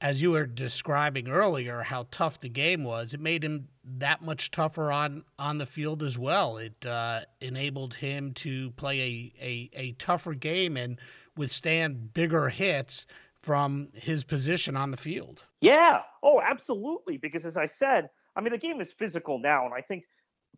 as 0.00 0.20
you 0.22 0.32
were 0.32 0.46
describing 0.46 1.28
earlier, 1.28 1.82
how 1.82 2.06
tough 2.10 2.40
the 2.40 2.48
game 2.48 2.84
was, 2.84 3.14
it 3.14 3.20
made 3.20 3.44
him 3.44 3.68
that 3.84 4.22
much 4.22 4.50
tougher 4.50 4.92
on, 4.92 5.24
on 5.38 5.58
the 5.58 5.66
field 5.66 6.02
as 6.02 6.18
well. 6.18 6.58
It 6.58 6.84
uh, 6.84 7.20
enabled 7.40 7.94
him 7.94 8.32
to 8.34 8.70
play 8.72 9.00
a, 9.00 9.32
a, 9.40 9.70
a 9.74 9.92
tougher 9.92 10.34
game 10.34 10.76
and 10.76 10.98
withstand 11.36 12.12
bigger 12.12 12.48
hits 12.48 13.06
from 13.42 13.88
his 13.94 14.24
position 14.24 14.76
on 14.76 14.90
the 14.90 14.96
field. 14.96 15.44
Yeah. 15.60 16.00
Oh, 16.22 16.40
absolutely. 16.40 17.16
Because 17.16 17.46
as 17.46 17.56
I 17.56 17.66
said, 17.66 18.10
I 18.34 18.40
mean, 18.40 18.52
the 18.52 18.58
game 18.58 18.80
is 18.80 18.92
physical 18.92 19.38
now. 19.38 19.64
And 19.64 19.72
I 19.72 19.80
think 19.80 20.04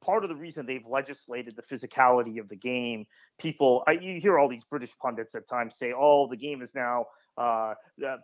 part 0.01 0.25
of 0.25 0.29
the 0.31 0.37
reason 0.37 0.67
they've 0.67 0.87
legislated 0.87 1.57
the 1.57 1.63
physicality 1.63 2.41
of 2.41 2.49
the 2.49 2.57
game, 2.57 3.07
people, 3.39 3.83
I, 3.87 3.93
you 3.93 4.21
hear 4.21 4.39
all 4.39 4.49
these 4.49 4.65
British 4.65 4.97
pundits 4.99 5.35
at 5.35 5.49
times 5.49 5.77
say, 5.77 5.93
oh, 5.97 6.29
the 6.29 6.37
game 6.37 6.63
is 6.63 6.75
now 6.75 7.07
uh, 7.39 7.75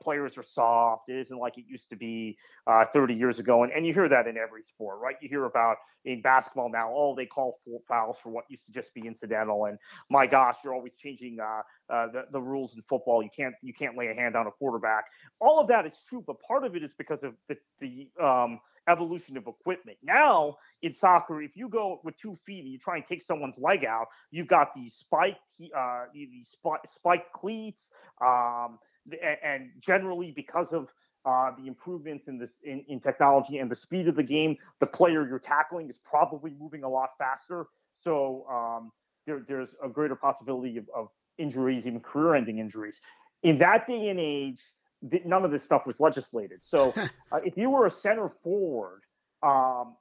players 0.02 0.36
are 0.36 0.44
soft. 0.44 1.08
It 1.08 1.16
isn't 1.16 1.38
like 1.38 1.56
it 1.58 1.64
used 1.68 1.88
to 1.90 1.96
be 1.96 2.36
uh, 2.66 2.84
30 2.92 3.14
years 3.14 3.38
ago. 3.38 3.62
And, 3.62 3.72
and 3.72 3.86
you 3.86 3.94
hear 3.94 4.08
that 4.08 4.26
in 4.26 4.36
every 4.36 4.62
sport, 4.74 4.98
right? 5.00 5.16
You 5.20 5.28
hear 5.28 5.44
about 5.44 5.76
in 6.04 6.20
basketball 6.20 6.70
now, 6.70 6.92
oh, 6.94 7.14
they 7.16 7.26
call 7.26 7.60
fouls 7.88 8.18
for 8.22 8.30
what 8.30 8.44
used 8.48 8.66
to 8.66 8.72
just 8.72 8.92
be 8.94 9.06
incidental. 9.06 9.66
And 9.66 9.78
my 10.10 10.26
gosh, 10.26 10.56
you're 10.62 10.74
always 10.74 10.96
changing 10.96 11.38
uh, 11.40 11.62
uh, 11.88 12.08
the, 12.08 12.24
the 12.32 12.40
rules 12.40 12.74
in 12.74 12.82
football. 12.88 13.22
You 13.22 13.30
can't 13.34 13.54
you 13.62 13.72
can't 13.72 13.96
lay 13.96 14.08
a 14.08 14.14
hand 14.14 14.36
on 14.36 14.46
a 14.46 14.50
quarterback. 14.50 15.04
All 15.40 15.58
of 15.60 15.68
that 15.68 15.86
is 15.86 15.94
true, 16.08 16.22
but 16.26 16.40
part 16.40 16.64
of 16.64 16.76
it 16.76 16.82
is 16.82 16.92
because 16.96 17.22
of 17.22 17.34
the, 17.48 17.56
the 17.80 18.08
um, 18.22 18.60
evolution 18.88 19.36
of 19.36 19.46
equipment. 19.46 19.96
Now 20.02 20.56
in 20.82 20.94
soccer, 20.94 21.42
if 21.42 21.56
you 21.56 21.68
go 21.68 22.00
with 22.04 22.16
two 22.18 22.38
feet 22.44 22.64
and 22.64 22.72
you 22.72 22.78
try 22.78 22.96
and 22.96 23.06
take 23.06 23.22
someone's 23.22 23.58
leg 23.58 23.84
out, 23.84 24.06
you've 24.30 24.48
got 24.48 24.74
these 24.74 24.94
spiked 24.94 25.40
uh, 25.76 26.04
these 26.12 26.54
spiked 26.86 27.32
cleats. 27.32 27.90
Um, 28.20 28.78
and 29.22 29.70
generally 29.80 30.32
because 30.34 30.72
of 30.72 30.88
uh, 31.24 31.52
the 31.58 31.66
improvements 31.66 32.28
in 32.28 32.38
this 32.38 32.58
in, 32.64 32.84
in, 32.88 33.00
technology 33.00 33.58
and 33.58 33.70
the 33.70 33.76
speed 33.76 34.08
of 34.08 34.14
the 34.14 34.22
game, 34.22 34.56
the 34.80 34.86
player 34.86 35.26
you're 35.26 35.38
tackling 35.38 35.88
is 35.88 35.98
probably 36.04 36.52
moving 36.58 36.84
a 36.84 36.88
lot 36.88 37.10
faster. 37.18 37.66
So 37.94 38.46
um, 38.50 38.92
there, 39.26 39.42
there's 39.48 39.74
a 39.82 39.88
greater 39.88 40.16
possibility 40.16 40.76
of, 40.76 40.86
of, 40.94 41.08
injuries, 41.36 41.84
even 41.84 41.98
career-ending 41.98 42.58
injuries. 42.58 43.00
In 43.42 43.58
that 43.58 43.88
day 43.88 44.08
and 44.08 44.20
age, 44.20 44.62
th- 45.10 45.24
none 45.24 45.44
of 45.44 45.50
this 45.50 45.64
stuff 45.64 45.84
was 45.84 45.98
legislated. 45.98 46.62
So 46.62 46.94
uh, 47.32 47.40
if 47.44 47.56
you 47.56 47.70
were 47.70 47.86
a 47.86 47.90
center 47.90 48.30
forward, 48.44 49.00
um, 49.42 49.96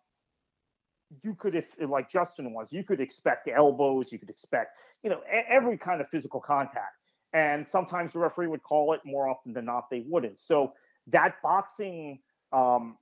you 1.23 1.33
could, 1.33 1.55
if 1.55 1.65
like 1.79 2.07
Justin 2.09 2.53
was, 2.53 2.67
you 2.69 2.83
could 2.83 2.99
expect 2.99 3.47
elbows, 3.47 4.11
you 4.11 4.19
could 4.19 4.29
expect, 4.29 4.77
you 5.03 5.09
know, 5.09 5.21
every 5.49 5.75
kind 5.75 6.01
of 6.01 6.09
physical 6.09 6.39
contact. 6.39 6.97
And 7.33 7.67
sometimes 7.67 8.13
the 8.13 8.19
referee 8.19 8.47
would 8.47 8.63
call 8.63 8.93
it. 8.93 9.01
More 9.03 9.27
often 9.27 9.53
than 9.53 9.65
not, 9.65 9.89
they 9.89 10.03
wouldn't. 10.07 10.39
So 10.39 10.73
that 11.07 11.35
boxing 11.41 12.19
um, 12.51 12.97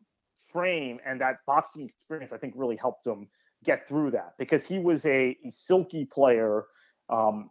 frame 0.52 1.00
and 1.06 1.20
that 1.22 1.40
boxing 1.46 1.88
experience, 1.90 2.32
I 2.32 2.38
think, 2.38 2.54
really 2.56 2.78
helped 2.78 3.06
him 3.06 3.28
get 3.64 3.88
through 3.88 4.12
that 4.12 4.34
because 4.38 4.66
he 4.66 4.80
was 4.80 5.06
a, 5.06 5.38
a 5.46 5.52
silky 5.52 6.06
player, 6.06 6.66
um, 7.10 7.50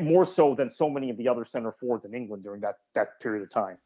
more 0.00 0.26
so 0.26 0.54
than 0.54 0.70
so 0.70 0.88
many 0.88 1.10
of 1.10 1.16
the 1.16 1.26
other 1.26 1.44
center 1.44 1.74
forwards 1.80 2.04
in 2.04 2.14
England 2.14 2.44
during 2.44 2.60
that 2.60 2.76
that 2.94 3.18
period 3.20 3.42
of 3.42 3.50
time. 3.50 3.78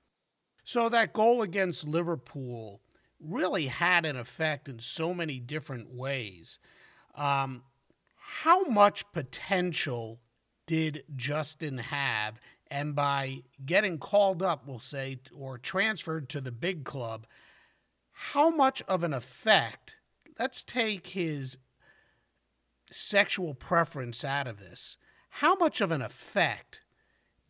So 0.64 0.88
that 0.88 1.12
goal 1.12 1.42
against 1.42 1.86
Liverpool 1.86 2.80
really 3.20 3.66
had 3.66 4.04
an 4.04 4.16
effect 4.16 4.68
in 4.68 4.78
so 4.78 5.14
many 5.14 5.38
different 5.38 5.94
ways. 5.94 6.58
Um, 7.14 7.62
how 8.16 8.64
much 8.64 9.10
potential 9.12 10.20
did 10.70 11.02
Justin 11.16 11.78
have? 11.78 12.40
And 12.70 12.94
by 12.94 13.42
getting 13.66 13.98
called 13.98 14.40
up, 14.40 14.68
we'll 14.68 14.78
say, 14.78 15.18
or 15.34 15.58
transferred 15.58 16.28
to 16.28 16.40
the 16.40 16.52
big 16.52 16.84
club, 16.84 17.26
how 18.12 18.50
much 18.50 18.80
of 18.82 19.02
an 19.02 19.12
effect? 19.12 19.96
Let's 20.38 20.62
take 20.62 21.08
his 21.08 21.58
sexual 22.88 23.52
preference 23.52 24.24
out 24.24 24.46
of 24.46 24.60
this. 24.60 24.96
How 25.30 25.56
much 25.56 25.80
of 25.80 25.90
an 25.90 26.02
effect 26.02 26.82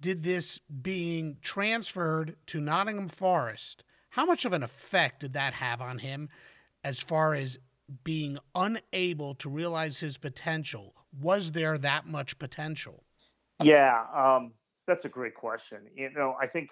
did 0.01 0.23
this 0.23 0.59
being 0.59 1.37
transferred 1.43 2.37
to 2.47 2.59
Nottingham 2.59 3.09
Forest 3.09 3.85
how 4.15 4.25
much 4.25 4.45
of 4.45 4.53
an 4.53 4.63
effect 4.63 5.21
did 5.21 5.35
that 5.35 5.55
have 5.55 5.81
on 5.81 5.99
him 5.99 6.31
as 6.83 7.01
far 7.01 7.33
as 7.35 7.59
being 8.03 8.39
unable 8.57 9.35
to 9.37 9.49
realize 9.49 10.01
his 10.01 10.19
potential? 10.19 10.97
Was 11.13 11.53
there 11.53 11.79
that 11.79 12.07
much 12.07 12.39
potential? 12.39 13.05
Yeah, 13.63 14.05
um, 14.15 14.53
that's 14.87 15.05
a 15.05 15.09
great 15.09 15.35
question. 15.35 15.79
You 15.95 16.11
know, 16.13 16.37
I 16.41 16.47
think 16.47 16.71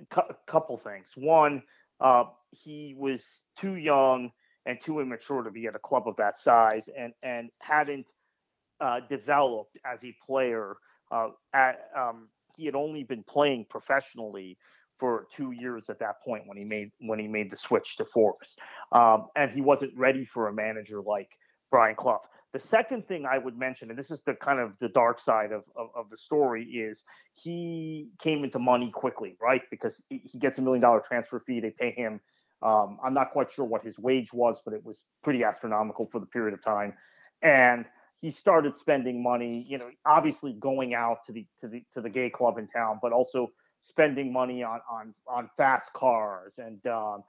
a 0.00 0.06
cu- 0.14 0.34
couple 0.46 0.76
things. 0.78 1.10
One, 1.16 1.62
uh, 2.00 2.24
he 2.50 2.94
was 2.98 3.42
too 3.58 3.74
young 3.74 4.30
and 4.66 4.78
too 4.84 5.00
immature 5.00 5.42
to 5.42 5.50
be 5.50 5.66
at 5.66 5.74
a 5.74 5.78
club 5.80 6.08
of 6.08 6.16
that 6.16 6.38
size, 6.38 6.88
and 6.96 7.12
and 7.22 7.50
hadn't 7.60 8.06
uh, 8.80 9.00
developed 9.08 9.78
as 9.84 10.02
a 10.04 10.14
player. 10.26 10.76
Uh, 11.12 11.28
at, 11.54 11.90
um, 11.96 12.28
he 12.56 12.66
had 12.66 12.74
only 12.74 13.04
been 13.04 13.22
playing 13.24 13.66
professionally 13.70 14.58
for 14.98 15.26
two 15.36 15.52
years 15.52 15.90
at 15.90 15.98
that 16.00 16.22
point 16.24 16.44
when 16.46 16.56
he 16.56 16.64
made 16.64 16.90
when 17.00 17.18
he 17.18 17.28
made 17.28 17.50
the 17.50 17.56
switch 17.56 17.96
to 17.96 18.04
Forest, 18.06 18.60
um, 18.92 19.28
and 19.36 19.50
he 19.50 19.60
wasn't 19.60 19.96
ready 19.96 20.24
for 20.24 20.48
a 20.48 20.52
manager 20.52 21.02
like 21.02 21.30
Brian 21.70 21.96
Clough. 21.96 22.22
The 22.54 22.60
second 22.60 23.08
thing 23.08 23.26
I 23.26 23.36
would 23.36 23.58
mention, 23.58 23.90
and 23.90 23.98
this 23.98 24.12
is 24.12 24.22
the 24.22 24.34
kind 24.34 24.60
of 24.60 24.74
the 24.80 24.88
dark 24.88 25.20
side 25.20 25.50
of, 25.50 25.64
of, 25.74 25.88
of 25.96 26.08
the 26.08 26.16
story, 26.16 26.62
is 26.62 27.02
he 27.32 28.10
came 28.22 28.44
into 28.44 28.60
money 28.60 28.92
quickly, 28.94 29.36
right? 29.42 29.62
Because 29.72 30.00
he 30.08 30.38
gets 30.38 30.58
a 30.58 30.62
million 30.62 30.80
dollar 30.80 31.00
transfer 31.00 31.42
fee. 31.44 31.58
They 31.58 31.74
pay 31.76 31.90
him. 31.90 32.20
Um, 32.62 32.98
I'm 33.04 33.12
not 33.12 33.32
quite 33.32 33.50
sure 33.50 33.64
what 33.64 33.82
his 33.82 33.98
wage 33.98 34.32
was, 34.32 34.62
but 34.64 34.72
it 34.72 34.84
was 34.84 35.02
pretty 35.24 35.42
astronomical 35.42 36.08
for 36.12 36.20
the 36.20 36.26
period 36.26 36.54
of 36.54 36.62
time. 36.62 36.94
And 37.42 37.86
he 38.20 38.30
started 38.30 38.76
spending 38.76 39.20
money, 39.20 39.66
you 39.68 39.76
know, 39.76 39.90
obviously 40.06 40.52
going 40.52 40.94
out 40.94 41.26
to 41.26 41.32
the 41.32 41.44
to 41.58 41.66
the 41.66 41.82
to 41.94 42.00
the 42.00 42.08
gay 42.08 42.30
club 42.30 42.56
in 42.56 42.68
town, 42.68 43.00
but 43.02 43.12
also 43.12 43.50
spending 43.80 44.32
money 44.32 44.62
on 44.62 44.78
on 44.88 45.12
on 45.26 45.50
fast 45.56 45.92
cars 45.92 46.54
and 46.58 46.86
um, 46.86 47.24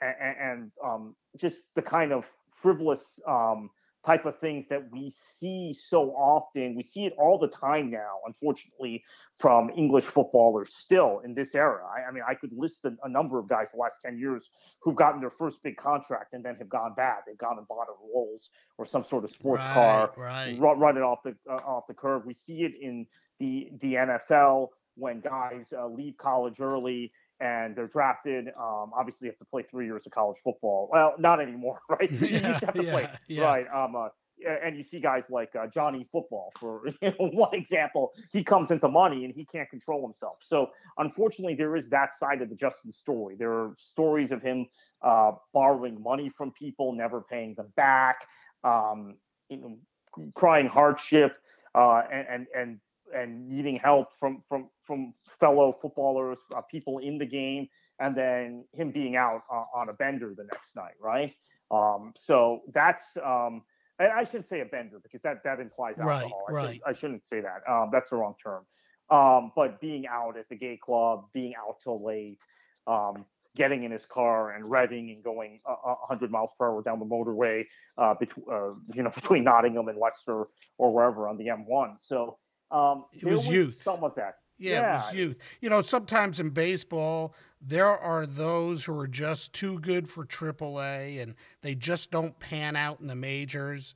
and, 0.00 0.36
and 0.40 0.72
um, 0.84 1.16
just 1.36 1.62
the 1.74 1.82
kind 1.82 2.12
of 2.12 2.26
frivolous 2.62 3.18
um, 3.26 3.70
type 4.06 4.26
of 4.26 4.38
things 4.38 4.66
that 4.68 4.90
we 4.92 5.10
see 5.10 5.74
so 5.74 6.10
often. 6.10 6.74
We 6.74 6.82
see 6.82 7.06
it 7.06 7.14
all 7.18 7.38
the 7.38 7.48
time 7.48 7.90
now, 7.90 8.18
unfortunately, 8.26 9.04
from 9.38 9.70
English 9.76 10.04
footballers 10.04 10.74
still 10.74 11.20
in 11.24 11.34
this 11.34 11.54
era. 11.54 11.82
I, 11.84 12.08
I 12.08 12.12
mean, 12.12 12.22
I 12.26 12.34
could 12.34 12.52
list 12.52 12.84
a, 12.84 12.92
a, 13.02 13.08
number 13.08 13.38
of 13.38 13.48
guys 13.48 13.72
the 13.72 13.78
last 13.78 13.96
10 14.04 14.18
years 14.18 14.50
who've 14.80 14.94
gotten 14.94 15.20
their 15.20 15.30
first 15.30 15.62
big 15.62 15.76
contract 15.76 16.32
and 16.32 16.44
then 16.44 16.56
have 16.56 16.68
gone 16.68 16.94
bad. 16.96 17.18
They've 17.26 17.38
gone 17.38 17.58
and 17.58 17.66
bought 17.66 17.88
a 17.88 17.94
Rolls 18.14 18.50
or 18.78 18.86
some 18.86 19.04
sort 19.04 19.24
of 19.24 19.30
sports 19.30 19.62
right, 19.62 19.74
car, 19.74 20.12
right. 20.16 20.58
run, 20.58 20.78
run 20.78 20.96
it 20.96 21.02
off 21.02 21.18
the 21.24 21.34
uh, 21.50 21.56
off 21.56 21.84
the 21.88 21.94
curve. 21.94 22.24
We 22.24 22.34
see 22.34 22.62
it 22.62 22.72
in 22.80 23.06
the 23.40 23.68
the 23.80 23.94
NFL 23.94 24.68
when 24.94 25.20
guys 25.20 25.72
uh, 25.76 25.86
leave 25.86 26.16
college 26.18 26.60
early 26.60 27.12
and 27.40 27.76
they're 27.76 27.86
drafted. 27.86 28.48
Um, 28.48 28.92
obviously, 28.96 29.26
you 29.26 29.32
have 29.32 29.38
to 29.38 29.44
play 29.44 29.62
three 29.62 29.86
years 29.86 30.06
of 30.06 30.12
college 30.12 30.38
football. 30.42 30.88
Well, 30.92 31.14
not 31.18 31.40
anymore, 31.40 31.80
right? 31.88 32.10
Yeah, 32.20 32.28
you 32.28 32.40
have 32.40 32.74
to 32.74 32.84
yeah, 32.84 32.90
play, 32.90 33.08
yeah. 33.28 33.44
right? 33.44 33.66
Um, 33.72 33.96
uh, 33.96 34.08
and 34.46 34.76
you 34.76 34.84
see 34.84 35.00
guys 35.00 35.24
like 35.30 35.54
uh, 35.56 35.66
Johnny 35.66 36.06
Football, 36.12 36.52
for 36.58 36.82
you 37.02 37.12
know, 37.18 37.28
one 37.32 37.54
example, 37.54 38.12
he 38.32 38.44
comes 38.44 38.70
into 38.70 38.88
money 38.88 39.24
and 39.24 39.34
he 39.34 39.44
can't 39.44 39.68
control 39.70 40.02
himself. 40.02 40.38
So, 40.40 40.70
unfortunately, 40.98 41.54
there 41.54 41.76
is 41.76 41.88
that 41.90 42.16
side 42.18 42.42
of 42.42 42.48
the 42.48 42.54
Justin 42.54 42.92
story. 42.92 43.36
There 43.38 43.52
are 43.52 43.74
stories 43.78 44.32
of 44.32 44.42
him 44.42 44.66
uh, 45.02 45.32
borrowing 45.52 46.02
money 46.02 46.30
from 46.36 46.52
people, 46.52 46.92
never 46.92 47.20
paying 47.20 47.54
them 47.54 47.72
back, 47.76 48.26
um, 48.64 49.16
you 49.48 49.56
know, 49.56 50.30
crying 50.34 50.66
hardship, 50.66 51.36
uh, 51.74 52.02
and, 52.12 52.26
and 52.28 52.46
and 52.56 52.80
and 53.14 53.48
needing 53.48 53.76
help 53.76 54.08
from 54.18 54.42
from 54.48 54.68
from 54.88 55.14
fellow 55.38 55.76
footballers, 55.80 56.38
uh, 56.56 56.62
people 56.62 56.98
in 56.98 57.18
the 57.18 57.26
game, 57.26 57.68
and 58.00 58.16
then 58.16 58.64
him 58.72 58.90
being 58.90 59.14
out 59.14 59.42
uh, 59.52 59.64
on 59.74 59.90
a 59.90 59.92
bender 59.92 60.34
the 60.36 60.44
next 60.44 60.74
night, 60.74 60.94
right? 61.00 61.32
Um, 61.70 62.12
so 62.16 62.62
that's 62.72 63.16
um, 63.24 63.62
I 64.00 64.24
shouldn't 64.24 64.48
say 64.48 64.60
a 64.60 64.64
bender 64.64 64.98
because 65.02 65.20
that 65.22 65.44
that 65.44 65.60
implies 65.60 65.98
alcohol. 65.98 66.46
Right, 66.48 66.48
I, 66.48 66.52
right. 66.52 66.64
Shouldn't, 66.64 66.82
I 66.86 66.92
shouldn't 66.98 67.26
say 67.26 67.40
that. 67.42 67.70
Um, 67.70 67.90
that's 67.92 68.10
the 68.10 68.16
wrong 68.16 68.34
term. 68.42 68.64
Um, 69.10 69.52
but 69.54 69.80
being 69.80 70.06
out 70.06 70.36
at 70.38 70.48
the 70.48 70.56
gay 70.56 70.78
club, 70.82 71.26
being 71.32 71.54
out 71.54 71.76
till 71.82 72.04
late, 72.04 72.38
um, 72.86 73.24
getting 73.56 73.84
in 73.84 73.90
his 73.90 74.06
car 74.06 74.52
and 74.52 74.64
revving 74.64 75.12
and 75.12 75.24
going 75.24 75.60
uh, 75.68 75.74
100 75.74 76.30
miles 76.30 76.50
per 76.58 76.70
hour 76.70 76.82
down 76.82 76.98
the 76.98 77.04
motorway, 77.04 77.64
uh, 77.96 78.14
between 78.14 78.46
uh, 78.50 78.70
you 78.94 79.02
know 79.02 79.10
between 79.14 79.44
Nottingham 79.44 79.88
and 79.88 79.98
Leicester 79.98 80.46
or 80.78 80.94
wherever 80.94 81.28
on 81.28 81.36
the 81.36 81.46
M1. 81.46 81.98
So 81.98 82.38
um, 82.70 83.04
it 83.12 83.24
was, 83.24 83.40
was 83.40 83.48
youth. 83.48 83.82
Some 83.82 84.04
of 84.04 84.14
that. 84.14 84.36
Yeah, 84.58 84.72
yeah, 84.72 84.90
it 84.90 84.96
was 84.96 85.14
youth. 85.14 85.36
You 85.60 85.70
know, 85.70 85.80
sometimes 85.80 86.40
in 86.40 86.50
baseball, 86.50 87.34
there 87.60 87.86
are 87.86 88.26
those 88.26 88.84
who 88.84 88.98
are 88.98 89.08
just 89.08 89.52
too 89.52 89.78
good 89.80 90.08
for 90.08 90.24
AAA 90.24 91.22
and 91.22 91.34
they 91.62 91.74
just 91.74 92.10
don't 92.10 92.38
pan 92.38 92.76
out 92.76 93.00
in 93.00 93.06
the 93.06 93.14
majors. 93.14 93.94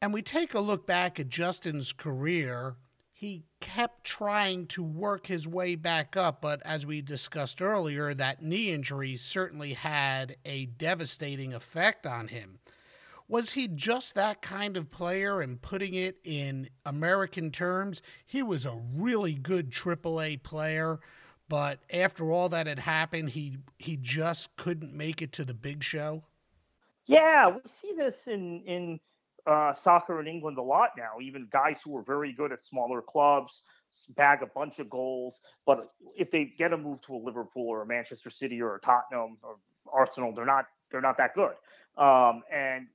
And 0.00 0.12
we 0.12 0.22
take 0.22 0.54
a 0.54 0.60
look 0.60 0.86
back 0.86 1.20
at 1.20 1.28
Justin's 1.28 1.92
career. 1.92 2.76
He 3.12 3.44
kept 3.60 4.02
trying 4.02 4.66
to 4.68 4.82
work 4.82 5.28
his 5.28 5.46
way 5.46 5.76
back 5.76 6.16
up, 6.16 6.40
but 6.42 6.60
as 6.64 6.84
we 6.84 7.02
discussed 7.02 7.62
earlier, 7.62 8.12
that 8.14 8.42
knee 8.42 8.72
injury 8.72 9.16
certainly 9.16 9.74
had 9.74 10.36
a 10.44 10.66
devastating 10.66 11.54
effect 11.54 12.04
on 12.04 12.26
him. 12.28 12.58
Was 13.32 13.52
he 13.52 13.66
just 13.66 14.14
that 14.14 14.42
kind 14.42 14.76
of 14.76 14.90
player? 14.90 15.40
And 15.40 15.60
putting 15.62 15.94
it 15.94 16.18
in 16.22 16.68
American 16.84 17.50
terms, 17.50 18.02
he 18.26 18.42
was 18.42 18.66
a 18.66 18.78
really 18.94 19.32
good 19.32 19.70
AAA 19.70 20.42
player. 20.42 21.00
But 21.48 21.78
after 21.90 22.30
all 22.30 22.50
that 22.50 22.66
had 22.66 22.80
happened, 22.80 23.30
he 23.30 23.56
he 23.78 23.96
just 23.96 24.54
couldn't 24.56 24.92
make 24.92 25.22
it 25.22 25.32
to 25.32 25.46
the 25.46 25.54
big 25.54 25.82
show. 25.82 26.24
Yeah, 27.06 27.48
we 27.48 27.60
see 27.80 27.94
this 27.96 28.26
in 28.26 28.64
in 28.66 29.00
uh, 29.46 29.72
soccer 29.72 30.20
in 30.20 30.26
England 30.26 30.58
a 30.58 30.62
lot 30.62 30.90
now. 30.98 31.12
Even 31.22 31.48
guys 31.50 31.78
who 31.82 31.96
are 31.96 32.02
very 32.02 32.34
good 32.34 32.52
at 32.52 32.62
smaller 32.62 33.00
clubs 33.00 33.62
bag 34.10 34.42
a 34.42 34.46
bunch 34.46 34.78
of 34.78 34.90
goals, 34.90 35.40
but 35.64 35.90
if 36.14 36.30
they 36.30 36.52
get 36.58 36.74
a 36.74 36.76
move 36.76 37.00
to 37.06 37.14
a 37.14 37.16
Liverpool 37.16 37.66
or 37.66 37.80
a 37.80 37.86
Manchester 37.86 38.28
City 38.28 38.60
or 38.60 38.74
a 38.74 38.80
Tottenham 38.80 39.38
or 39.42 39.56
Arsenal, 39.90 40.34
they're 40.34 40.44
not 40.44 40.66
they're 40.90 41.00
not 41.00 41.16
that 41.16 41.34
good. 41.34 41.54
Um, 41.96 42.42
and 42.52 42.88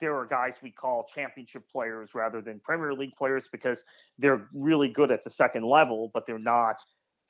there 0.00 0.16
are 0.16 0.26
guys 0.26 0.54
we 0.62 0.70
call 0.70 1.06
championship 1.14 1.62
players 1.70 2.10
rather 2.14 2.40
than 2.40 2.60
Premier 2.60 2.92
League 2.92 3.14
players 3.16 3.48
because 3.50 3.84
they're 4.18 4.48
really 4.52 4.88
good 4.88 5.10
at 5.10 5.24
the 5.24 5.30
second 5.30 5.64
level, 5.64 6.10
but 6.12 6.26
they're 6.26 6.38
not 6.38 6.76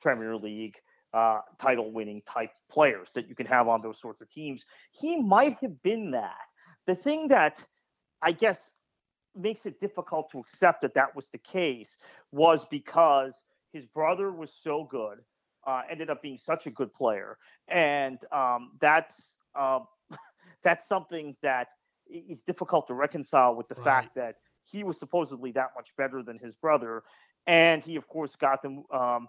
Premier 0.01 0.35
League 0.35 0.75
uh, 1.13 1.39
title 1.59 1.91
winning 1.91 2.21
type 2.27 2.51
players 2.69 3.09
that 3.15 3.29
you 3.29 3.35
can 3.35 3.45
have 3.45 3.67
on 3.67 3.81
those 3.81 3.99
sorts 3.99 4.21
of 4.21 4.29
teams. 4.29 4.65
He 4.91 5.21
might 5.21 5.57
have 5.61 5.81
been 5.83 6.11
that. 6.11 6.35
The 6.87 6.95
thing 6.95 7.29
that 7.29 7.65
I 8.21 8.31
guess 8.31 8.71
makes 9.35 9.65
it 9.65 9.79
difficult 9.79 10.31
to 10.31 10.39
accept 10.39 10.81
that 10.81 10.93
that 10.95 11.15
was 11.15 11.29
the 11.31 11.37
case 11.37 11.97
was 12.31 12.65
because 12.69 13.33
his 13.71 13.85
brother 13.85 14.31
was 14.31 14.51
so 14.61 14.87
good, 14.89 15.19
uh, 15.67 15.81
ended 15.89 16.09
up 16.09 16.21
being 16.21 16.37
such 16.37 16.67
a 16.67 16.71
good 16.71 16.93
player, 16.93 17.37
and 17.67 18.17
um, 18.31 18.71
that's 18.79 19.35
uh, 19.55 19.79
that's 20.63 20.87
something 20.87 21.35
that 21.41 21.67
is 22.07 22.41
difficult 22.43 22.87
to 22.87 22.93
reconcile 22.93 23.55
with 23.55 23.67
the 23.67 23.75
right. 23.75 23.83
fact 23.83 24.15
that 24.15 24.35
he 24.65 24.83
was 24.83 24.97
supposedly 24.97 25.51
that 25.53 25.69
much 25.75 25.89
better 25.97 26.23
than 26.23 26.39
his 26.39 26.55
brother, 26.55 27.03
and 27.47 27.83
he 27.83 27.95
of 27.95 28.07
course 28.07 28.35
got 28.35 28.61
them 28.61 28.83
um, 28.93 29.27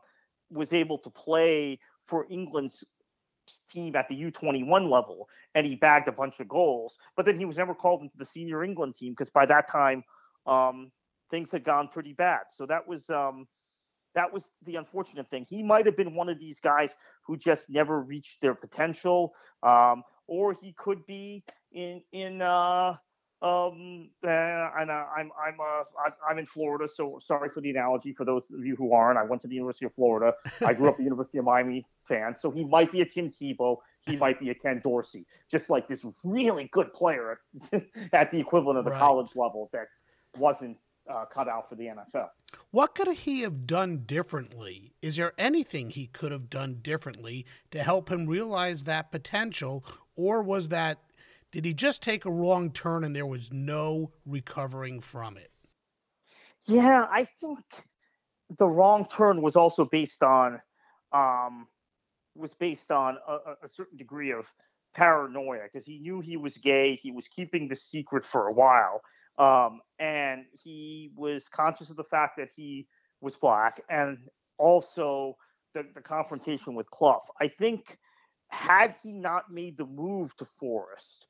was 0.50 0.72
able 0.72 0.98
to 0.98 1.10
play 1.10 1.78
for 2.06 2.26
England's 2.30 2.84
team 3.70 3.94
at 3.94 4.08
the 4.08 4.14
U21 4.14 4.90
level 4.90 5.28
and 5.54 5.66
he 5.66 5.76
bagged 5.76 6.08
a 6.08 6.12
bunch 6.12 6.40
of 6.40 6.48
goals. 6.48 6.94
But 7.16 7.26
then 7.26 7.38
he 7.38 7.44
was 7.44 7.56
never 7.56 7.74
called 7.74 8.02
into 8.02 8.16
the 8.16 8.26
senior 8.26 8.64
England 8.64 8.96
team 8.96 9.12
because 9.12 9.30
by 9.30 9.46
that 9.46 9.70
time 9.70 10.04
um, 10.46 10.90
things 11.30 11.50
had 11.50 11.64
gone 11.64 11.88
pretty 11.88 12.12
bad. 12.12 12.42
So 12.56 12.66
that 12.66 12.86
was 12.86 13.08
um, 13.10 13.46
that 14.14 14.32
was 14.32 14.44
the 14.64 14.76
unfortunate 14.76 15.28
thing. 15.28 15.46
He 15.48 15.62
might 15.62 15.86
have 15.86 15.96
been 15.96 16.14
one 16.14 16.28
of 16.28 16.38
these 16.38 16.60
guys 16.60 16.90
who 17.26 17.36
just 17.36 17.68
never 17.68 18.00
reached 18.00 18.40
their 18.40 18.54
potential, 18.54 19.32
um, 19.62 20.02
or 20.26 20.54
he 20.54 20.74
could 20.78 21.04
be 21.06 21.44
in 21.72 22.02
in 22.12 22.42
uh, 22.42 22.94
um, 23.42 24.08
uh, 24.24 24.28
and 24.28 24.90
uh, 24.90 25.04
I'm 25.14 25.30
I'm 25.38 25.58
uh, 25.60 26.10
I'm 26.28 26.38
in 26.38 26.46
Florida, 26.46 26.88
so 26.92 27.20
sorry 27.24 27.50
for 27.50 27.60
the 27.60 27.70
analogy 27.70 28.14
for 28.14 28.24
those 28.24 28.44
of 28.52 28.64
you 28.64 28.76
who 28.76 28.92
aren't. 28.92 29.18
I 29.18 29.24
went 29.24 29.42
to 29.42 29.48
the 29.48 29.54
University 29.54 29.84
of 29.84 29.94
Florida. 29.94 30.34
I 30.64 30.72
grew 30.72 30.88
up 30.88 30.98
a 30.98 31.02
University 31.04 31.38
of 31.38 31.44
Miami 31.44 31.84
fan, 32.08 32.34
so 32.34 32.50
he 32.50 32.64
might 32.64 32.90
be 32.90 33.02
a 33.02 33.04
Tim 33.04 33.30
Tebow, 33.30 33.76
he 34.06 34.16
might 34.16 34.40
be 34.40 34.50
a 34.50 34.54
Ken 34.54 34.80
Dorsey, 34.82 35.26
just 35.50 35.68
like 35.68 35.86
this 35.86 36.04
really 36.24 36.70
good 36.72 36.92
player 36.94 37.38
at, 37.72 37.82
at 38.12 38.30
the 38.30 38.40
equivalent 38.40 38.78
of 38.78 38.84
the 38.84 38.92
right. 38.92 38.98
college 38.98 39.36
level 39.36 39.68
that 39.72 39.88
wasn't 40.38 40.78
uh, 41.10 41.24
cut 41.26 41.46
out 41.46 41.68
for 41.68 41.74
the 41.74 41.84
NFL. 41.84 42.28
What 42.70 42.94
could 42.94 43.08
he 43.08 43.42
have 43.42 43.66
done 43.66 44.04
differently? 44.06 44.94
Is 45.02 45.16
there 45.16 45.34
anything 45.36 45.90
he 45.90 46.06
could 46.06 46.32
have 46.32 46.48
done 46.48 46.78
differently 46.80 47.44
to 47.70 47.82
help 47.82 48.10
him 48.10 48.26
realize 48.26 48.84
that 48.84 49.12
potential, 49.12 49.84
or 50.16 50.42
was 50.42 50.68
that 50.68 50.98
did 51.50 51.64
he 51.64 51.74
just 51.74 52.02
take 52.02 52.24
a 52.24 52.30
wrong 52.30 52.70
turn 52.70 53.04
and 53.04 53.14
there 53.14 53.26
was 53.26 53.52
no 53.52 54.12
recovering 54.24 55.00
from 55.00 55.36
it? 55.36 55.50
Yeah, 56.66 57.06
I 57.10 57.26
think 57.40 57.60
the 58.58 58.66
wrong 58.66 59.06
turn 59.14 59.42
was 59.42 59.56
also 59.56 59.84
based 59.84 60.22
on 60.22 60.60
um, 61.12 61.68
was 62.34 62.52
based 62.54 62.90
on 62.90 63.16
a, 63.26 63.32
a 63.64 63.68
certain 63.68 63.96
degree 63.96 64.32
of 64.32 64.44
paranoia 64.94 65.62
because 65.72 65.86
he 65.86 65.98
knew 65.98 66.20
he 66.20 66.36
was 66.36 66.56
gay. 66.56 66.98
He 67.00 67.12
was 67.12 67.26
keeping 67.28 67.68
the 67.68 67.76
secret 67.76 68.26
for 68.26 68.48
a 68.48 68.52
while, 68.52 69.00
um, 69.38 69.80
and 69.98 70.44
he 70.62 71.10
was 71.14 71.44
conscious 71.50 71.90
of 71.90 71.96
the 71.96 72.04
fact 72.04 72.36
that 72.38 72.48
he 72.56 72.86
was 73.20 73.34
black, 73.36 73.80
and 73.88 74.18
also 74.58 75.36
the, 75.74 75.84
the 75.94 76.00
confrontation 76.00 76.74
with 76.74 76.90
Clough. 76.90 77.22
I 77.40 77.48
think 77.48 77.98
had 78.48 78.94
he 79.02 79.12
not 79.12 79.52
made 79.52 79.76
the 79.76 79.86
move 79.86 80.36
to 80.36 80.46
Forest, 80.58 81.26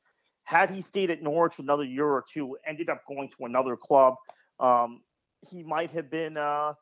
had 0.47 0.71
he 0.71 0.81
stayed 0.81 1.11
at 1.11 1.23
Norwich 1.23 1.59
another 1.59 1.83
year 1.83 2.07
or 2.07 2.25
two, 2.33 2.57
ended 2.67 2.89
up 2.89 3.03
going 3.07 3.29
to 3.37 3.45
another 3.45 3.77
club, 3.77 4.15
um, 4.61 5.03
he 5.51 5.63
might 5.63 5.91
have 5.91 6.11
been. 6.11 6.37
Uh, 6.37 6.73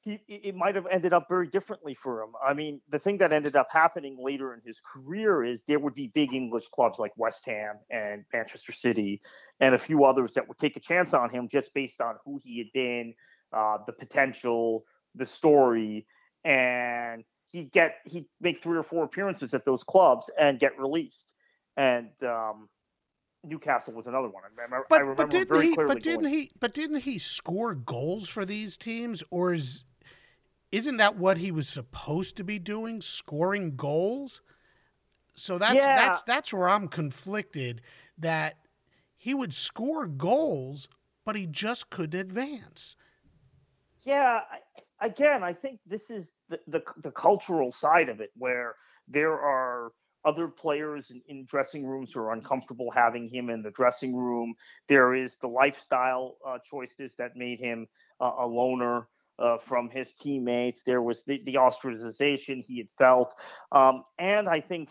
he, 0.00 0.20
it 0.28 0.54
might 0.54 0.74
have 0.74 0.86
ended 0.86 1.12
up 1.12 1.26
very 1.28 1.48
differently 1.48 1.96
for 2.02 2.22
him. 2.22 2.30
I 2.44 2.54
mean, 2.54 2.80
the 2.90 2.98
thing 2.98 3.18
that 3.18 3.32
ended 3.32 3.56
up 3.56 3.68
happening 3.70 4.16
later 4.20 4.54
in 4.54 4.60
his 4.64 4.78
career 4.80 5.44
is 5.44 5.62
there 5.66 5.78
would 5.78 5.94
be 5.94 6.08
big 6.08 6.32
English 6.32 6.68
clubs 6.72 6.98
like 6.98 7.12
West 7.16 7.44
Ham 7.46 7.76
and 7.90 8.24
Manchester 8.32 8.72
City 8.72 9.20
and 9.60 9.74
a 9.74 9.78
few 9.78 10.04
others 10.04 10.34
that 10.34 10.48
would 10.48 10.58
take 10.58 10.76
a 10.76 10.80
chance 10.80 11.14
on 11.14 11.30
him 11.30 11.48
just 11.50 11.74
based 11.74 12.00
on 12.00 12.14
who 12.24 12.40
he 12.42 12.58
had 12.58 12.68
been, 12.72 13.14
uh, 13.52 13.78
the 13.86 13.92
potential, 13.92 14.84
the 15.14 15.26
story, 15.26 16.06
and 16.44 17.24
he'd 17.50 17.72
get 17.72 17.96
he'd 18.04 18.26
make 18.40 18.62
three 18.62 18.78
or 18.78 18.84
four 18.84 19.04
appearances 19.04 19.52
at 19.52 19.64
those 19.64 19.82
clubs 19.84 20.30
and 20.40 20.58
get 20.58 20.78
released 20.78 21.34
and 21.78 22.10
um, 22.24 22.68
Newcastle 23.44 23.94
was 23.94 24.06
another 24.06 24.28
one. 24.28 24.42
I 24.44 24.48
remember, 24.50 24.84
but, 24.90 24.96
I 24.96 25.00
remember 25.00 25.22
but 25.22 25.30
didn't 25.30 25.62
he? 25.62 25.74
But 25.76 26.02
didn't 26.02 26.22
going, 26.22 26.34
he? 26.34 26.50
But 26.60 26.74
didn't 26.74 27.00
he 27.00 27.18
score 27.18 27.74
goals 27.74 28.28
for 28.28 28.44
these 28.44 28.76
teams, 28.76 29.22
or 29.30 29.52
is 29.54 29.84
isn't 30.72 30.98
that 30.98 31.16
what 31.16 31.38
he 31.38 31.50
was 31.50 31.68
supposed 31.68 32.36
to 32.36 32.44
be 32.44 32.58
doing, 32.58 33.00
scoring 33.00 33.76
goals? 33.76 34.42
So 35.32 35.56
that's 35.56 35.76
yeah. 35.76 35.94
that's 35.94 36.22
that's 36.24 36.52
where 36.52 36.68
I'm 36.68 36.88
conflicted. 36.88 37.80
That 38.18 38.56
he 39.16 39.32
would 39.32 39.54
score 39.54 40.06
goals, 40.06 40.88
but 41.24 41.36
he 41.36 41.46
just 41.46 41.90
couldn't 41.90 42.18
advance. 42.18 42.96
Yeah, 44.04 44.40
again, 45.00 45.44
I 45.44 45.52
think 45.52 45.78
this 45.86 46.10
is 46.10 46.28
the, 46.48 46.58
the, 46.66 46.82
the 47.02 47.10
cultural 47.10 47.70
side 47.70 48.08
of 48.08 48.20
it, 48.20 48.30
where 48.36 48.74
there 49.06 49.38
are 49.38 49.92
other 50.24 50.48
players 50.48 51.10
in, 51.10 51.22
in, 51.28 51.44
dressing 51.44 51.86
rooms 51.86 52.12
who 52.12 52.20
are 52.20 52.32
uncomfortable 52.32 52.90
having 52.90 53.28
him 53.28 53.50
in 53.50 53.62
the 53.62 53.70
dressing 53.70 54.14
room. 54.14 54.54
There 54.88 55.14
is 55.14 55.36
the 55.40 55.46
lifestyle 55.46 56.36
uh, 56.46 56.58
choices 56.68 57.14
that 57.16 57.36
made 57.36 57.60
him 57.60 57.86
uh, 58.20 58.32
a 58.40 58.46
loner 58.46 59.08
uh, 59.38 59.58
from 59.58 59.88
his 59.90 60.12
teammates. 60.14 60.82
There 60.82 61.02
was 61.02 61.22
the, 61.24 61.40
the 61.44 61.54
ostracization 61.54 62.64
he 62.64 62.78
had 62.78 62.88
felt. 62.98 63.34
Um, 63.70 64.04
and 64.18 64.48
I 64.48 64.60
think 64.60 64.90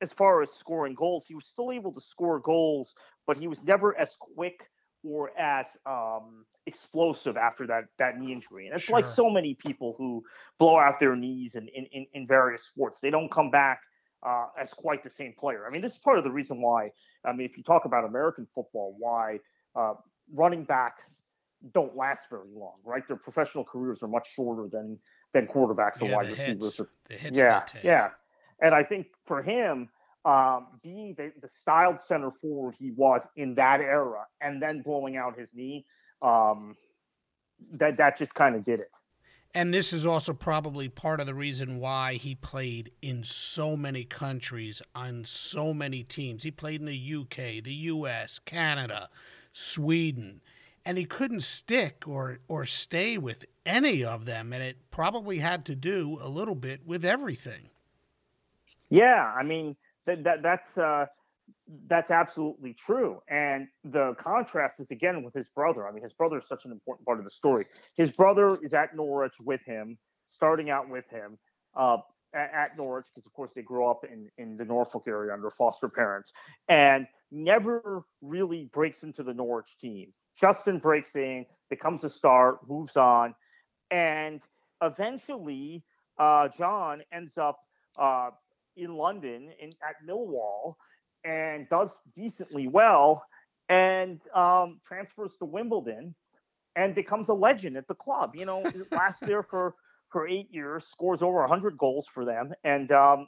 as 0.00 0.12
far 0.12 0.42
as 0.42 0.50
scoring 0.52 0.94
goals, 0.94 1.24
he 1.26 1.34
was 1.34 1.46
still 1.46 1.72
able 1.72 1.92
to 1.92 2.00
score 2.00 2.38
goals, 2.38 2.94
but 3.26 3.36
he 3.36 3.48
was 3.48 3.62
never 3.64 3.98
as 3.98 4.16
quick 4.20 4.70
or 5.02 5.36
as 5.38 5.66
um, 5.86 6.44
explosive 6.66 7.36
after 7.36 7.66
that 7.66 7.84
that 7.98 8.18
knee 8.18 8.32
injury. 8.32 8.66
And 8.66 8.76
it's 8.76 8.84
sure. 8.84 8.96
like 8.96 9.06
so 9.06 9.28
many 9.30 9.54
people 9.54 9.94
who 9.98 10.22
blow 10.58 10.78
out 10.78 11.00
their 11.00 11.16
knees 11.16 11.54
in, 11.56 11.68
in, 11.68 12.06
in 12.12 12.26
various 12.26 12.64
sports. 12.64 13.00
They 13.00 13.10
don't 13.10 13.30
come 13.30 13.50
back– 13.50 13.80
uh, 14.22 14.46
as 14.60 14.72
quite 14.72 15.02
the 15.02 15.10
same 15.10 15.34
player. 15.38 15.66
I 15.66 15.70
mean, 15.70 15.82
this 15.82 15.92
is 15.92 15.98
part 15.98 16.18
of 16.18 16.24
the 16.24 16.30
reason 16.30 16.60
why. 16.60 16.90
I 17.24 17.32
mean, 17.32 17.48
if 17.48 17.56
you 17.56 17.62
talk 17.62 17.84
about 17.84 18.04
American 18.04 18.46
football, 18.54 18.94
why 18.98 19.40
uh, 19.74 19.94
running 20.32 20.64
backs 20.64 21.20
don't 21.72 21.96
last 21.96 22.28
very 22.30 22.48
long, 22.54 22.74
right? 22.84 23.06
Their 23.06 23.16
professional 23.16 23.64
careers 23.64 24.02
are 24.02 24.08
much 24.08 24.28
shorter 24.34 24.68
than 24.70 24.98
than 25.32 25.46
quarterbacks 25.46 26.00
or 26.00 26.08
yeah, 26.08 26.16
wide 26.16 26.30
receivers. 26.30 26.80
Hits, 27.08 27.36
yeah, 27.36 27.64
yeah. 27.82 28.10
And 28.60 28.74
I 28.74 28.82
think 28.82 29.08
for 29.26 29.42
him, 29.42 29.88
um, 30.24 30.66
being 30.82 31.14
the, 31.16 31.32
the 31.40 31.48
styled 31.48 32.00
center 32.00 32.30
forward 32.40 32.74
he 32.78 32.90
was 32.92 33.22
in 33.36 33.54
that 33.56 33.80
era, 33.80 34.26
and 34.40 34.60
then 34.62 34.82
blowing 34.82 35.16
out 35.16 35.38
his 35.38 35.54
knee, 35.54 35.86
um, 36.22 36.76
that 37.72 37.96
that 37.98 38.18
just 38.18 38.34
kind 38.34 38.54
of 38.54 38.64
did 38.64 38.80
it. 38.80 38.90
And 39.54 39.72
this 39.72 39.92
is 39.92 40.04
also 40.04 40.34
probably 40.34 40.88
part 40.88 41.18
of 41.18 41.26
the 41.26 41.34
reason 41.34 41.80
why 41.80 42.14
he 42.14 42.34
played 42.34 42.92
in 43.00 43.24
so 43.24 43.76
many 43.76 44.04
countries 44.04 44.82
on 44.94 45.24
so 45.24 45.72
many 45.72 46.02
teams. 46.02 46.42
He 46.42 46.50
played 46.50 46.80
in 46.80 46.86
the 46.86 47.14
UK, 47.20 47.64
the 47.64 47.72
US, 47.72 48.38
Canada, 48.38 49.08
Sweden, 49.52 50.42
and 50.84 50.98
he 50.98 51.04
couldn't 51.04 51.42
stick 51.42 52.04
or 52.06 52.38
or 52.48 52.64
stay 52.64 53.18
with 53.18 53.46
any 53.64 54.04
of 54.04 54.24
them 54.24 54.52
and 54.52 54.62
it 54.62 54.76
probably 54.90 55.38
had 55.38 55.64
to 55.66 55.74
do 55.74 56.18
a 56.22 56.28
little 56.28 56.54
bit 56.54 56.86
with 56.86 57.04
everything. 57.04 57.70
Yeah, 58.88 59.32
I 59.36 59.42
mean 59.42 59.74
that, 60.06 60.22
that 60.24 60.42
that's 60.42 60.78
uh 60.78 61.06
that's 61.88 62.10
absolutely 62.10 62.74
true. 62.74 63.20
And 63.28 63.68
the 63.84 64.14
contrast 64.18 64.80
is 64.80 64.90
again 64.90 65.22
with 65.22 65.34
his 65.34 65.48
brother. 65.48 65.88
I 65.88 65.92
mean, 65.92 66.02
his 66.02 66.12
brother 66.12 66.38
is 66.38 66.44
such 66.48 66.64
an 66.64 66.72
important 66.72 67.06
part 67.06 67.18
of 67.18 67.24
the 67.24 67.30
story. 67.30 67.66
His 67.96 68.10
brother 68.10 68.58
is 68.62 68.72
at 68.74 68.94
Norwich 68.94 69.34
with 69.40 69.60
him, 69.64 69.98
starting 70.28 70.70
out 70.70 70.88
with 70.88 71.08
him 71.10 71.38
uh, 71.76 71.98
at, 72.34 72.50
at, 72.54 72.76
Norwich, 72.76 73.06
because 73.12 73.26
of 73.26 73.32
course 73.32 73.52
they 73.54 73.62
grew 73.62 73.86
up 73.86 74.04
in, 74.04 74.28
in 74.38 74.56
the 74.56 74.64
Norfolk 74.64 75.04
area 75.08 75.32
under 75.32 75.50
foster 75.50 75.88
parents, 75.88 76.32
and 76.68 77.06
never 77.30 78.04
really 78.22 78.70
breaks 78.72 79.02
into 79.02 79.22
the 79.22 79.34
Norwich 79.34 79.76
team. 79.80 80.12
Justin 80.38 80.78
breaks 80.78 81.16
in, 81.16 81.46
becomes 81.70 82.04
a 82.04 82.10
star, 82.10 82.60
moves 82.68 82.96
on, 82.96 83.34
and 83.90 84.40
eventually 84.82 85.82
uh, 86.18 86.48
John 86.56 87.02
ends 87.12 87.38
up 87.38 87.58
uh, 87.98 88.30
in 88.76 88.94
London 88.94 89.50
in, 89.58 89.70
at 89.82 89.96
Millwall 90.06 90.76
and 91.26 91.68
does 91.68 91.98
decently 92.14 92.68
well 92.68 93.22
and 93.68 94.20
um, 94.34 94.80
transfers 94.86 95.36
to 95.38 95.44
Wimbledon 95.44 96.14
and 96.76 96.94
becomes 96.94 97.28
a 97.28 97.34
legend 97.34 97.76
at 97.76 97.88
the 97.88 97.94
club. 97.94 98.34
You 98.34 98.44
know, 98.44 98.64
lasts 98.92 99.20
there 99.22 99.42
for 99.42 99.74
for 100.10 100.28
eight 100.28 100.48
years, 100.52 100.86
scores 100.86 101.20
over 101.20 101.40
100 101.40 101.76
goals 101.76 102.06
for 102.12 102.24
them, 102.24 102.52
and 102.62 102.92
um, 102.92 103.26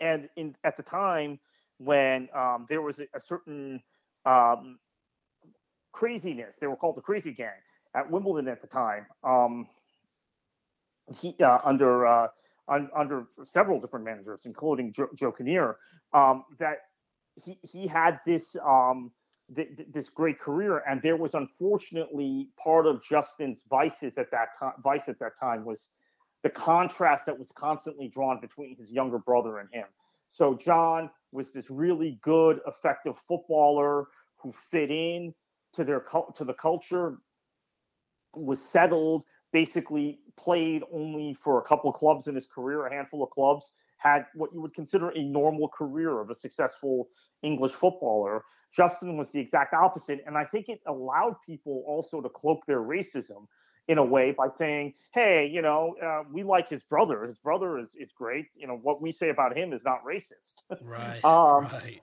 and 0.00 0.28
in 0.36 0.54
at 0.62 0.76
the 0.76 0.82
time 0.82 1.40
when 1.78 2.28
um, 2.36 2.66
there 2.68 2.82
was 2.82 2.98
a, 2.98 3.06
a 3.14 3.20
certain 3.20 3.80
um, 4.26 4.78
craziness, 5.92 6.56
they 6.60 6.66
were 6.66 6.76
called 6.76 6.96
the 6.96 7.00
Crazy 7.00 7.32
Gang 7.32 7.48
at 7.94 8.10
Wimbledon 8.10 8.48
at 8.48 8.60
the 8.60 8.68
time. 8.68 9.06
Um, 9.24 9.66
he 11.18 11.34
uh, 11.42 11.58
under 11.64 12.06
uh, 12.06 12.28
un, 12.68 12.90
under 12.94 13.26
several 13.44 13.80
different 13.80 14.04
managers, 14.04 14.42
including 14.44 14.92
Joe, 14.92 15.08
Joe 15.16 15.32
Kinnear, 15.32 15.76
um, 16.12 16.44
that 16.58 16.78
he 17.44 17.58
he 17.62 17.86
had 17.86 18.20
this 18.26 18.56
um 18.64 19.10
th- 19.54 19.76
th- 19.76 19.88
this 19.92 20.08
great 20.08 20.38
career, 20.38 20.82
and 20.88 21.00
there 21.02 21.16
was 21.16 21.34
unfortunately 21.34 22.48
part 22.62 22.86
of 22.86 23.02
Justin's 23.02 23.62
vices 23.68 24.18
at 24.18 24.30
that 24.30 24.58
time. 24.58 24.72
Vice 24.82 25.08
at 25.08 25.18
that 25.18 25.38
time 25.38 25.64
was 25.64 25.88
the 26.42 26.50
contrast 26.50 27.26
that 27.26 27.38
was 27.38 27.52
constantly 27.52 28.08
drawn 28.08 28.40
between 28.40 28.76
his 28.76 28.90
younger 28.90 29.18
brother 29.18 29.58
and 29.58 29.68
him. 29.72 29.86
So 30.28 30.54
John 30.54 31.10
was 31.32 31.52
this 31.52 31.70
really 31.70 32.18
good, 32.22 32.60
effective 32.66 33.14
footballer 33.28 34.06
who 34.36 34.54
fit 34.70 34.90
in 34.90 35.34
to 35.74 35.84
their 35.84 36.04
to 36.36 36.44
the 36.44 36.54
culture, 36.54 37.18
was 38.34 38.62
settled, 38.62 39.24
basically 39.52 40.20
played 40.38 40.82
only 40.92 41.34
for 41.42 41.58
a 41.58 41.62
couple 41.62 41.90
of 41.90 41.96
clubs 41.96 42.26
in 42.26 42.34
his 42.34 42.46
career, 42.46 42.86
a 42.86 42.92
handful 42.94 43.22
of 43.22 43.30
clubs, 43.30 43.70
had 44.00 44.26
what 44.34 44.52
you 44.52 44.60
would 44.60 44.74
consider 44.74 45.10
a 45.10 45.22
normal 45.22 45.68
career 45.68 46.20
of 46.20 46.30
a 46.30 46.34
successful 46.34 47.08
English 47.42 47.72
footballer. 47.72 48.44
Justin 48.74 49.16
was 49.16 49.30
the 49.30 49.38
exact 49.38 49.74
opposite. 49.74 50.22
And 50.26 50.36
I 50.36 50.44
think 50.44 50.68
it 50.68 50.80
allowed 50.86 51.36
people 51.44 51.84
also 51.86 52.20
to 52.20 52.28
cloak 52.28 52.64
their 52.66 52.80
racism 52.80 53.46
in 53.88 53.98
a 53.98 54.04
way 54.04 54.32
by 54.32 54.48
saying, 54.58 54.94
hey, 55.12 55.50
you 55.52 55.60
know, 55.62 55.96
uh, 56.02 56.22
we 56.32 56.42
like 56.44 56.68
his 56.68 56.82
brother. 56.84 57.24
His 57.24 57.36
brother 57.38 57.78
is, 57.78 57.88
is 57.98 58.10
great. 58.16 58.46
You 58.56 58.68
know, 58.68 58.78
what 58.82 59.02
we 59.02 59.12
say 59.12 59.30
about 59.30 59.56
him 59.56 59.72
is 59.72 59.82
not 59.84 60.04
racist. 60.04 60.54
Right. 60.80 61.20
um, 61.24 61.66
right. 61.66 62.00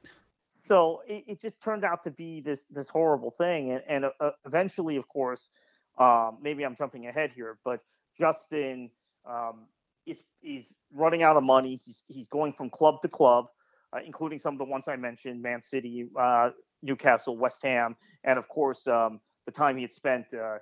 So 0.54 1.02
it, 1.08 1.24
it, 1.28 1.42
just 1.42 1.64
turned 1.64 1.86
out 1.86 2.04
to 2.04 2.12
be 2.12 2.42
this 2.42 2.66
this 2.70 2.90
horrible 2.90 3.32
thing. 3.38 3.72
And, 3.72 3.84
and 3.88 4.06
uh, 4.20 4.32
eventually, 4.46 4.98
of 4.98 5.08
course, 5.08 5.50
um, 5.98 6.40
maybe 6.42 6.64
I'm 6.64 6.76
jumping 6.76 7.08
ahead 7.08 7.32
here, 7.34 7.58
but 7.64 7.80
Justin 8.18 8.90
um, 9.26 9.68
is, 10.08 10.18
is 10.42 10.66
running 10.94 11.24
out 11.24 11.38
of 11.38 11.44
money. 11.44 11.80
He's, 11.84 12.04
he's 12.08 12.28
going 12.28 12.54
from 12.54 12.70
club 12.70 13.02
to 13.02 13.08
club, 13.08 13.46
uh, 13.94 14.00
including 14.06 14.40
some 14.40 14.54
of 14.54 14.60
the 14.60 14.66
ones 14.66 14.88
I 14.88 14.96
mentioned 14.96 15.42
Man 15.42 15.62
City, 15.62 16.08
uh, 16.20 16.50
Newcastle, 16.82 17.38
West 17.38 17.60
Ham, 17.64 17.96
and 18.24 18.40
of 18.40 18.48
course, 18.48 18.88
um, 18.88 19.20
the 19.46 19.52
time 19.52 19.76
he 19.78 19.84
had 19.84 19.94
spent 19.94 20.26
uh, 20.34 20.58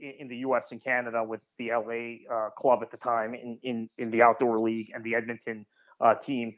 in 0.00 0.28
the 0.28 0.36
U.S. 0.38 0.66
and 0.70 0.82
Canada 0.82 1.22
with 1.24 1.40
the 1.58 1.70
LA 1.70 2.34
uh, 2.34 2.50
club 2.50 2.80
at 2.82 2.90
the 2.90 2.96
time 2.96 3.34
in, 3.34 3.58
in, 3.62 3.90
in 3.98 4.10
the 4.10 4.22
outdoor 4.22 4.58
league 4.60 4.90
and 4.94 5.02
the 5.04 5.14
Edmonton 5.14 5.66
uh, 6.00 6.14
team. 6.14 6.54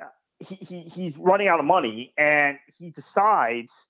Uh, 0.00 0.06
he, 0.38 0.54
he, 0.56 0.80
he's 0.82 1.16
running 1.16 1.48
out 1.48 1.58
of 1.58 1.64
money 1.64 2.12
and 2.16 2.58
he 2.78 2.90
decides 2.90 3.86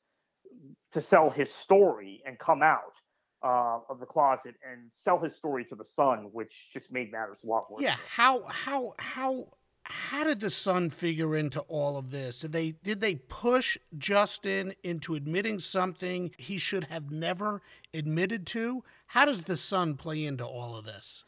to 0.93 1.01
sell 1.01 1.31
his 1.31 1.53
story 1.53 2.23
and 2.27 2.39
come 2.39 2.63
out 2.63 2.95
uh, 3.43 3.81
of 3.89 4.01
the 4.01 4.07
closet 4.07 4.55
and 4.69 4.91
sell 4.95 5.19
his 5.19 5.35
story 5.35 5.65
to 5.67 5.75
the 5.75 5.85
Sun, 5.85 6.29
which 6.33 6.69
just 6.73 6.91
made 6.93 7.13
matters 7.13 7.39
a 7.45 7.47
lot 7.47 7.71
worse. 7.71 7.83
Yeah, 7.83 7.97
how 8.09 8.43
how 8.49 8.95
how 8.99 9.49
how 9.85 10.25
did 10.25 10.41
the 10.41 10.51
Sun 10.51 10.91
figure 10.91 11.37
into 11.37 11.61
all 11.61 11.97
of 11.97 12.11
this? 12.11 12.41
Did 12.41 12.53
they 12.53 12.73
did 12.73 13.01
they 13.01 13.17
push 13.17 13.79
Justin 13.97 14.75
into 14.83 15.15
admitting 15.15 15.59
something 15.59 16.33
he 16.37 16.59
should 16.59 16.85
have 16.85 17.11
never 17.11 17.63
admitted 17.95 18.47
to? 18.49 18.85
How 19.07 19.25
does 19.25 19.45
the 19.45 19.57
Sun 19.57 19.97
play 19.97 20.25
into 20.25 20.45
all 20.45 20.77
of 20.77 20.85
this? 20.85 21.25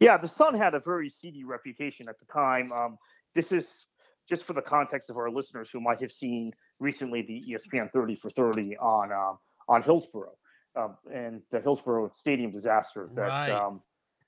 Yeah, 0.00 0.16
the 0.16 0.28
Sun 0.28 0.56
had 0.56 0.74
a 0.74 0.80
very 0.80 1.10
seedy 1.10 1.44
reputation 1.44 2.08
at 2.08 2.18
the 2.20 2.26
time. 2.32 2.72
Um, 2.72 2.98
this 3.34 3.50
is 3.50 3.86
just 4.28 4.44
for 4.44 4.52
the 4.52 4.62
context 4.62 5.10
of 5.10 5.16
our 5.16 5.30
listeners 5.30 5.70
who 5.72 5.80
might 5.80 6.00
have 6.00 6.12
seen 6.12 6.52
recently 6.78 7.22
the 7.22 7.44
ESPN 7.52 7.90
30 7.92 8.14
for 8.16 8.30
30 8.30 8.76
on 8.76 9.10
uh, 9.10 9.32
on 9.68 9.82
Hillsborough 9.82 10.36
um, 10.76 10.96
and 11.12 11.42
the 11.50 11.60
Hillsborough 11.60 12.10
Stadium 12.14 12.50
disaster. 12.50 13.08
That, 13.14 13.28
right. 13.28 13.50
Um, 13.50 13.82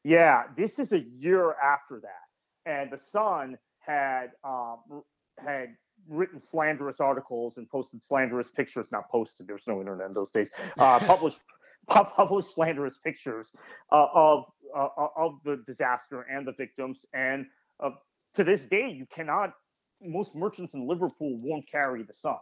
yeah, 0.05 0.45
this 0.57 0.78
is 0.78 0.93
a 0.93 1.01
year 1.01 1.55
after 1.62 2.01
that, 2.01 2.70
and 2.70 2.91
the 2.91 2.99
Sun 2.99 3.59
had 3.80 4.28
um, 4.45 5.03
had 5.38 5.76
written 6.09 6.41
slanderous 6.41 7.01
articles 7.01 7.59
and 7.59 7.68
posted 7.68 8.03
slanderous 8.03 8.49
pictures. 8.49 8.86
Not 8.91 9.11
posted. 9.11 9.47
There's 9.47 9.66
no 9.66 9.80
internet 9.80 10.09
in 10.09 10.14
those 10.14 10.32
days. 10.32 10.51
Uh, 10.78 10.99
published 11.01 11.41
published 11.88 12.55
slanderous 12.55 12.99
pictures 13.05 13.49
uh, 13.93 14.07
of 14.14 14.45
uh, 14.76 14.88
of 15.16 15.41
the 15.45 15.62
disaster 15.66 16.22
and 16.22 16.47
the 16.47 16.53
victims. 16.53 16.99
And 17.12 17.47
uh, 17.80 17.91
to 18.34 18.45
this 18.45 18.64
day, 18.66 18.91
you 18.91 19.07
cannot. 19.07 19.53
Most 20.03 20.34
merchants 20.34 20.72
in 20.72 20.88
Liverpool 20.88 21.38
won't 21.43 21.70
carry 21.70 22.03
the 22.03 22.14
Sun. 22.14 22.36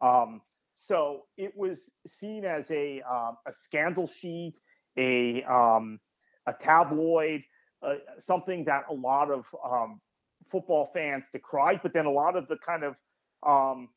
Um, 0.00 0.40
so 0.86 1.22
it 1.36 1.56
was 1.56 1.90
seen 2.06 2.44
as 2.44 2.70
a 2.70 3.02
um, 3.02 3.36
a 3.46 3.52
scandal 3.52 4.06
sheet, 4.06 4.54
a 4.98 5.42
um, 5.44 6.00
a 6.46 6.52
tabloid, 6.52 7.42
uh, 7.82 7.94
something 8.18 8.64
that 8.64 8.84
a 8.90 8.94
lot 8.94 9.30
of 9.30 9.44
um, 9.64 10.00
football 10.50 10.90
fans 10.92 11.24
decried, 11.32 11.80
but 11.82 11.92
then 11.92 12.06
a 12.06 12.10
lot 12.10 12.36
of 12.36 12.48
the 12.48 12.56
kind 12.66 12.84
of 12.84 12.94
um, 13.46 13.88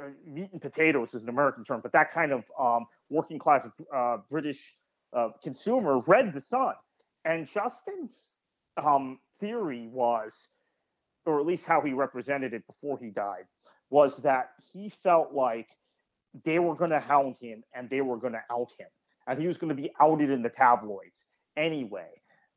uh, 0.00 0.08
meat 0.26 0.50
and 0.52 0.62
potatoes 0.62 1.14
is 1.14 1.22
an 1.22 1.28
American 1.28 1.64
term, 1.64 1.80
but 1.82 1.92
that 1.92 2.12
kind 2.12 2.32
of 2.32 2.44
um, 2.58 2.86
working 3.10 3.38
class 3.38 3.66
uh, 3.94 4.18
British 4.30 4.60
uh, 5.16 5.30
consumer 5.42 6.00
read 6.06 6.32
the 6.32 6.40
Sun, 6.40 6.74
and 7.24 7.48
Justin's 7.48 8.14
um, 8.82 9.18
theory 9.40 9.88
was, 9.88 10.32
or 11.26 11.40
at 11.40 11.46
least 11.46 11.64
how 11.64 11.80
he 11.80 11.92
represented 11.92 12.54
it 12.54 12.66
before 12.66 12.98
he 12.98 13.10
died, 13.10 13.44
was 13.92 14.16
that 14.22 14.52
he 14.72 14.90
felt 15.02 15.34
like 15.34 15.68
they 16.46 16.58
were 16.58 16.74
going 16.74 16.90
to 16.90 16.98
hound 16.98 17.36
him 17.38 17.62
and 17.74 17.90
they 17.90 18.00
were 18.00 18.16
going 18.16 18.32
to 18.32 18.42
out 18.50 18.68
him, 18.78 18.88
and 19.26 19.38
he 19.38 19.46
was 19.46 19.58
going 19.58 19.68
to 19.68 19.80
be 19.80 19.92
outed 20.00 20.30
in 20.30 20.42
the 20.42 20.48
tabloids 20.48 21.24
anyway, 21.58 22.08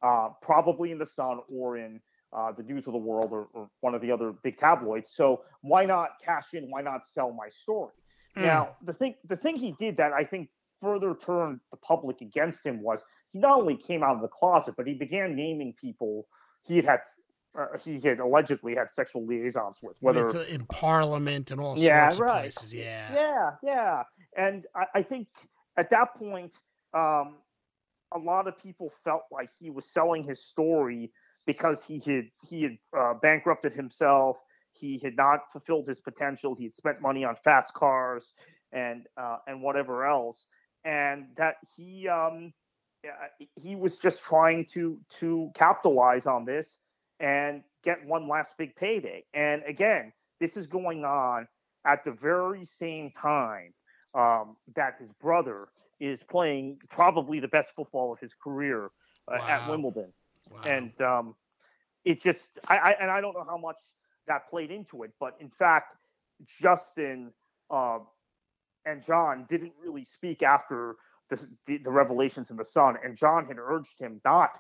uh, 0.02 0.30
probably 0.42 0.92
in 0.92 0.98
the 0.98 1.06
Sun 1.06 1.42
or 1.50 1.78
in 1.78 2.00
uh, 2.32 2.54
the 2.54 2.64
News 2.64 2.88
of 2.88 2.94
the 2.94 3.00
World 3.00 3.34
or, 3.34 3.50
or, 3.54 3.70
one 3.82 3.94
of 3.94 4.02
the 4.02 4.12
other 4.12 4.34
big 4.44 4.58
tabloids. 4.58 5.12
So 5.14 5.42
why 5.62 5.86
not 5.86 6.12
cash 6.24 6.54
in? 6.54 6.70
Why 6.70 6.82
not 6.82 7.06
sell 7.06 7.34
my 7.34 7.50
story? 7.50 7.92
Mm. 8.38 8.44
Now 8.44 8.70
the 8.82 8.94
thing 8.94 9.16
the 9.28 9.36
thing 9.36 9.58
he 9.58 9.74
did 9.74 9.98
that 9.98 10.14
I 10.14 10.24
think 10.24 10.50
further 10.82 11.16
turned 11.26 11.60
the 11.72 11.78
public 11.78 12.22
against 12.22 12.66
him 12.66 12.82
was 12.82 13.04
he 13.30 13.40
not 13.40 13.60
only 13.60 13.76
came 13.76 14.04
out 14.04 14.16
of 14.16 14.22
the 14.22 14.30
closet, 14.30 14.76
but 14.78 14.88
he 14.88 14.94
began 14.94 15.36
naming 15.36 15.74
people 15.80 16.28
he 16.64 16.78
had 16.78 16.86
had 16.86 17.00
uh, 17.58 17.78
he 17.84 18.00
had 18.00 18.20
allegedly 18.20 18.76
had 18.76 18.92
sexual 18.92 19.26
liaisons 19.26 19.80
with, 19.82 19.96
whether 20.00 20.28
uh, 20.28 20.44
in 20.44 20.66
Parliament 20.66 21.52
and 21.52 21.62
all 21.62 21.78
yeah, 21.78 22.10
sorts 22.10 22.20
right. 22.20 22.36
of 22.36 22.42
places. 22.42 22.74
Yeah, 22.74 23.14
yeah, 23.14 23.52
yeah. 23.64 24.04
And 24.38 24.66
I, 24.76 24.86
I 24.96 25.04
think 25.04 25.28
at 25.78 25.90
that 25.92 26.16
point, 26.16 26.54
um, 26.94 27.36
a 28.14 28.20
lot 28.20 28.48
of 28.48 28.58
people 28.62 28.92
felt 29.04 29.24
like 29.32 29.50
he 29.60 29.70
was 29.70 29.86
selling 29.86 30.24
his 30.24 30.44
story 30.44 31.12
because 31.46 31.84
he 31.84 32.00
had 32.06 32.26
he 32.48 32.64
had 32.64 32.78
uh, 32.98 33.14
bankrupted 33.22 33.74
himself. 33.74 34.38
He 34.74 35.00
had 35.04 35.16
not 35.16 35.40
fulfilled 35.52 35.88
his 35.88 36.00
potential. 36.00 36.56
He 36.56 36.66
had 36.66 36.76
spent 36.76 37.02
money 37.02 37.24
on 37.24 37.36
fast 37.44 37.74
cars 37.74 38.34
and 38.72 39.08
uh, 39.18 39.38
and 39.48 39.62
whatever 39.62 40.06
else, 40.06 40.46
and 40.84 41.28
that 41.38 41.56
he 41.76 42.08
um, 42.08 42.54
he 43.56 43.76
was 43.76 43.98
just 43.98 44.22
trying 44.22 44.66
to 44.74 45.00
to 45.20 45.52
capitalize 45.56 46.26
on 46.26 46.46
this 46.46 46.80
and 47.20 47.64
get 47.84 48.06
one 48.06 48.28
last 48.28 48.54
big 48.58 48.76
payday. 48.76 49.24
And 49.34 49.64
again, 49.68 50.12
this 50.40 50.58
is 50.58 50.68
going 50.68 51.06
on 51.06 51.48
at 51.86 52.04
the 52.04 52.12
very 52.12 52.66
same 52.66 53.12
time 53.12 53.74
um, 54.14 54.56
that 54.76 54.96
his 55.00 55.10
brother 55.22 55.68
is 56.00 56.20
playing 56.30 56.80
probably 56.90 57.40
the 57.40 57.48
best 57.48 57.70
football 57.76 58.12
of 58.12 58.20
his 58.20 58.32
career 58.44 58.86
uh, 59.28 59.38
wow. 59.40 59.48
at 59.48 59.70
Wimbledon. 59.70 60.14
Wow. 60.52 60.62
And 60.64 61.02
um, 61.02 61.36
it 62.04 62.22
just, 62.22 62.50
I, 62.68 62.78
I, 62.78 62.96
and 63.02 63.10
I 63.10 63.22
don't 63.22 63.34
know 63.34 63.46
how 63.48 63.58
much 63.58 63.78
that 64.28 64.50
played 64.50 64.72
into 64.72 65.04
it, 65.04 65.12
but 65.20 65.36
in 65.40 65.50
fact, 65.50 65.96
Justin 66.62 67.32
uh, 67.70 68.00
and 68.86 69.06
John 69.06 69.46
didn't 69.50 69.74
really 69.82 70.06
speak 70.06 70.44
after 70.44 70.96
the, 71.30 71.40
the, 71.66 71.78
the 71.78 71.92
revelations 71.92 72.52
in 72.52 72.58
the 72.58 72.66
Sun, 72.66 72.98
and 73.04 73.18
John 73.18 73.46
had 73.46 73.58
urged 73.60 73.98
him 74.00 74.22
not 74.24 74.52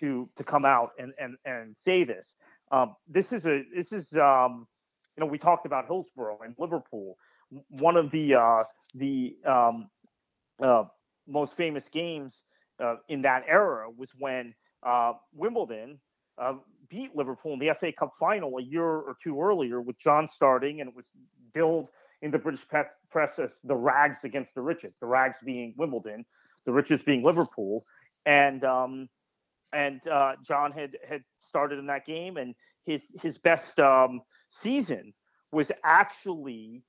to 0.00 0.28
to 0.36 0.44
come 0.44 0.64
out 0.64 0.90
and 0.98 1.12
and 1.18 1.36
and 1.44 1.76
say 1.76 2.04
this. 2.04 2.36
Um, 2.70 2.96
this 3.08 3.32
is 3.32 3.46
a 3.46 3.62
this 3.74 3.92
is 3.92 4.14
um, 4.16 4.66
you 5.16 5.20
know 5.20 5.26
we 5.26 5.38
talked 5.38 5.66
about 5.66 5.86
Hillsborough 5.86 6.38
and 6.44 6.54
Liverpool. 6.58 7.16
One 7.68 7.96
of 7.96 8.10
the 8.10 8.34
uh, 8.34 8.64
the 8.94 9.36
um, 9.44 9.88
uh, 10.62 10.84
most 11.26 11.56
famous 11.56 11.88
games 11.88 12.42
uh, 12.82 12.96
in 13.08 13.22
that 13.22 13.44
era 13.48 13.88
was 13.90 14.10
when 14.18 14.54
uh, 14.82 15.12
Wimbledon 15.32 15.98
uh, 16.38 16.54
beat 16.88 17.14
Liverpool 17.14 17.54
in 17.54 17.58
the 17.58 17.72
FA 17.78 17.92
Cup 17.92 18.12
final 18.18 18.58
a 18.58 18.62
year 18.62 18.84
or 18.84 19.16
two 19.22 19.40
earlier 19.40 19.80
with 19.80 19.98
John 19.98 20.28
starting, 20.28 20.80
and 20.80 20.88
it 20.88 20.96
was 20.96 21.12
billed 21.52 21.90
in 22.22 22.30
the 22.30 22.38
British 22.38 22.66
press, 22.66 22.88
press 23.10 23.38
as 23.38 23.60
the 23.64 23.76
rags 23.76 24.24
against 24.24 24.54
the 24.54 24.62
riches, 24.62 24.94
the 25.00 25.06
rags 25.06 25.38
being 25.44 25.74
Wimbledon, 25.76 26.24
the 26.64 26.72
riches 26.72 27.02
being 27.02 27.22
Liverpool. 27.22 27.84
And 28.26 28.64
um, 28.64 29.08
and 29.74 30.00
uh, 30.08 30.32
John 30.46 30.72
had 30.72 30.96
had 31.08 31.22
started 31.40 31.78
in 31.78 31.86
that 31.86 32.06
game, 32.06 32.36
and 32.36 32.54
his 32.84 33.04
his 33.22 33.38
best 33.38 33.78
um, 33.80 34.22
season 34.50 35.12
was 35.52 35.70
actually 35.84 36.82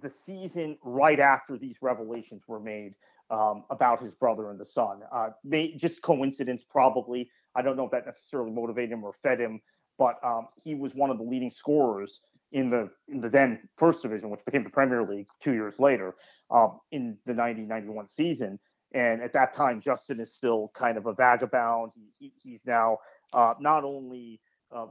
the 0.00 0.10
season 0.10 0.76
right 0.82 1.20
after 1.20 1.56
these 1.56 1.76
revelations 1.80 2.42
were 2.48 2.60
made 2.60 2.94
um, 3.30 3.64
about 3.70 4.02
his 4.02 4.12
brother 4.12 4.50
and 4.50 4.58
the 4.58 4.66
Sun. 4.66 5.00
Uh, 5.12 5.28
just 5.76 6.02
coincidence, 6.02 6.64
probably. 6.68 7.30
I 7.54 7.62
don't 7.62 7.76
know 7.76 7.84
if 7.84 7.92
that 7.92 8.06
necessarily 8.06 8.50
motivated 8.50 8.92
him 8.92 9.04
or 9.04 9.14
fed 9.22 9.40
him, 9.40 9.60
but 9.98 10.16
um, 10.24 10.48
he 10.62 10.74
was 10.74 10.94
one 10.94 11.10
of 11.10 11.18
the 11.18 11.24
leading 11.24 11.50
scorers 11.50 12.20
in 12.52 12.70
the 12.70 12.90
in 13.08 13.20
the 13.20 13.28
then 13.28 13.68
first 13.76 14.02
division, 14.02 14.30
which 14.30 14.44
became 14.44 14.64
the 14.64 14.70
Premier 14.70 15.02
League 15.02 15.26
two 15.42 15.52
years 15.52 15.78
later, 15.78 16.14
um, 16.50 16.78
in 16.92 17.16
the 17.26 17.32
90-91 17.32 18.10
season. 18.10 18.58
And 18.94 19.22
at 19.22 19.32
that 19.32 19.54
time, 19.54 19.80
Justin 19.80 20.20
is 20.20 20.32
still 20.32 20.70
kind 20.72 20.96
of 20.96 21.06
a 21.06 21.12
vagabond. 21.12 21.90
He, 21.96 22.10
he, 22.16 22.32
he's 22.40 22.64
now 22.64 22.98
uh, 23.32 23.54
not 23.58 23.82
only 23.82 24.40
uh, 24.74 24.86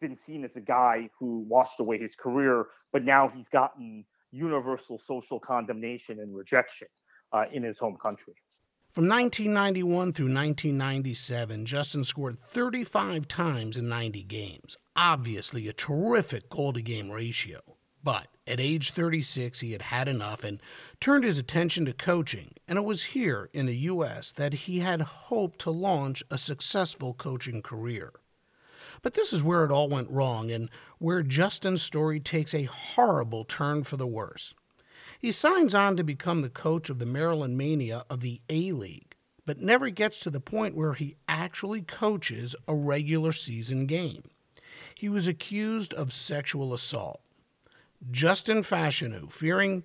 been 0.00 0.16
seen 0.16 0.44
as 0.44 0.54
a 0.54 0.60
guy 0.60 1.10
who 1.18 1.44
washed 1.48 1.80
away 1.80 1.98
his 1.98 2.14
career, 2.14 2.66
but 2.92 3.04
now 3.04 3.28
he's 3.28 3.48
gotten 3.48 4.04
universal 4.30 5.00
social 5.06 5.40
condemnation 5.40 6.20
and 6.20 6.34
rejection 6.36 6.86
uh, 7.32 7.44
in 7.52 7.64
his 7.64 7.78
home 7.78 7.96
country. 8.00 8.34
From 8.90 9.08
1991 9.08 10.12
through 10.12 10.32
1997, 10.32 11.66
Justin 11.66 12.04
scored 12.04 12.38
35 12.38 13.28
times 13.28 13.76
in 13.76 13.88
90 13.88 14.22
games. 14.22 14.76
Obviously, 14.96 15.68
a 15.68 15.72
terrific 15.72 16.48
goal 16.48 16.72
to 16.72 16.80
game 16.80 17.10
ratio. 17.10 17.60
But 18.02 18.28
at 18.46 18.60
age 18.60 18.92
36, 18.92 19.60
he 19.60 19.72
had 19.72 19.82
had 19.82 20.08
enough 20.08 20.44
and 20.44 20.60
turned 21.00 21.24
his 21.24 21.38
attention 21.38 21.84
to 21.86 21.92
coaching, 21.92 22.54
and 22.66 22.78
it 22.78 22.84
was 22.84 23.04
here 23.04 23.50
in 23.52 23.66
the 23.66 23.76
U.S. 23.76 24.32
that 24.32 24.54
he 24.54 24.78
had 24.78 25.00
hoped 25.02 25.58
to 25.60 25.70
launch 25.70 26.22
a 26.30 26.38
successful 26.38 27.12
coaching 27.14 27.60
career. 27.60 28.12
But 29.02 29.14
this 29.14 29.32
is 29.32 29.44
where 29.44 29.64
it 29.64 29.70
all 29.70 29.88
went 29.88 30.10
wrong 30.10 30.50
and 30.50 30.70
where 30.98 31.22
Justin's 31.22 31.82
story 31.82 32.20
takes 32.20 32.54
a 32.54 32.64
horrible 32.64 33.44
turn 33.44 33.84
for 33.84 33.96
the 33.96 34.06
worse. 34.06 34.54
He 35.18 35.32
signs 35.32 35.74
on 35.74 35.96
to 35.96 36.04
become 36.04 36.42
the 36.42 36.50
coach 36.50 36.90
of 36.90 36.98
the 36.98 37.06
Maryland 37.06 37.58
Mania 37.58 38.04
of 38.08 38.20
the 38.20 38.40
A 38.48 38.72
League, 38.72 39.16
but 39.44 39.60
never 39.60 39.90
gets 39.90 40.20
to 40.20 40.30
the 40.30 40.40
point 40.40 40.76
where 40.76 40.94
he 40.94 41.16
actually 41.28 41.82
coaches 41.82 42.54
a 42.66 42.74
regular 42.74 43.32
season 43.32 43.86
game. 43.86 44.22
He 44.94 45.08
was 45.08 45.26
accused 45.26 45.92
of 45.94 46.12
sexual 46.12 46.72
assault. 46.72 47.20
Justin 48.10 48.62
Fashanu, 48.62 49.30
fearing 49.30 49.84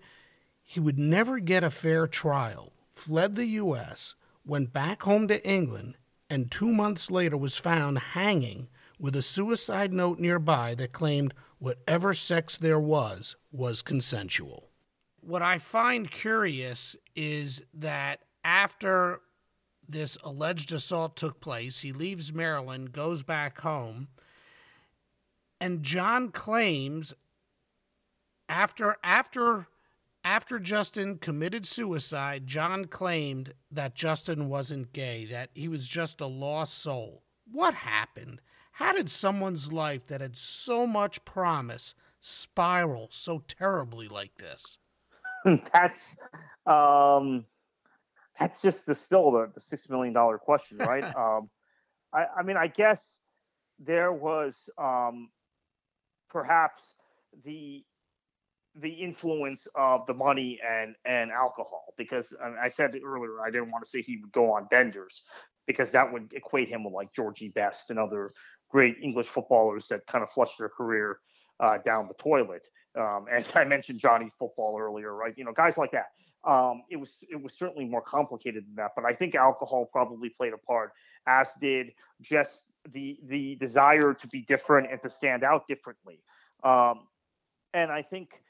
he 0.61 0.79
would 0.79 0.99
never 0.99 1.39
get 1.39 1.63
a 1.63 1.69
fair 1.69 2.07
trial, 2.07 2.73
fled 2.89 3.35
the 3.35 3.45
U.S., 3.45 4.15
went 4.45 4.73
back 4.73 5.03
home 5.03 5.27
to 5.27 5.47
England, 5.47 5.97
and 6.29 6.51
two 6.51 6.71
months 6.71 7.09
later 7.09 7.37
was 7.37 7.57
found 7.57 7.97
hanging 7.97 8.67
with 8.99 9.15
a 9.15 9.21
suicide 9.21 9.93
note 9.93 10.19
nearby 10.19 10.75
that 10.75 10.93
claimed 10.93 11.33
whatever 11.59 12.13
sex 12.13 12.57
there 12.57 12.79
was 12.79 13.35
was 13.51 13.81
consensual 13.81 14.69
what 15.25 15.41
I 15.41 15.57
find 15.57 16.09
curious 16.09 16.95
is 17.15 17.63
that 17.73 18.19
after 18.43 19.21
this 19.87 20.17
alleged 20.23 20.71
assault 20.71 21.15
took 21.15 21.39
place, 21.39 21.79
he 21.79 21.91
leaves 21.91 22.33
Maryland, 22.33 22.91
goes 22.91 23.23
back 23.23 23.61
home, 23.61 24.09
and 25.61 25.83
John 25.83 26.29
claims 26.29 27.13
after 28.53 28.95
after 29.03 29.67
after 30.23 30.59
Justin 30.59 31.17
committed 31.17 31.65
suicide, 31.65 32.47
John 32.47 32.85
claimed 32.85 33.53
that 33.71 33.95
Justin 33.95 34.47
wasn't 34.47 34.93
gay, 34.93 35.25
that 35.25 35.49
he 35.53 35.67
was 35.67 35.87
just 35.87 36.21
a 36.21 36.27
lost 36.27 36.77
soul. 36.77 37.23
What 37.51 37.73
happened? 37.73 38.39
How 38.73 38.93
did 38.93 39.09
someone's 39.09 39.73
life 39.73 40.05
that 40.05 40.21
had 40.21 40.37
so 40.37 40.87
much 40.87 41.25
promise 41.25 41.93
spiral 42.21 43.09
so 43.11 43.43
terribly 43.47 44.07
like 44.07 44.37
this? 44.37 44.77
that's 45.73 46.15
um, 46.65 47.45
that's 48.39 48.61
just 48.61 48.85
the 48.85 48.95
still 48.95 49.31
the, 49.31 49.51
the 49.53 49.59
six 49.59 49.89
million 49.89 50.13
dollar 50.13 50.37
question, 50.37 50.77
right? 50.77 51.03
um, 51.15 51.49
I, 52.13 52.25
I 52.37 52.43
mean, 52.43 52.57
I 52.57 52.67
guess 52.67 53.17
there 53.79 54.13
was 54.13 54.69
um, 54.77 55.29
perhaps 56.29 56.93
the 57.43 57.83
the 58.81 58.89
influence 58.89 59.67
of 59.75 60.05
the 60.07 60.13
money 60.13 60.59
and 60.67 60.95
and 61.05 61.31
alcohol 61.31 61.93
because 61.97 62.33
I 62.41 62.69
said 62.69 62.95
earlier 63.05 63.39
I 63.41 63.51
didn't 63.51 63.71
want 63.71 63.83
to 63.83 63.89
say 63.89 64.01
he 64.01 64.17
would 64.17 64.31
go 64.31 64.51
on 64.51 64.67
benders 64.71 65.23
because 65.67 65.91
that 65.91 66.11
would 66.11 66.33
equate 66.33 66.69
him 66.69 66.83
with 66.83 66.93
like 66.93 67.13
Georgie 67.13 67.49
Best 67.49 67.89
and 67.89 67.99
other 67.99 68.31
great 68.69 68.97
English 69.01 69.27
footballers 69.27 69.87
that 69.89 70.05
kind 70.07 70.23
of 70.23 70.31
flushed 70.31 70.57
their 70.57 70.69
career 70.69 71.19
uh, 71.59 71.77
down 71.85 72.07
the 72.07 72.15
toilet. 72.15 72.67
Um, 72.99 73.25
and 73.31 73.45
I 73.55 73.63
mentioned 73.63 73.99
Johnny 73.99 74.29
Football 74.39 74.77
earlier, 74.79 75.13
right? 75.13 75.33
You 75.37 75.45
know, 75.45 75.53
guys 75.53 75.77
like 75.77 75.91
that. 75.91 76.07
Um, 76.45 76.83
it 76.89 76.97
was 76.97 77.23
it 77.29 77.41
was 77.41 77.53
certainly 77.57 77.85
more 77.85 78.01
complicated 78.01 78.65
than 78.65 78.75
that, 78.75 78.91
but 78.95 79.05
I 79.05 79.13
think 79.13 79.33
alcohol 79.33 79.87
probably 79.89 80.29
played 80.29 80.51
a 80.51 80.57
part, 80.57 80.91
as 81.25 81.47
did 81.61 81.91
just 82.21 82.63
the 82.91 83.17
the 83.27 83.55
desire 83.55 84.13
to 84.13 84.27
be 84.27 84.41
different 84.41 84.91
and 84.91 85.01
to 85.03 85.09
stand 85.09 85.43
out 85.45 85.67
differently. 85.67 86.19
Um, 86.65 87.07
and 87.73 87.91
I 87.91 88.01
think 88.01 88.43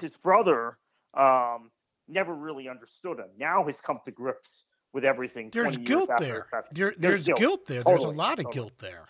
his 0.00 0.16
brother 0.16 0.78
um, 1.14 1.70
never 2.08 2.34
really 2.34 2.68
understood 2.68 3.18
him. 3.18 3.28
Now 3.38 3.64
he's 3.64 3.80
come 3.80 4.00
to 4.04 4.10
grips 4.10 4.64
with 4.92 5.04
everything. 5.04 5.50
There's 5.52 5.76
guilt 5.76 6.10
there. 6.18 6.46
there. 6.50 6.64
There's, 6.72 6.96
there's 6.96 7.26
guilt. 7.26 7.38
guilt. 7.38 7.66
there. 7.66 7.82
Totally. 7.82 7.96
There's 7.96 8.04
a 8.04 8.16
lot 8.16 8.38
of 8.38 8.44
totally. 8.46 8.54
guilt 8.54 8.72
there. 8.78 9.04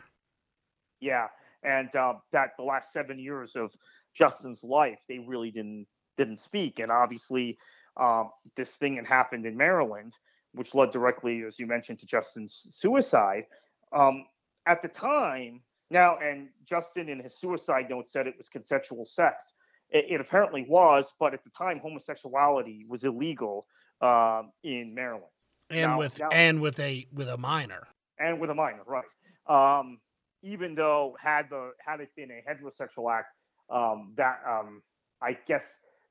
Yeah, 1.00 1.26
and 1.62 1.94
uh, 1.94 2.14
that 2.32 2.50
the 2.56 2.64
last 2.64 2.92
seven 2.92 3.18
years 3.18 3.52
of 3.56 3.70
Justin's 4.14 4.62
life, 4.62 4.98
they 5.08 5.18
really 5.18 5.50
didn't 5.50 5.86
didn't 6.16 6.40
speak. 6.40 6.78
And 6.78 6.90
obviously, 6.90 7.58
um, 8.00 8.30
this 8.56 8.76
thing 8.76 8.96
had 8.96 9.06
happened 9.06 9.46
in 9.46 9.56
Maryland, 9.56 10.14
which 10.52 10.74
led 10.74 10.92
directly, 10.92 11.42
as 11.46 11.58
you 11.58 11.66
mentioned, 11.66 11.98
to 12.00 12.06
Justin's 12.06 12.66
suicide. 12.70 13.44
Um, 13.92 14.24
at 14.66 14.80
the 14.82 14.88
time, 14.88 15.60
now, 15.90 16.18
and 16.18 16.48
Justin 16.64 17.08
in 17.08 17.20
his 17.20 17.36
suicide 17.38 17.86
note 17.90 18.08
said 18.08 18.26
it 18.26 18.34
was 18.38 18.48
consensual 18.48 19.04
sex. 19.04 19.52
It, 19.94 20.06
it 20.10 20.20
apparently 20.20 20.66
was, 20.68 21.10
but 21.18 21.32
at 21.32 21.42
the 21.44 21.50
time, 21.56 21.78
homosexuality 21.78 22.84
was 22.88 23.04
illegal 23.04 23.66
um, 24.02 24.50
in 24.62 24.94
Maryland. 24.94 25.30
And 25.70 25.92
now, 25.92 25.98
with 25.98 26.18
now, 26.18 26.28
and 26.30 26.60
with 26.60 26.78
a 26.80 27.06
with 27.12 27.28
a 27.28 27.38
minor. 27.38 27.86
And 28.18 28.38
with 28.40 28.50
a 28.50 28.54
minor, 28.54 28.82
right? 28.86 29.04
Um, 29.46 29.98
even 30.42 30.74
though 30.74 31.16
had 31.20 31.48
the 31.48 31.70
had 31.78 32.00
it 32.00 32.10
been 32.14 32.30
a 32.30 32.42
heterosexual 32.48 33.10
act, 33.10 33.28
um, 33.70 34.12
that 34.16 34.40
um, 34.46 34.82
I 35.22 35.38
guess 35.48 35.64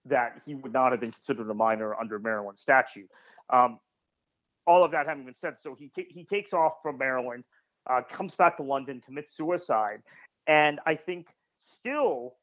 that 0.06 0.42
he 0.46 0.56
would 0.56 0.74
not 0.74 0.92
have 0.92 1.00
been 1.00 1.12
considered 1.12 1.50
a 1.50 1.54
minor 1.54 1.96
under 1.96 2.20
Maryland 2.20 2.58
statute. 2.58 3.10
Um, 3.50 3.80
all 4.66 4.84
of 4.84 4.92
that 4.92 5.08
having 5.08 5.26
been 5.26 5.36
said, 5.36 5.56
so 5.62 5.76
he 5.78 5.90
t- 5.96 6.08
he 6.10 6.24
takes 6.26 6.54
off 6.54 6.74
from 6.82 6.98
Maryland, 6.98 7.44
uh, 7.90 8.02
comes 8.10 8.34
back 8.36 8.58
to 8.58 8.64
London, 8.64 9.02
commits 9.06 9.36
suicide, 9.36 10.02
and 10.48 10.80
I 10.86 10.96
think 10.96 11.28
still 11.60 12.36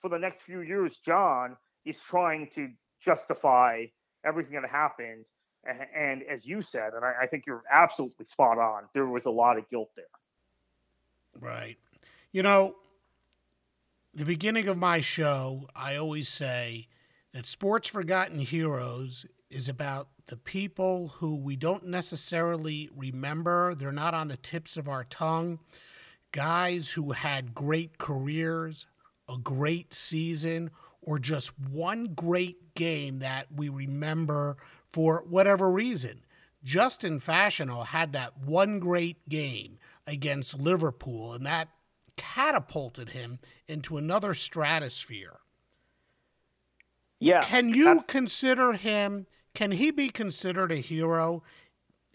for 0.00 0.08
the 0.08 0.18
next 0.18 0.42
few 0.42 0.60
years, 0.60 0.96
John 1.04 1.56
is 1.84 1.98
trying 2.08 2.48
to 2.54 2.68
justify 3.04 3.86
everything 4.24 4.60
that 4.60 4.68
happened. 4.68 5.24
And, 5.68 5.78
and 5.96 6.22
as 6.22 6.46
you 6.46 6.62
said, 6.62 6.92
and 6.94 7.04
I, 7.04 7.14
I 7.22 7.26
think 7.26 7.44
you're 7.46 7.64
absolutely 7.70 8.26
spot 8.26 8.58
on, 8.58 8.84
there 8.94 9.06
was 9.06 9.24
a 9.24 9.30
lot 9.30 9.58
of 9.58 9.68
guilt 9.68 9.90
there. 9.96 10.04
Right. 11.40 11.76
You 12.32 12.42
know, 12.42 12.76
the 14.14 14.24
beginning 14.24 14.68
of 14.68 14.78
my 14.78 15.00
show, 15.00 15.68
I 15.74 15.96
always 15.96 16.28
say 16.28 16.88
that 17.32 17.46
Sports 17.46 17.88
Forgotten 17.88 18.38
Heroes 18.38 19.26
is 19.50 19.68
about 19.68 20.08
the 20.26 20.36
people 20.36 21.08
who 21.16 21.36
we 21.36 21.56
don't 21.56 21.86
necessarily 21.86 22.88
remember. 22.96 23.74
They're 23.74 23.92
not 23.92 24.14
on 24.14 24.28
the 24.28 24.36
tips 24.36 24.76
of 24.76 24.88
our 24.88 25.04
tongue. 25.04 25.60
Guys 26.32 26.90
who 26.90 27.12
had 27.12 27.54
great 27.54 27.98
careers, 27.98 28.86
a 29.28 29.38
great 29.38 29.92
season, 29.92 30.70
or 31.02 31.18
just 31.18 31.58
one 31.58 32.14
great 32.14 32.74
game 32.74 33.20
that 33.20 33.46
we 33.54 33.68
remember 33.68 34.56
for 34.88 35.24
whatever 35.28 35.70
reason. 35.70 36.22
Justin 36.64 37.20
Fashanu 37.20 37.86
had 37.86 38.12
that 38.12 38.38
one 38.38 38.80
great 38.80 39.28
game 39.28 39.78
against 40.06 40.58
Liverpool, 40.58 41.32
and 41.32 41.46
that 41.46 41.68
catapulted 42.16 43.10
him 43.10 43.38
into 43.68 43.96
another 43.96 44.34
stratosphere. 44.34 45.38
Yeah. 47.20 47.40
Can 47.40 47.70
you 47.70 48.02
consider 48.06 48.72
him? 48.72 49.26
Can 49.54 49.72
he 49.72 49.90
be 49.90 50.08
considered 50.08 50.72
a 50.72 50.76
hero? 50.76 51.42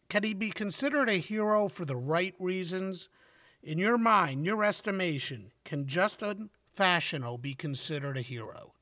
Can 0.09 0.23
he 0.23 0.33
be 0.33 0.51
considered 0.51 1.09
a 1.09 1.13
hero 1.13 1.67
for 1.67 1.85
the 1.85 1.95
right 1.95 2.35
reasons? 2.39 3.09
In 3.63 3.77
your 3.77 3.97
mind, 3.97 4.45
your 4.45 4.63
estimation, 4.63 5.51
can 5.63 5.87
Justin 5.87 6.49
Fashanu 6.77 7.41
be 7.41 7.53
considered 7.53 8.17
a 8.17 8.21
hero? 8.21 8.73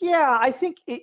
Yeah, 0.00 0.38
I 0.40 0.52
think 0.52 0.78
it, 0.86 1.02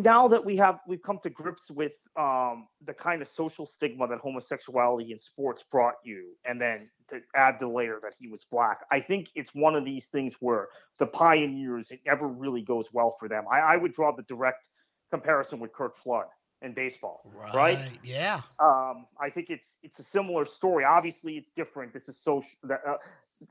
now 0.00 0.28
that 0.28 0.44
we 0.44 0.56
have 0.56 0.78
we've 0.86 1.02
come 1.02 1.18
to 1.22 1.30
grips 1.30 1.70
with 1.70 1.92
um, 2.18 2.66
the 2.84 2.94
kind 2.94 3.20
of 3.20 3.28
social 3.28 3.66
stigma 3.66 4.08
that 4.08 4.18
homosexuality 4.18 5.12
in 5.12 5.18
sports 5.18 5.64
brought 5.70 5.96
you, 6.04 6.34
and 6.44 6.60
then 6.60 6.88
to 7.10 7.20
add 7.34 7.56
the 7.60 7.68
layer 7.68 7.98
that 8.02 8.12
he 8.18 8.28
was 8.28 8.46
black, 8.50 8.80
I 8.90 9.00
think 9.00 9.28
it's 9.34 9.54
one 9.54 9.74
of 9.74 9.84
these 9.84 10.06
things 10.06 10.34
where 10.40 10.68
the 10.98 11.06
pioneers 11.06 11.90
it 11.90 12.00
never 12.06 12.26
really 12.26 12.62
goes 12.62 12.86
well 12.92 13.16
for 13.18 13.28
them. 13.28 13.44
I, 13.50 13.60
I 13.60 13.76
would 13.76 13.92
draw 13.92 14.14
the 14.14 14.22
direct 14.22 14.68
comparison 15.10 15.60
with 15.60 15.72
Curt 15.72 15.96
Flood 15.98 16.26
in 16.62 16.72
baseball, 16.72 17.20
right? 17.34 17.54
right? 17.54 17.90
Yeah. 18.02 18.40
Um, 18.58 19.06
I 19.20 19.28
think 19.30 19.50
it's 19.50 19.76
it's 19.82 19.98
a 19.98 20.04
similar 20.04 20.46
story. 20.46 20.84
Obviously, 20.84 21.36
it's 21.36 21.50
different. 21.54 21.92
This 21.92 22.08
is 22.08 22.18
social. 22.18 22.48
Uh, 22.64 22.94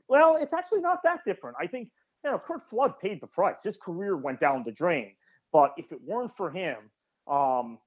well, 0.08 0.36
it's 0.36 0.52
actually 0.52 0.80
not 0.80 1.02
that 1.04 1.20
different. 1.26 1.56
I 1.60 1.66
think 1.66 1.88
you 2.24 2.30
know 2.30 2.38
Curt 2.38 2.68
Flood 2.68 2.98
paid 3.00 3.20
the 3.20 3.26
price. 3.26 3.58
His 3.62 3.76
career 3.76 4.16
went 4.16 4.40
down 4.40 4.62
the 4.64 4.72
drain. 4.72 5.12
But 5.52 5.72
if 5.76 5.90
it 5.92 6.00
weren't 6.04 6.36
for 6.36 6.50
him, 6.50 6.76
um, 7.26 7.78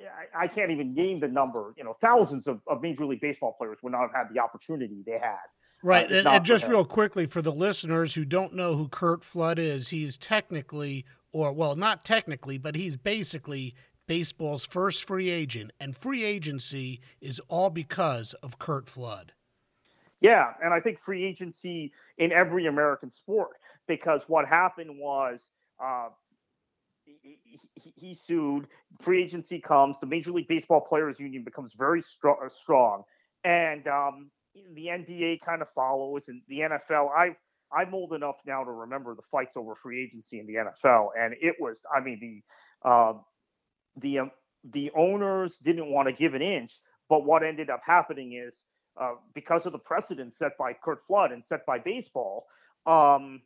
I, 0.00 0.44
I, 0.44 0.48
can't 0.48 0.70
even 0.70 0.94
name 0.94 1.20
the 1.20 1.28
number. 1.28 1.74
You 1.76 1.84
know, 1.84 1.96
thousands 2.00 2.46
of, 2.46 2.60
of 2.66 2.80
Major 2.80 3.04
League 3.04 3.20
Baseball 3.20 3.54
players 3.58 3.78
would 3.82 3.92
not 3.92 4.02
have 4.02 4.14
had 4.14 4.34
the 4.34 4.40
opportunity 4.40 5.02
they 5.04 5.18
had. 5.18 5.36
Right. 5.82 6.10
Uh, 6.10 6.14
and, 6.14 6.26
and 6.26 6.44
just 6.44 6.68
real 6.68 6.84
quickly 6.84 7.26
for 7.26 7.42
the 7.42 7.52
listeners 7.52 8.14
who 8.14 8.24
don't 8.24 8.54
know 8.54 8.76
who 8.76 8.88
Curt 8.88 9.22
Flood 9.22 9.58
is, 9.58 9.88
he's 9.88 10.16
technically, 10.16 11.04
or 11.32 11.52
well, 11.52 11.76
not 11.76 12.04
technically, 12.04 12.58
but 12.58 12.76
he's 12.76 12.96
basically 12.96 13.74
baseball's 14.06 14.64
first 14.64 15.04
free 15.04 15.30
agent, 15.30 15.72
and 15.78 15.96
free 15.96 16.24
agency 16.24 17.00
is 17.20 17.40
all 17.48 17.70
because 17.70 18.34
of 18.42 18.58
Curt 18.58 18.88
Flood. 18.88 19.32
Yeah, 20.20 20.52
and 20.62 20.74
I 20.74 20.80
think 20.80 21.00
free 21.00 21.24
agency 21.24 21.92
in 22.18 22.30
every 22.30 22.66
American 22.66 23.10
sport 23.10 23.56
because 23.86 24.22
what 24.26 24.46
happened 24.46 24.98
was 24.98 25.40
uh, 25.82 26.08
he, 27.04 27.38
he, 27.74 27.92
he, 27.96 28.14
sued. 28.14 28.66
Free 29.00 29.24
agency 29.24 29.60
comes. 29.60 29.98
The 29.98 30.06
Major 30.06 30.32
League 30.32 30.48
Baseball 30.48 30.82
Players 30.82 31.18
Union 31.18 31.42
becomes 31.42 31.72
very 31.76 32.00
uh, 32.00 32.48
strong, 32.48 33.04
and 33.44 33.86
um, 33.88 34.30
the 34.74 34.86
NBA 34.86 35.40
kind 35.40 35.62
of 35.62 35.68
follows, 35.74 36.28
and 36.28 36.42
the 36.48 36.60
NFL. 36.60 37.10
I 37.10 37.36
I'm 37.72 37.94
old 37.94 38.12
enough 38.12 38.36
now 38.46 38.64
to 38.64 38.70
remember 38.70 39.14
the 39.14 39.22
fights 39.30 39.56
over 39.56 39.74
free 39.74 40.02
agency 40.02 40.38
in 40.38 40.46
the 40.46 40.54
NFL, 40.54 41.08
and 41.18 41.34
it 41.40 41.56
was. 41.58 41.80
I 41.94 42.00
mean 42.00 42.42
the 42.82 42.88
uh, 42.88 43.14
the 43.96 44.18
um, 44.20 44.30
the 44.64 44.90
owners 44.94 45.56
didn't 45.62 45.90
want 45.90 46.08
to 46.08 46.12
give 46.12 46.34
an 46.34 46.42
inch, 46.42 46.72
but 47.08 47.24
what 47.24 47.42
ended 47.42 47.70
up 47.70 47.80
happening 47.84 48.34
is 48.34 48.54
uh, 48.98 49.12
because 49.34 49.66
of 49.66 49.72
the 49.72 49.78
precedent 49.78 50.36
set 50.36 50.56
by 50.58 50.72
Curt 50.72 51.06
Flood 51.06 51.32
and 51.32 51.44
set 51.44 51.64
by 51.66 51.78
baseball, 51.78 52.46
um, 52.86 53.40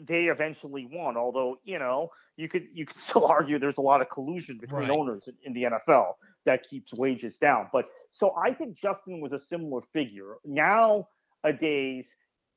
they 0.00 0.26
eventually 0.26 0.88
won. 0.90 1.16
Although 1.16 1.58
you 1.64 1.78
know 1.78 2.10
you 2.36 2.48
could 2.48 2.68
you 2.72 2.86
could 2.86 2.96
still 3.08 3.26
argue 3.26 3.58
there's 3.58 3.78
a 3.78 3.82
lot 3.82 4.00
of 4.00 4.08
collusion 4.10 4.58
between 4.58 4.88
right. 4.88 4.90
owners 4.90 5.28
in, 5.28 5.34
in, 5.44 5.52
the 5.52 5.64
NFL 5.64 6.14
that 6.46 6.62
keeps 6.68 6.92
wages 6.92 7.36
down. 7.38 7.68
But 7.72 7.86
so 8.10 8.34
I 8.36 8.54
think 8.54 8.76
Justin 8.76 9.20
was 9.20 9.32
a 9.32 9.38
similar 9.38 9.82
figure. 9.92 10.36
Nowadays, 10.44 12.06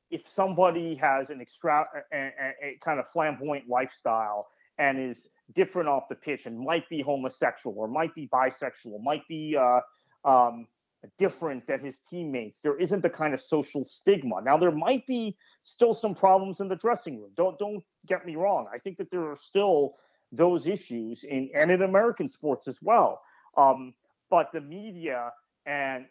if 0.10 0.22
somebody 0.30 0.96
has 0.96 1.30
an 1.30 1.42
extra 1.42 1.86
a, 2.14 2.18
a, 2.18 2.54
a 2.64 2.80
kind 2.84 3.00
of 3.00 3.06
flamboyant 3.12 3.68
lifestyle 3.68 4.48
and 4.78 5.00
is 5.00 5.28
different 5.56 5.90
off 5.90 6.04
the 6.10 6.16
pitch 6.16 6.46
and 6.46 6.60
might 6.60 6.88
be 6.90 7.02
homosexual 7.02 7.76
or 7.78 7.88
might 7.88 8.14
be 8.16 8.28
bisexual, 8.28 9.02
might 9.04 9.28
be 9.28 9.56
uh, 9.60 9.80
um, 10.28 10.68
different 11.20 11.68
than 11.68 11.80
his 11.80 12.00
teammates. 12.10 12.62
There 12.62 12.78
isn't 12.78 13.02
the 13.02 13.10
kind 13.10 13.34
of 13.34 13.42
social 13.42 13.86
stigma. 13.86 14.42
Now 14.42 14.58
there 14.58 14.72
might 14.72 15.06
be 15.08 15.38
still 15.64 15.94
some 15.94 16.16
problems 16.16 16.60
in 16.60 16.68
the 16.68 16.76
dressing 16.76 17.22
room. 17.22 17.32
Don't 17.36 17.58
don't 17.60 17.84
get 18.08 18.26
me 18.26 18.36
wrong. 18.36 18.68
I 18.74 18.78
think 18.78 18.98
that 18.98 19.12
there 19.12 19.30
are 19.30 19.38
still 19.42 19.96
those 20.32 20.68
issues 20.68 21.24
in 21.24 21.50
and 21.56 21.72
in 21.72 21.82
American 21.82 22.28
sports 22.28 22.68
as 22.68 22.78
well. 22.82 23.22
Um, 23.58 23.94
but 24.30 24.50
the 24.52 24.62
media 24.62 25.32
and 25.66 26.06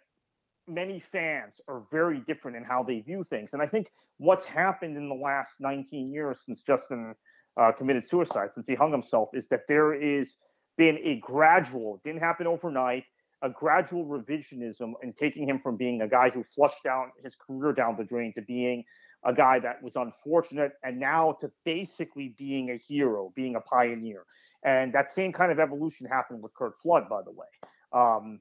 many 0.69 1.03
fans 1.11 1.61
are 1.69 1.83
very 1.91 2.21
different 2.21 2.57
in 2.57 2.63
how 2.65 2.83
they 2.83 3.01
view 3.01 3.25
things. 3.29 3.53
And 3.53 3.61
I 3.61 3.67
think 3.67 3.91
what's 4.19 4.45
happened 4.45 4.97
in 4.97 5.09
the 5.09 5.15
last 5.15 5.61
19 5.61 6.13
years 6.13 6.39
since 6.47 6.61
Justin 6.61 7.15
uh, 7.61 7.73
committed 7.73 8.07
suicide, 8.07 8.53
since 8.53 8.69
he 8.69 8.75
hung 8.75 8.93
himself, 8.93 9.31
is 9.35 9.49
that 9.49 9.63
there 9.69 9.93
is 9.93 10.37
been 10.79 10.99
a 11.03 11.17
gradual, 11.17 12.01
didn't 12.05 12.21
happen 12.21 12.47
overnight, 12.47 13.05
a 13.43 13.51
gradual 13.51 14.07
revisionism 14.07 14.93
and 15.03 15.17
taking 15.19 15.49
him 15.49 15.61
from 15.61 15.77
being 15.77 16.01
a 16.03 16.09
guy 16.09 16.31
who 16.31 16.45
flushed 16.55 16.83
down 16.85 17.11
his 17.23 17.35
career 17.35 17.73
down 17.73 17.97
the 17.97 18.05
drain 18.05 18.33
to 18.35 18.43
being 18.43 18.85
a 19.25 19.33
guy 19.33 19.59
that 19.59 19.83
was 19.83 19.95
unfortunate 19.97 20.73
and 20.83 20.99
now 20.99 21.37
to 21.41 21.51
basically 21.65 22.35
being 22.39 22.71
a 22.71 22.77
hero, 22.77 23.33
being 23.35 23.57
a 23.57 23.61
pioneer. 23.61 24.25
And 24.65 24.93
that 24.95 25.11
same 25.11 25.33
kind 25.33 25.51
of 25.51 25.59
evolution 25.59 26.07
happened 26.07 26.43
with 26.43 26.55
Curt 26.55 26.75
Flood, 26.83 27.09
by 27.09 27.21
the 27.23 27.33
way. 27.33 27.47
Um, 27.93 28.41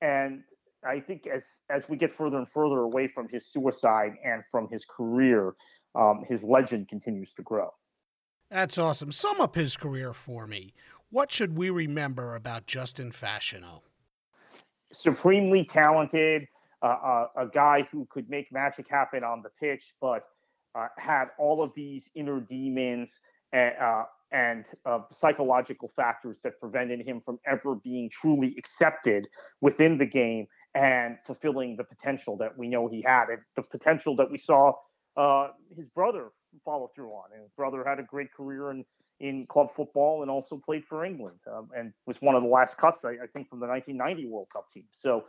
and 0.00 0.42
I 0.84 0.98
think 0.98 1.28
as 1.28 1.44
as 1.70 1.88
we 1.88 1.96
get 1.96 2.12
further 2.12 2.38
and 2.38 2.48
further 2.52 2.80
away 2.80 3.06
from 3.06 3.28
his 3.28 3.46
suicide 3.46 4.14
and 4.24 4.42
from 4.50 4.68
his 4.68 4.84
career, 4.84 5.54
um, 5.94 6.24
his 6.28 6.42
legend 6.42 6.88
continues 6.88 7.32
to 7.34 7.42
grow. 7.42 7.70
That's 8.50 8.76
awesome. 8.76 9.12
Sum 9.12 9.40
up 9.40 9.54
his 9.54 9.76
career 9.76 10.12
for 10.12 10.46
me. 10.46 10.74
What 11.10 11.30
should 11.30 11.56
we 11.56 11.70
remember 11.70 12.34
about 12.34 12.66
Justin 12.66 13.12
Fashanu? 13.12 13.82
Supremely 14.92 15.64
talented, 15.64 16.46
uh, 16.82 16.86
uh, 16.86 17.26
a 17.36 17.46
guy 17.46 17.86
who 17.90 18.06
could 18.10 18.28
make 18.28 18.52
magic 18.52 18.88
happen 18.88 19.24
on 19.24 19.42
the 19.42 19.50
pitch, 19.60 19.94
but 20.00 20.24
uh, 20.74 20.88
had 20.98 21.26
all 21.38 21.62
of 21.62 21.70
these 21.74 22.10
inner 22.14 22.40
demons 22.40 23.20
and, 23.52 23.74
uh, 23.80 24.04
and 24.32 24.64
uh, 24.86 25.00
psychological 25.10 25.90
factors 25.94 26.38
that 26.42 26.58
prevented 26.60 27.06
him 27.06 27.20
from 27.24 27.38
ever 27.46 27.74
being 27.74 28.08
truly 28.10 28.54
accepted 28.58 29.28
within 29.60 29.98
the 29.98 30.06
game 30.06 30.46
and 30.74 31.18
fulfilling 31.26 31.76
the 31.76 31.84
potential 31.84 32.36
that 32.36 32.56
we 32.56 32.66
know 32.66 32.88
he 32.88 33.02
had, 33.02 33.28
and 33.28 33.38
the 33.56 33.62
potential 33.62 34.16
that 34.16 34.30
we 34.30 34.38
saw 34.38 34.72
uh, 35.16 35.48
his 35.76 35.86
brother 35.94 36.30
follow 36.64 36.90
through 36.94 37.10
on. 37.10 37.24
And 37.34 37.42
his 37.42 37.50
brother 37.56 37.84
had 37.86 37.98
a 37.98 38.02
great 38.02 38.32
career 38.32 38.70
in 38.70 38.84
in 39.22 39.46
club 39.46 39.68
football 39.74 40.22
and 40.22 40.30
also 40.30 40.60
played 40.62 40.84
for 40.84 41.04
England 41.04 41.38
um, 41.50 41.70
and 41.76 41.92
was 42.06 42.20
one 42.20 42.34
of 42.34 42.42
the 42.42 42.48
last 42.48 42.76
cuts, 42.76 43.04
I, 43.04 43.10
I, 43.10 43.26
think, 43.32 43.48
from 43.48 43.60
the 43.60 43.66
1990 43.66 44.26
World 44.26 44.48
Cup 44.52 44.70
team. 44.70 44.84
So 44.98 45.24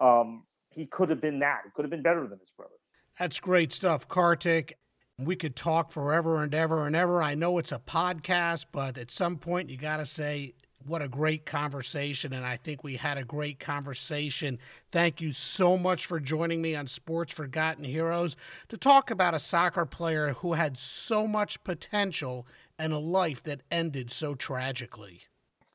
um, 0.00 0.42
he 0.70 0.84
could 0.84 1.08
have 1.08 1.20
been 1.20 1.38
that. 1.38 1.60
He 1.64 1.70
could 1.70 1.84
have 1.84 1.90
been 1.90 2.02
better 2.02 2.26
than 2.26 2.40
his 2.40 2.50
brother. 2.50 2.74
That's 3.18 3.38
great 3.38 3.72
stuff, 3.72 4.08
Kartik. 4.08 4.76
We 5.18 5.36
could 5.36 5.56
talk 5.56 5.92
forever 5.92 6.42
and 6.42 6.54
ever 6.54 6.86
and 6.86 6.94
ever. 6.94 7.22
I 7.22 7.34
know 7.34 7.56
it's 7.58 7.72
a 7.72 7.78
podcast, 7.78 8.66
but 8.72 8.98
at 8.98 9.10
some 9.10 9.36
point 9.36 9.70
you 9.70 9.78
got 9.78 9.98
to 9.98 10.06
say 10.06 10.52
what 10.84 11.02
a 11.02 11.08
great 11.08 11.46
conversation. 11.46 12.32
And 12.32 12.44
I 12.44 12.56
think 12.56 12.84
we 12.84 12.96
had 12.96 13.18
a 13.18 13.24
great 13.24 13.58
conversation. 13.58 14.58
Thank 14.92 15.20
you 15.20 15.32
so 15.32 15.76
much 15.76 16.06
for 16.06 16.20
joining 16.20 16.62
me 16.62 16.74
on 16.74 16.86
Sports 16.86 17.32
Forgotten 17.32 17.84
Heroes 17.84 18.36
to 18.68 18.76
talk 18.76 19.10
about 19.10 19.34
a 19.34 19.38
soccer 19.38 19.86
player 19.86 20.34
who 20.34 20.52
had 20.52 20.76
so 20.78 21.26
much 21.26 21.62
potential 21.64 22.46
and 22.78 22.92
a 22.92 22.98
life 22.98 23.42
that 23.44 23.62
ended 23.70 24.10
so 24.10 24.34
tragically. 24.34 25.22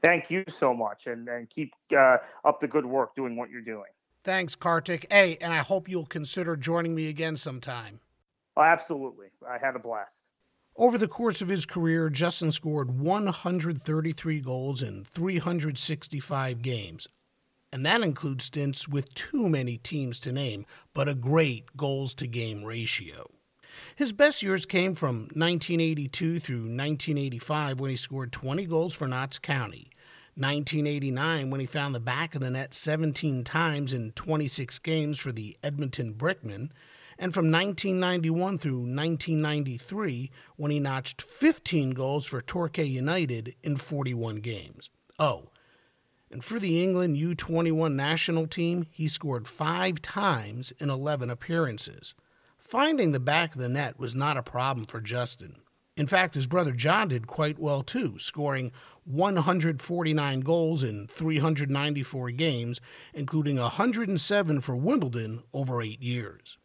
Thank 0.01 0.31
you 0.31 0.43
so 0.49 0.73
much. 0.73 1.07
And, 1.07 1.27
and 1.27 1.49
keep 1.49 1.73
uh, 1.97 2.17
up 2.43 2.59
the 2.59 2.67
good 2.67 2.85
work 2.85 3.15
doing 3.15 3.35
what 3.35 3.49
you're 3.49 3.61
doing. 3.61 3.89
Thanks, 4.23 4.55
Kartik. 4.55 5.07
Hey, 5.11 5.37
and 5.41 5.51
I 5.53 5.57
hope 5.57 5.89
you'll 5.89 6.05
consider 6.05 6.55
joining 6.55 6.95
me 6.95 7.07
again 7.07 7.35
sometime. 7.35 7.99
Oh, 8.55 8.61
absolutely. 8.61 9.27
I 9.47 9.57
had 9.57 9.75
a 9.75 9.79
blast. 9.79 10.21
Over 10.75 10.97
the 10.97 11.07
course 11.07 11.41
of 11.41 11.49
his 11.49 11.65
career, 11.65 12.09
Justin 12.09 12.51
scored 12.51 12.99
133 12.99 14.39
goals 14.39 14.81
in 14.81 15.05
365 15.05 16.61
games. 16.61 17.07
And 17.73 17.85
that 17.85 18.01
includes 18.01 18.45
stints 18.45 18.87
with 18.87 19.13
too 19.13 19.47
many 19.47 19.77
teams 19.77 20.19
to 20.21 20.31
name, 20.31 20.65
but 20.93 21.07
a 21.07 21.15
great 21.15 21.77
goals 21.77 22.13
to 22.15 22.27
game 22.27 22.63
ratio. 22.63 23.29
His 24.01 24.13
best 24.13 24.41
years 24.41 24.65
came 24.65 24.95
from 24.95 25.29
1982 25.35 26.39
through 26.39 26.61
1985 26.61 27.79
when 27.79 27.91
he 27.91 27.95
scored 27.95 28.31
20 28.31 28.65
goals 28.65 28.95
for 28.95 29.07
Notts 29.07 29.37
County, 29.37 29.91
1989 30.33 31.51
when 31.51 31.59
he 31.59 31.67
found 31.67 31.93
the 31.93 31.99
back 31.99 32.33
of 32.33 32.41
the 32.41 32.49
net 32.49 32.73
17 32.73 33.43
times 33.43 33.93
in 33.93 34.11
26 34.13 34.79
games 34.79 35.19
for 35.19 35.31
the 35.31 35.55
Edmonton 35.61 36.15
Brickmen, 36.15 36.71
and 37.19 37.31
from 37.31 37.51
1991 37.51 38.57
through 38.57 38.79
1993 38.79 40.31
when 40.55 40.71
he 40.71 40.79
notched 40.79 41.21
15 41.21 41.91
goals 41.91 42.25
for 42.25 42.41
Torquay 42.41 42.85
United 42.85 43.53
in 43.61 43.77
41 43.77 44.37
games. 44.37 44.89
Oh, 45.19 45.49
and 46.31 46.43
for 46.43 46.59
the 46.59 46.81
England 46.81 47.17
U21 47.17 47.93
national 47.93 48.47
team, 48.47 48.87
he 48.89 49.07
scored 49.07 49.47
five 49.47 50.01
times 50.01 50.73
in 50.79 50.89
11 50.89 51.29
appearances. 51.29 52.15
Finding 52.71 53.11
the 53.11 53.19
back 53.19 53.53
of 53.53 53.59
the 53.59 53.67
net 53.67 53.99
was 53.99 54.15
not 54.15 54.37
a 54.37 54.41
problem 54.41 54.85
for 54.85 55.01
Justin. 55.01 55.57
In 55.97 56.07
fact, 56.07 56.35
his 56.35 56.47
brother 56.47 56.71
John 56.71 57.09
did 57.09 57.27
quite 57.27 57.59
well 57.59 57.83
too, 57.83 58.17
scoring 58.17 58.71
149 59.03 60.39
goals 60.39 60.81
in 60.81 61.05
394 61.07 62.31
games, 62.31 62.79
including 63.13 63.57
107 63.57 64.61
for 64.61 64.77
Wimbledon 64.77 65.43
over 65.53 65.81
eight 65.81 66.01
years. 66.01 66.57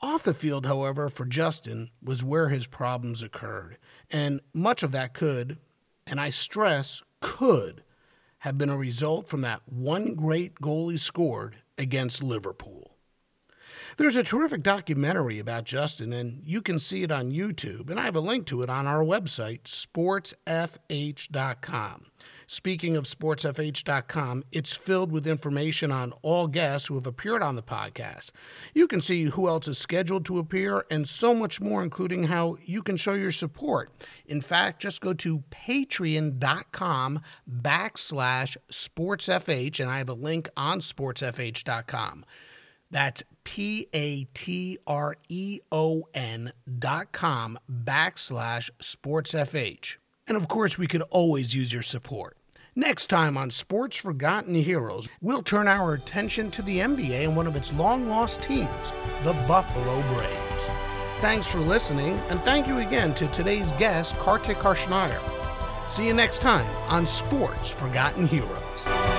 Off 0.00 0.22
the 0.22 0.32
field, 0.32 0.64
however, 0.64 1.10
for 1.10 1.26
Justin 1.26 1.90
was 2.02 2.24
where 2.24 2.48
his 2.48 2.66
problems 2.66 3.22
occurred, 3.22 3.76
and 4.10 4.40
much 4.54 4.82
of 4.82 4.92
that 4.92 5.12
could, 5.12 5.58
and 6.06 6.18
I 6.18 6.30
stress 6.30 7.02
could, 7.20 7.82
have 8.38 8.56
been 8.56 8.70
a 8.70 8.78
result 8.78 9.28
from 9.28 9.42
that 9.42 9.60
one 9.66 10.14
great 10.14 10.54
goal 10.54 10.88
he 10.88 10.96
scored 10.96 11.56
against 11.76 12.22
Liverpool. 12.22 12.87
There's 13.98 14.16
a 14.16 14.22
terrific 14.22 14.62
documentary 14.62 15.40
about 15.40 15.64
Justin, 15.64 16.12
and 16.12 16.40
you 16.44 16.62
can 16.62 16.78
see 16.78 17.02
it 17.02 17.10
on 17.10 17.32
YouTube, 17.32 17.90
and 17.90 17.98
I 17.98 18.04
have 18.04 18.14
a 18.14 18.20
link 18.20 18.46
to 18.46 18.62
it 18.62 18.70
on 18.70 18.86
our 18.86 19.02
website, 19.02 19.64
sportsfh.com. 19.64 20.36
Speaking 22.46 22.96
of 22.96 23.06
sportsfh.com, 23.06 24.44
it's 24.52 24.72
filled 24.72 25.10
with 25.10 25.26
information 25.26 25.90
on 25.90 26.12
all 26.22 26.46
guests 26.46 26.86
who 26.86 26.94
have 26.94 27.08
appeared 27.08 27.42
on 27.42 27.56
the 27.56 27.62
podcast. 27.62 28.30
You 28.72 28.86
can 28.86 29.00
see 29.00 29.24
who 29.24 29.48
else 29.48 29.66
is 29.66 29.78
scheduled 29.78 30.24
to 30.26 30.38
appear 30.38 30.84
and 30.92 31.08
so 31.08 31.34
much 31.34 31.60
more, 31.60 31.82
including 31.82 32.22
how 32.22 32.56
you 32.62 32.84
can 32.84 32.96
show 32.96 33.14
your 33.14 33.32
support. 33.32 33.90
In 34.26 34.40
fact, 34.40 34.80
just 34.80 35.00
go 35.00 35.12
to 35.14 35.42
patreon.com 35.50 37.20
backslash 37.50 38.56
sportsfh, 38.70 39.80
and 39.80 39.90
I 39.90 39.98
have 39.98 40.08
a 40.08 40.14
link 40.14 40.48
on 40.56 40.78
sportsfh.com. 40.78 42.24
That's 42.90 43.22
P 43.48 43.86
A 43.94 44.24
T 44.34 44.76
R 44.86 45.16
E 45.30 45.60
O 45.72 46.04
N 46.12 46.52
dot 46.78 47.12
com 47.12 47.58
backslash 47.82 48.68
sportsfh. 48.82 49.96
And 50.26 50.36
of 50.36 50.48
course, 50.48 50.76
we 50.76 50.86
could 50.86 51.00
always 51.10 51.54
use 51.54 51.72
your 51.72 51.80
support. 51.80 52.36
Next 52.76 53.06
time 53.06 53.38
on 53.38 53.50
Sports 53.50 53.96
Forgotten 53.96 54.54
Heroes, 54.54 55.08
we'll 55.22 55.42
turn 55.42 55.66
our 55.66 55.94
attention 55.94 56.50
to 56.50 56.62
the 56.62 56.80
NBA 56.80 57.24
and 57.24 57.34
one 57.34 57.46
of 57.46 57.56
its 57.56 57.72
long 57.72 58.06
lost 58.06 58.42
teams, 58.42 58.92
the 59.24 59.32
Buffalo 59.48 60.02
Braves. 60.12 60.68
Thanks 61.20 61.48
for 61.48 61.60
listening, 61.60 62.20
and 62.28 62.42
thank 62.42 62.66
you 62.66 62.78
again 62.78 63.14
to 63.14 63.26
today's 63.28 63.72
guest, 63.72 64.14
Kartik 64.18 64.58
Krishnaiyer. 64.58 65.22
See 65.88 66.06
you 66.06 66.12
next 66.12 66.42
time 66.42 66.68
on 66.90 67.06
Sports 67.06 67.70
Forgotten 67.70 68.26
Heroes. 68.26 69.17